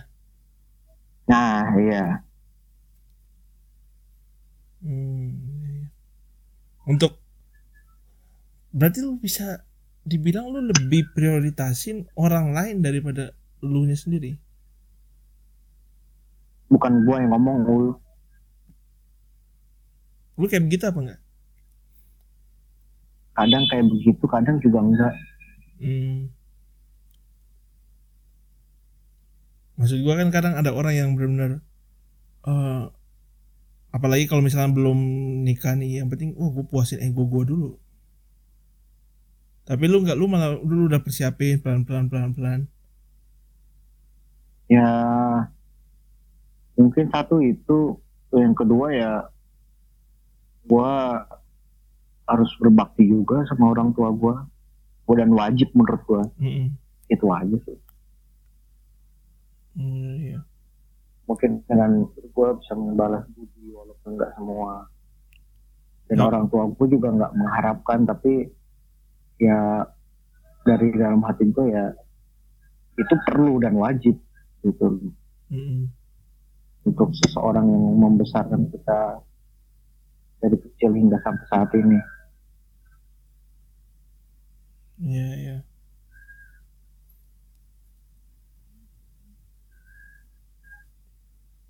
Nah 1.28 1.68
iya. 1.76 2.24
Hmm, 4.78 5.34
iya. 5.66 5.90
untuk 6.86 7.18
berarti 8.70 9.02
lu 9.02 9.18
bisa 9.18 9.66
dibilang 10.06 10.54
lu 10.54 10.62
lebih 10.62 11.10
prioritasin 11.12 12.06
orang 12.14 12.54
lain 12.54 12.78
daripada 12.78 13.34
lu 13.58 13.82
nya 13.90 13.98
sendiri 13.98 14.38
bukan 16.68 16.92
gue 17.04 17.16
yang 17.16 17.32
ngomong 17.32 17.58
ul 17.64 17.86
lu 20.38 20.46
kayak 20.46 20.70
begitu 20.70 20.86
apa 20.86 20.98
enggak? 21.02 21.20
Kadang 23.34 23.64
kayak 23.66 23.86
begitu 23.90 24.24
kadang 24.30 24.56
juga 24.62 24.78
enggak. 24.78 25.14
Hmm. 25.78 26.30
maksud 29.78 30.02
gua 30.02 30.18
kan 30.18 30.34
kadang 30.34 30.58
ada 30.58 30.74
orang 30.74 30.90
yang 30.90 31.14
benar-benar 31.14 31.62
eh, 32.50 32.84
apalagi 33.94 34.26
kalau 34.26 34.42
misalnya 34.42 34.74
belum 34.74 34.98
nikah 35.46 35.78
nih 35.78 36.02
yang 36.02 36.10
penting 36.10 36.34
oh 36.34 36.50
gue 36.50 36.66
puasin 36.66 37.02
ego 37.02 37.26
gue 37.26 37.42
dulu. 37.46 37.70
Tapi 39.66 39.84
lu 39.86 40.02
nggak 40.02 40.18
lu 40.18 40.26
malah 40.26 40.58
dulu 40.58 40.90
udah 40.90 40.98
persiapin 41.02 41.62
pelan 41.62 41.86
pelan 41.86 42.10
pelan 42.10 42.30
pelan 42.34 42.60
ya 44.68 44.88
mungkin 46.78 47.10
satu 47.10 47.42
itu 47.42 47.98
yang 48.30 48.54
kedua 48.54 48.86
ya 48.88 49.12
gua 50.64 51.24
harus 52.24 52.50
berbakti 52.56 53.04
juga 53.04 53.42
sama 53.46 53.72
orang 53.72 53.90
tua 53.92 54.08
gua 54.10 54.36
Gua 55.02 55.16
dan 55.16 55.32
wajib 55.32 55.72
menurut 55.72 56.02
gua 56.04 56.22
Mm-mm. 56.36 56.68
itu 57.08 57.26
aja 57.28 57.56
sih 57.64 57.78
Hmm, 59.72 60.18
iya. 60.18 60.38
mungkin 61.24 61.62
dengan 61.64 62.02
gua 62.30 62.58
bisa 62.58 62.74
membalas 62.74 63.22
budi 63.30 63.70
walaupun 63.70 64.14
nggak 64.14 64.34
semua 64.34 64.90
dan 66.06 66.18
Ya. 66.18 66.24
orang 66.26 66.44
tua 66.48 66.66
gua 66.66 66.86
juga 66.86 67.08
nggak 67.10 67.32
mengharapkan 67.32 67.98
tapi 68.04 68.48
ya 69.38 69.86
dari 70.62 70.88
dalam 70.92 71.22
hati 71.22 71.46
gua 71.48 71.64
ya 71.64 71.86
itu 72.94 73.14
perlu 73.24 73.62
dan 73.62 73.78
wajib 73.78 74.18
gitu 74.60 75.14
Mm-mm. 75.48 75.86
Untuk 76.88 77.12
seseorang 77.12 77.68
yang 77.68 77.84
membesarkan 78.00 78.72
kita 78.72 79.20
dari 80.40 80.56
kecil 80.56 80.90
hingga 80.96 81.18
sampai 81.20 81.46
saat 81.52 81.70
ini. 81.76 81.98
Iya, 84.98 85.28
iya. 85.38 85.56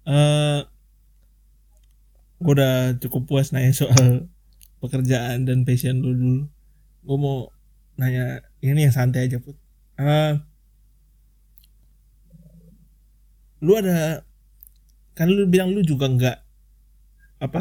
Eh, 0.08 0.60
gue 2.40 2.52
udah 2.56 2.96
cukup 2.96 3.28
puas 3.28 3.52
nanya 3.52 3.76
soal 3.76 4.32
pekerjaan 4.80 5.44
dan 5.44 5.68
passion 5.68 6.00
lu 6.00 6.16
dulu. 6.16 6.42
Gue 7.04 7.16
mau 7.20 7.38
nanya 8.00 8.40
ini 8.64 8.88
yang 8.88 8.94
santai 8.94 9.28
aja 9.28 9.36
put. 9.36 9.58
Eh, 10.00 10.32
lu 13.60 13.74
ada 13.74 14.27
kan 15.18 15.26
lu 15.36 15.44
bilang 15.50 15.74
lu 15.74 15.82
juga 15.90 16.06
nggak 16.16 16.38
apa? 17.44 17.60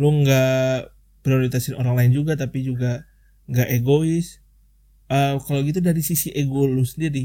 Lu 0.00 0.08
nggak 0.24 0.94
prioritasin 1.24 1.76
orang 1.80 1.94
lain 1.98 2.12
juga 2.18 2.32
tapi 2.38 2.58
juga 2.64 3.04
nggak 3.50 3.68
egois 3.76 4.40
eh 5.08 5.34
kalau 5.44 5.60
gitu 5.68 5.80
dari 5.88 6.02
sisi 6.04 6.28
ego 6.42 6.64
lu 6.68 6.84
sendiri 6.84 7.24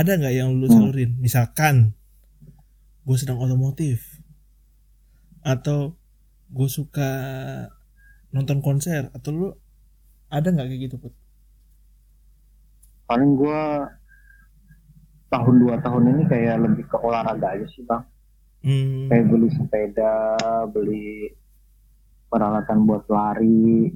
ada 0.00 0.12
nggak 0.20 0.34
yang 0.40 0.50
lu 0.60 0.68
Hmm. 0.68 0.76
salurin 0.76 1.10
misalkan 1.24 1.94
gue 3.06 3.16
sedang 3.18 3.38
otomotif 3.42 4.22
atau 5.42 5.94
gue 6.52 6.68
suka 6.70 7.10
nonton 8.36 8.58
konser 8.66 9.02
atau 9.16 9.30
lu 9.38 9.48
ada 10.36 10.48
nggak 10.54 10.68
kayak 10.70 10.82
gitu 10.88 10.96
put 11.02 11.14
Paling 13.08 13.32
gua 13.38 13.60
tahun 15.32 15.54
dua 15.62 15.76
tahun 15.84 16.04
ini 16.14 16.22
kayak 16.28 16.56
lebih 16.64 16.84
ke 16.92 16.96
olahraga 17.00 17.46
aja 17.56 17.66
sih 17.72 17.82
bang. 17.88 18.02
Hmm, 18.62 19.10
Kayak 19.10 19.26
beli 19.28 19.48
sepeda, 19.54 20.14
beli 20.70 21.10
peralatan 22.32 22.88
buat 22.88 23.04
lari 23.10 23.92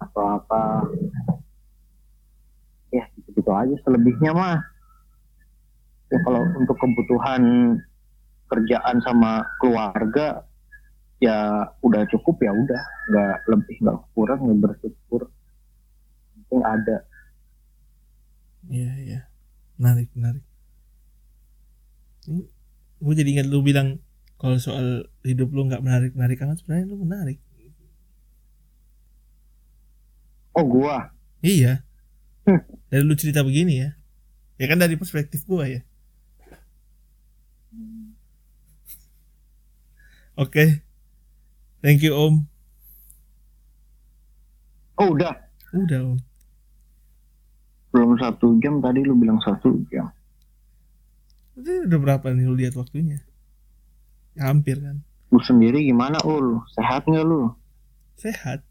atau 0.00 0.24
apa. 0.40 0.90
Ya 2.90 3.06
gitu-gitu 3.14 3.50
aja. 3.54 3.74
Selebihnya 3.86 4.34
mah. 4.34 4.58
Ya 6.10 6.18
kalau 6.26 6.42
untuk 6.58 6.74
kebutuhan 6.74 7.42
kerjaan 8.50 8.98
sama 9.06 9.46
keluarga 9.62 10.42
ya 11.22 11.70
udah 11.86 12.02
cukup 12.10 12.42
ya 12.42 12.50
udah. 12.50 12.82
Nggak 13.14 13.36
lebih 13.46 13.76
nggak 13.86 13.98
kurang 14.18 14.40
nggak 14.42 14.58
bersyukur. 14.58 15.30
Penting 16.34 16.60
ada. 16.66 16.96
Iya 18.66 18.92
iya. 18.98 19.20
Menarik 19.78 20.10
menarik 20.12 20.44
gue 23.00 23.14
jadi 23.16 23.28
ingat 23.40 23.46
lu 23.48 23.64
bilang 23.64 23.98
kalau 24.36 24.56
soal 24.56 25.08
hidup 25.24 25.48
lu 25.52 25.68
nggak 25.68 25.80
menarik 25.80 26.12
menarik 26.12 26.40
amat 26.40 26.60
sebenarnya 26.60 26.86
lu 26.88 26.96
menarik 27.00 27.38
oh 30.52 30.64
gua 30.64 31.08
Iya. 31.40 31.80
Dari 32.92 33.00
lu 33.00 33.16
cerita 33.16 33.40
begini 33.40 33.80
ya. 33.80 33.96
Ya 34.60 34.68
kan 34.68 34.76
dari 34.76 34.92
perspektif 35.00 35.48
gua 35.48 35.64
ya. 35.64 35.80
Oke. 40.36 40.84
Thank 41.80 42.04
you 42.04 42.12
Om. 42.12 42.44
oh 45.00 45.16
udah 45.16 45.32
Udah 45.72 46.12
Om. 46.12 46.18
belum 47.90 48.20
satu 48.20 48.60
jam 48.60 48.84
tadi 48.84 49.00
lu 49.00 49.16
bilang 49.16 49.40
satu 49.40 49.80
jam 49.88 50.12
Ini 51.60 51.84
udah 51.86 51.98
berapa 52.00 52.26
nih 52.32 52.44
lu 52.48 52.54
lihat 52.56 52.74
waktunya? 52.74 53.20
Ya, 54.32 54.48
hampir 54.48 54.80
kan. 54.80 55.04
lu 55.30 55.38
sendiri 55.38 55.86
gimana 55.86 56.18
ul 56.26 56.58
sehat 56.74 57.06
nggak 57.06 57.22
lu 57.22 57.54
Sehat. 58.18 58.66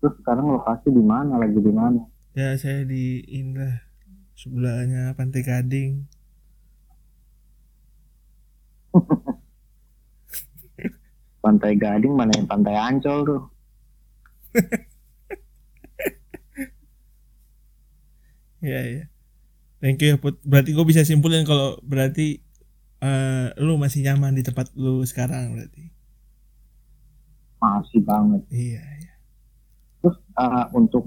terus 0.00 0.16
sekarang 0.18 0.48
lokasi 0.48 0.88
di 0.88 1.04
mana 1.04 1.36
lagi 1.36 1.60
di 1.60 1.68
mana 1.70 2.00
Ya 2.32 2.56
saya 2.56 2.82
di 2.82 3.20
Indah 3.28 3.84
sebelahnya 4.32 5.12
Pantai 5.12 5.44
Gading. 5.44 5.92
pantai 11.42 11.74
gading 11.74 12.14
mana 12.14 12.30
yang 12.32 12.46
pantai 12.46 12.76
ancol 12.78 13.18
tuh 13.26 13.42
Ya 18.62 18.78
ya. 18.86 19.11
Thank 19.82 19.98
you 20.00 20.14
ya 20.14 20.16
Put. 20.16 20.38
Berarti 20.46 20.70
gue 20.70 20.86
bisa 20.86 21.02
simpulin 21.02 21.42
kalau 21.42 21.74
berarti 21.82 22.38
eh, 22.98 23.46
lu 23.58 23.74
masih 23.76 24.06
nyaman 24.06 24.32
di 24.32 24.46
tempat 24.46 24.70
lu 24.72 25.02
sekarang 25.02 25.58
berarti. 25.58 25.90
masih 27.58 28.02
banget 28.02 28.42
Iya 28.50 28.82
iya. 28.98 29.14
terus 29.98 30.18
uh, 30.34 30.66
untuk 30.74 31.06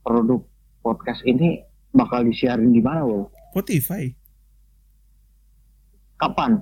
produk 0.00 0.40
podcast 0.80 1.20
ini 1.24 1.60
bakal 1.92 2.24
disiarin 2.24 2.72
di 2.72 2.80
mana 2.80 3.04
ul 3.04 3.28
Spotify. 3.52 4.08
kapan 6.16 6.56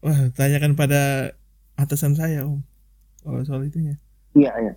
Wah, 0.00 0.32
tanyakan 0.32 0.76
pada 0.76 1.32
atasan 1.76 2.12
saya, 2.12 2.44
Om. 2.44 2.64
Kalau 3.20 3.40
soal 3.44 3.64
itunya. 3.64 4.00
iya 4.32 4.48
iya 4.56 4.72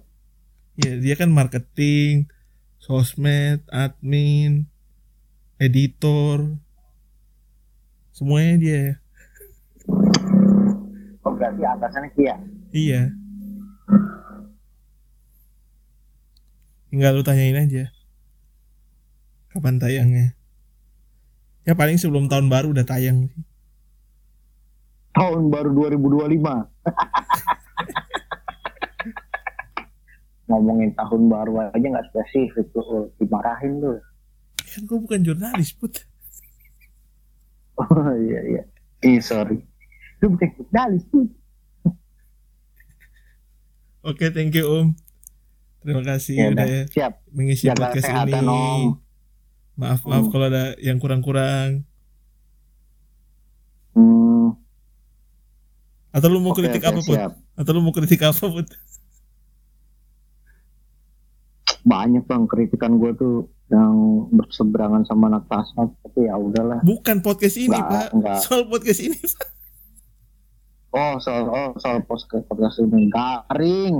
Ya, 0.74 0.99
dia 0.99 1.16
kan 1.16 1.28
marketing, 1.28 2.28
sosmed, 2.76 3.64
admin, 3.70 4.68
editor. 5.64 6.59
Semuanya 8.14 8.53
dia 8.61 8.78
ya. 8.78 8.93
oh, 11.26 11.34
berarti 11.34 11.61
atasannya 11.66 12.09
Kia 12.14 12.36
Iya. 12.74 13.01
Tinggal 16.93 17.18
lu 17.18 17.26
tanyain 17.26 17.57
aja. 17.57 17.89
Kapan 19.49 19.82
tayangnya? 19.82 20.38
Ya 21.64 21.74
paling 21.74 21.97
sebelum 21.97 22.30
tahun 22.30 22.51
baru 22.51 22.76
udah 22.76 22.86
tayang 22.86 23.32
sih. 23.32 23.43
tahun 25.14 25.53
baru 25.53 25.70
2025 25.93 26.41
ngomongin 30.49 30.89
tahun 30.97 31.22
baru 31.30 31.70
aja 31.70 31.86
nggak 31.86 32.09
spesifik 32.09 32.66
tuh 32.74 33.14
dimarahin 33.22 33.78
tuh 33.78 34.01
Kan 34.74 34.84
gue 34.84 34.97
bukan 34.97 35.21
jurnalis, 35.21 35.69
Put. 35.71 36.01
oh 37.76 37.86
iya 38.15 38.39
iya 38.43 38.61
Ih, 39.03 39.17
sorry 39.19 39.61
lu 40.17 40.30
bukan 40.30 40.49
jurnalis 40.55 41.03
tuh 41.07 41.26
Oke, 44.01 44.28
thank 44.30 44.51
you 44.51 44.67
Om. 44.67 44.88
Terima 45.80 46.01
kasih 46.01 46.34
ya 46.34 46.47
udah 46.49 46.65
ya 46.65 46.82
siap 46.88 47.13
mengisi 47.30 47.65
jaga 47.65 47.88
podcast 47.88 48.03
ini. 48.03 48.11
kesehatan 48.11 48.43
om 48.45 48.82
Maaf 49.74 50.03
maaf 50.03 50.21
Hmm. 50.21 50.30
kalau 50.30 50.45
ada 50.45 50.63
yang 50.78 50.97
kurang-kurang. 50.97 51.88
hmm, 53.91 54.53
Atau 56.09 56.28
lu 56.30 56.38
mau 56.38 56.51
oke, 56.51 56.59
kritik 56.59 56.78
oke, 56.80 56.89
apa 56.89 56.99
put? 56.99 57.15
siap. 57.15 57.32
Atau 57.53 57.71
lu 57.71 57.80
mau 57.80 57.89
kritik 57.89 58.21
apa 58.21 58.43
put? 58.43 58.67
banyak 61.84 62.24
bang 62.24 62.43
kritikan 62.45 62.95
gue 62.95 63.11
tuh 63.13 63.51
yang 63.72 64.28
berseberangan 64.34 65.07
sama 65.07 65.32
anak 65.32 65.47
tasma 65.47 65.88
tapi 66.03 66.28
ya 66.28 66.36
udahlah. 66.36 66.80
Bukan 66.84 67.24
podcast 67.24 67.55
ini 67.55 67.72
Nggak, 67.72 67.88
pak. 67.89 68.07
nggak. 68.20 68.38
soal 68.43 68.64
podcast 68.68 68.99
ini 69.01 69.18
Pak. 69.18 69.49
oh 70.93 71.16
soal 71.24 71.43
oh 71.49 71.70
soal 71.80 71.99
podcast 72.03 72.43
podcast 72.51 72.78
ini. 72.84 73.07
Garing. 73.09 73.95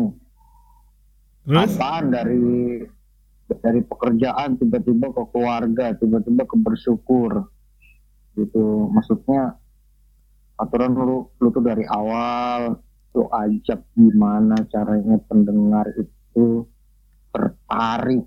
Terus? 1.44 1.72
Apaan? 1.76 2.12
Dari 2.12 2.44
dari 3.54 3.82
pekerjaan 3.86 4.56
tiba-tiba 4.58 5.12
ke 5.14 5.24
keluarga 5.32 5.86
tiba-tiba 5.96 6.44
ke 6.44 6.56
bersyukur. 6.60 7.48
Gitu. 8.36 8.66
Maksudnya 8.92 9.58
aturan 10.60 10.94
lu 10.94 11.28
lu 11.42 11.48
tuh 11.50 11.64
dari 11.66 11.84
awal 11.90 12.78
lu 13.14 13.26
ajak 13.30 13.82
gimana 13.94 14.58
caranya 14.70 15.18
pendengar 15.30 15.86
itu 15.98 16.66
tertarik 17.30 18.26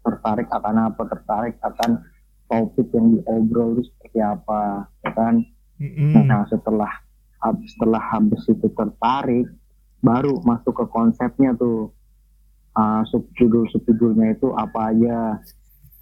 tertarik 0.00 0.48
akan 0.48 0.90
apa 0.92 1.02
tertarik 1.08 1.56
akan 1.60 2.04
topik 2.50 2.88
yang 2.92 3.14
diobrol 3.14 3.78
itu 3.78 3.88
seperti 3.92 4.18
apa 4.20 4.90
ya 5.06 5.10
kan? 5.14 5.34
Mm-mm. 5.80 6.26
Nah 6.26 6.44
setelah 6.50 6.92
setelah 7.64 8.02
habis 8.12 8.42
itu 8.48 8.68
tertarik, 8.76 9.48
baru 10.04 10.40
masuk 10.44 10.76
ke 10.76 10.86
konsepnya 10.92 11.56
tuh. 11.56 11.92
Ah, 12.70 13.02
subjudul 13.02 13.66
subjudulnya 13.74 14.38
itu 14.38 14.54
apa 14.54 14.94
aja, 14.94 15.42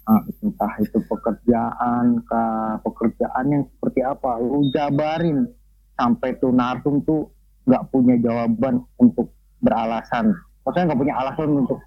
Ah, 0.09 0.25
entah 0.41 0.73
itu 0.81 0.97
pekerjaan, 1.05 2.17
kah 2.25 2.81
pekerjaan 2.81 3.45
yang 3.45 3.63
seperti 3.69 4.01
apa, 4.01 4.41
lu 4.41 4.65
jabarin. 4.73 5.45
Sampai 5.93 6.33
tuh 6.41 6.49
narsum 6.49 7.05
tuh 7.05 7.29
nggak 7.69 7.93
punya 7.93 8.17
jawaban 8.17 8.81
untuk 8.97 9.29
beralasan, 9.61 10.33
maksudnya 10.65 10.89
nggak 10.89 11.01
punya 11.05 11.15
alasan 11.19 11.49
untuk 11.61 11.79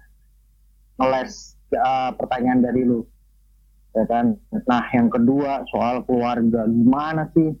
ngeles 0.95 1.59
ah, 1.79 2.11
pertanyaan 2.13 2.61
dari 2.61 2.81
lu, 2.85 3.01
ya 3.93 4.05
kan? 4.05 4.37
Nah 4.65 4.83
yang 4.93 5.09
kedua 5.09 5.65
soal 5.69 6.05
keluarga, 6.05 6.65
gimana 6.69 7.29
sih 7.33 7.53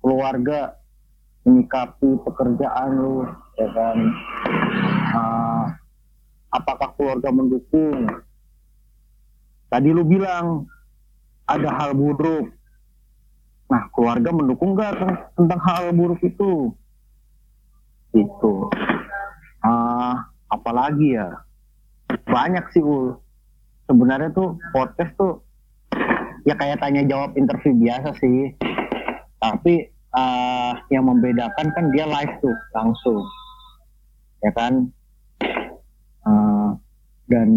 keluarga 0.00 0.76
menyikapi 1.46 2.20
pekerjaan 2.26 2.90
lu? 2.96 3.24
Ya 3.56 3.68
kan? 3.72 3.96
Ah, 5.16 5.64
apakah 6.52 6.92
keluarga 6.96 7.30
mendukung? 7.32 8.10
Tadi 9.66 9.88
lu 9.90 10.06
bilang 10.06 10.70
ada 11.46 11.70
hal 11.74 11.94
buruk. 11.94 12.50
Nah 13.66 13.90
keluarga 13.90 14.30
mendukung 14.30 14.78
ten- 14.78 15.26
tentang 15.34 15.60
hal 15.66 15.90
buruk 15.90 16.22
itu? 16.22 16.70
Itu 18.14 18.70
ah 19.66 20.30
apalagi 20.46 21.18
ya? 21.18 21.42
Banyak 22.26 22.70
sih 22.70 22.80
ul 22.80 23.18
sebenarnya 23.86 24.30
tuh 24.34 24.58
podcast 24.70 25.12
tuh 25.16 25.42
ya 26.46 26.54
kayak 26.54 26.78
tanya 26.78 27.02
jawab 27.06 27.34
interview 27.34 27.74
biasa 27.78 28.14
sih. 28.20 28.54
Tapi 29.42 29.74
eh, 29.90 30.72
yang 30.90 31.06
membedakan 31.06 31.70
kan 31.74 31.84
dia 31.94 32.06
live 32.06 32.34
tuh 32.42 32.56
langsung. 32.74 33.22
Ya 34.42 34.50
kan? 34.54 34.90
Eh, 36.26 36.70
dan 37.26 37.48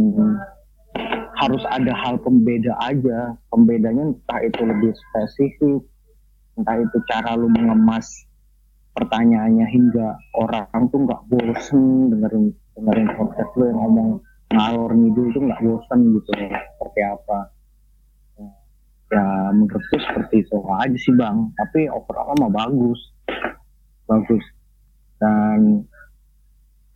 harus 1.37 1.63
ada 1.69 1.93
hal 1.93 2.17
pembeda 2.21 2.73
aja. 2.81 3.37
Pembedanya 3.49 4.13
entah 4.13 4.39
itu 4.41 4.61
lebih 4.65 4.91
spesifik 4.93 5.81
entah 6.59 6.75
itu 6.75 6.97
cara 7.07 7.39
lu 7.39 7.47
mengemas 7.47 8.27
pertanyaannya 8.91 9.63
hingga 9.71 10.19
orang 10.35 10.91
tuh 10.91 11.07
nggak 11.07 11.21
bosen 11.31 12.11
dengerin 12.11 12.51
dengerin 12.75 13.07
podcast 13.15 13.51
lu 13.55 13.63
yang 13.71 13.79
ngomong 13.79 14.09
ngalor 14.49 14.91
ngidul 14.97 15.29
itu 15.29 15.39
nggak 15.45 15.61
bosen 15.61 15.99
gitu 16.17 16.31
seperti 16.33 17.01
apa? 17.05 17.39
Ya 19.09 19.25
menurutku 19.53 19.97
seperti 19.97 20.45
itu 20.45 20.57
aja 20.69 20.97
sih 20.97 21.13
bang. 21.17 21.49
Tapi 21.57 21.89
overall 21.89 22.37
mah 22.37 22.51
bagus. 22.53 22.99
Bagus. 24.05 24.45
Dan 25.17 25.85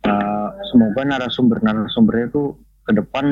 eh, 0.06 0.48
semoga 0.70 1.02
narasumber-narasumbernya 1.02 2.28
tuh 2.30 2.58
ke 2.86 2.92
depan 2.94 3.30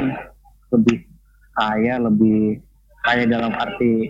lebih 0.73 1.05
kaya 1.53 2.01
lebih 2.01 2.59
kaya 3.05 3.29
dalam 3.29 3.53
arti 3.55 4.09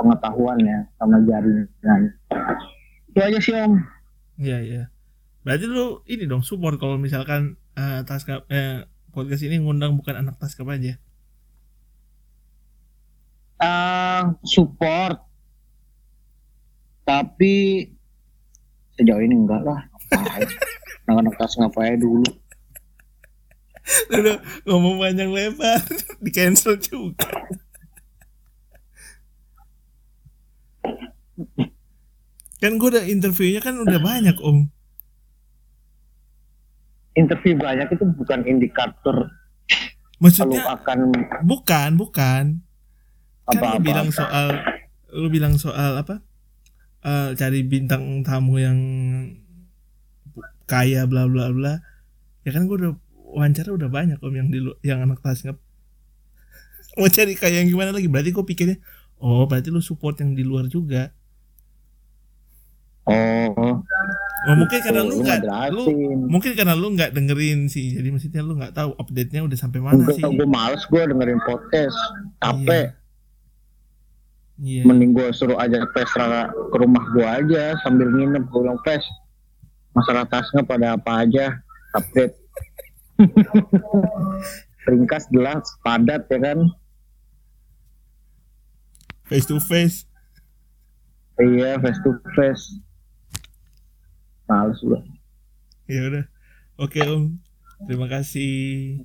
pengetahuan 0.00 0.58
ya 0.64 0.80
sama 0.96 1.20
jaringan. 1.28 2.00
Itu 3.12 3.20
aja 3.20 3.38
sih 3.40 3.54
om. 3.56 3.80
Iya 4.40 4.58
iya. 4.64 4.82
Berarti 5.44 5.64
lu 5.68 6.04
ini 6.08 6.24
dong 6.28 6.44
support 6.44 6.76
kalau 6.80 6.96
misalkan 6.96 7.56
eh, 7.76 8.00
taskap 8.04 8.44
eh, 8.52 8.84
podcast 9.10 9.42
ini 9.44 9.60
ngundang 9.60 9.98
bukan 9.98 10.24
anak 10.24 10.38
taskap 10.40 10.70
aja. 10.70 10.96
Eh, 13.60 14.22
support 14.48 15.20
tapi 17.04 17.84
sejauh 18.94 19.20
ini 19.20 19.34
enggak 19.34 19.66
lah 19.66 19.80
anak-anak 21.10 21.34
tas 21.34 21.58
ngapain 21.58 21.98
dulu 21.98 22.22
Udah 24.10 24.38
ngomong 24.70 25.02
panjang 25.02 25.34
lebar 25.34 25.82
di 26.24 26.30
cancel 26.30 26.78
juga. 26.78 27.26
kan 32.60 32.76
gue 32.76 32.88
udah 32.92 33.08
interviewnya 33.08 33.64
kan 33.64 33.80
udah 33.80 33.98
banyak 33.98 34.36
om. 34.44 34.68
Interview 37.18 37.58
banyak 37.58 37.88
itu 37.90 38.04
bukan 38.06 38.46
indikator 38.46 39.30
lu 40.20 40.28
Maksudnya 40.28 40.60
akan 40.68 40.98
bukan 41.48 41.90
bukan. 41.96 42.44
Kan 43.48 43.56
lu 43.56 43.80
bilang 43.80 44.12
soal 44.12 44.60
lu 45.16 45.32
bilang 45.32 45.56
soal 45.56 45.96
apa? 45.96 46.20
Eh, 47.00 47.32
cari 47.40 47.64
bintang 47.64 48.20
tamu 48.20 48.60
yang 48.60 48.78
kaya 50.68 51.08
bla 51.08 51.24
bla 51.24 51.48
bla. 51.48 51.80
Ya 52.44 52.52
kan 52.52 52.68
gue 52.68 52.76
udah 52.76 52.92
wawancara 53.32 53.72
udah 53.72 53.88
banyak 53.88 54.20
om 54.20 54.34
yang 54.36 54.52
di 54.52 54.60
yang 54.84 55.00
anak 55.00 55.24
tasngap. 55.24 55.56
Mau 57.00 57.08
cari 57.08 57.32
kaya 57.32 57.64
yang 57.64 57.72
gimana 57.72 57.96
lagi? 57.96 58.04
Berarti 58.04 58.36
gue 58.36 58.44
pikirnya 58.44 58.76
oh 59.20 59.48
berarti 59.48 59.72
lu 59.72 59.80
support 59.80 60.20
yang 60.20 60.36
di 60.36 60.44
luar 60.44 60.68
juga. 60.68 61.16
oh 63.08 63.80
Oh 64.40 64.56
mungkin 64.56 64.80
karena 64.80 65.04
lu 65.04 65.20
nggak 65.20 65.40
lu 65.68 65.84
mungkin 66.32 66.50
karena 66.56 66.72
lu 66.72 66.88
nggak 66.96 67.12
dengerin 67.12 67.68
sih. 67.68 67.92
Jadi 67.92 68.08
maksudnya 68.08 68.40
lu 68.40 68.56
nggak 68.56 68.72
tahu 68.72 68.96
update-nya 68.96 69.44
udah 69.44 69.58
sampai 69.58 69.84
mana 69.84 70.00
gue 70.00 70.16
sih. 70.16 70.24
gue 70.24 70.48
males 70.48 70.80
gue 70.88 71.02
dengerin 71.12 71.40
podcast. 71.44 71.98
Capek. 72.40 72.96
Iya. 74.60 74.84
mending 74.84 75.16
gue 75.16 75.32
suruh 75.32 75.56
aja 75.56 75.88
Pesra 75.96 76.52
ke 76.52 76.76
rumah 76.76 77.04
gue 77.12 77.24
aja 77.24 77.76
sambil 77.84 78.08
nginep. 78.08 78.48
Gue 78.48 78.60
bilang 78.64 78.80
Pes 78.80 79.04
masalah 79.92 80.24
tasnya 80.24 80.64
pada 80.64 80.96
apa 80.96 81.24
aja? 81.24 81.60
Update. 81.92 82.36
Ringkas 84.88 85.28
jelas 85.28 85.68
padat 85.84 86.24
ya 86.32 86.38
kan? 86.40 86.58
Face 89.28 89.44
to 89.44 89.60
face. 89.60 90.08
iya 91.40 91.80
face 91.80 91.96
to 92.04 92.12
face 92.36 92.68
males 94.50 94.82
gue 94.82 94.98
Ya 95.90 96.06
udah. 96.06 96.24
Oke 96.78 97.02
om. 97.02 97.34
Terima 97.86 98.06
kasih. 98.06 99.02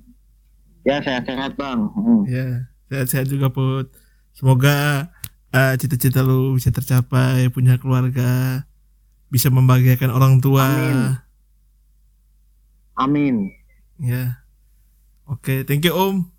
ya 0.86 1.02
sehat-sehat 1.02 1.58
bang 1.58 1.80
Hmm. 1.98 2.22
Ya, 2.30 2.70
sehat-sehat 2.86 3.26
juga 3.26 3.50
Put. 3.50 3.90
Semoga 4.30 5.10
eh, 5.50 5.74
cita-cita 5.80 6.22
lu 6.22 6.54
bisa 6.54 6.70
tercapai, 6.70 7.50
punya 7.50 7.74
keluarga, 7.80 8.62
bisa 9.32 9.50
membahagiakan 9.50 10.14
orang 10.14 10.38
tua. 10.38 10.66
Amin. 10.70 11.00
amin 12.94 13.36
Ya. 13.98 14.46
Oke, 15.26 15.66
thank 15.66 15.82
you 15.82 15.90
Om. 15.90 16.35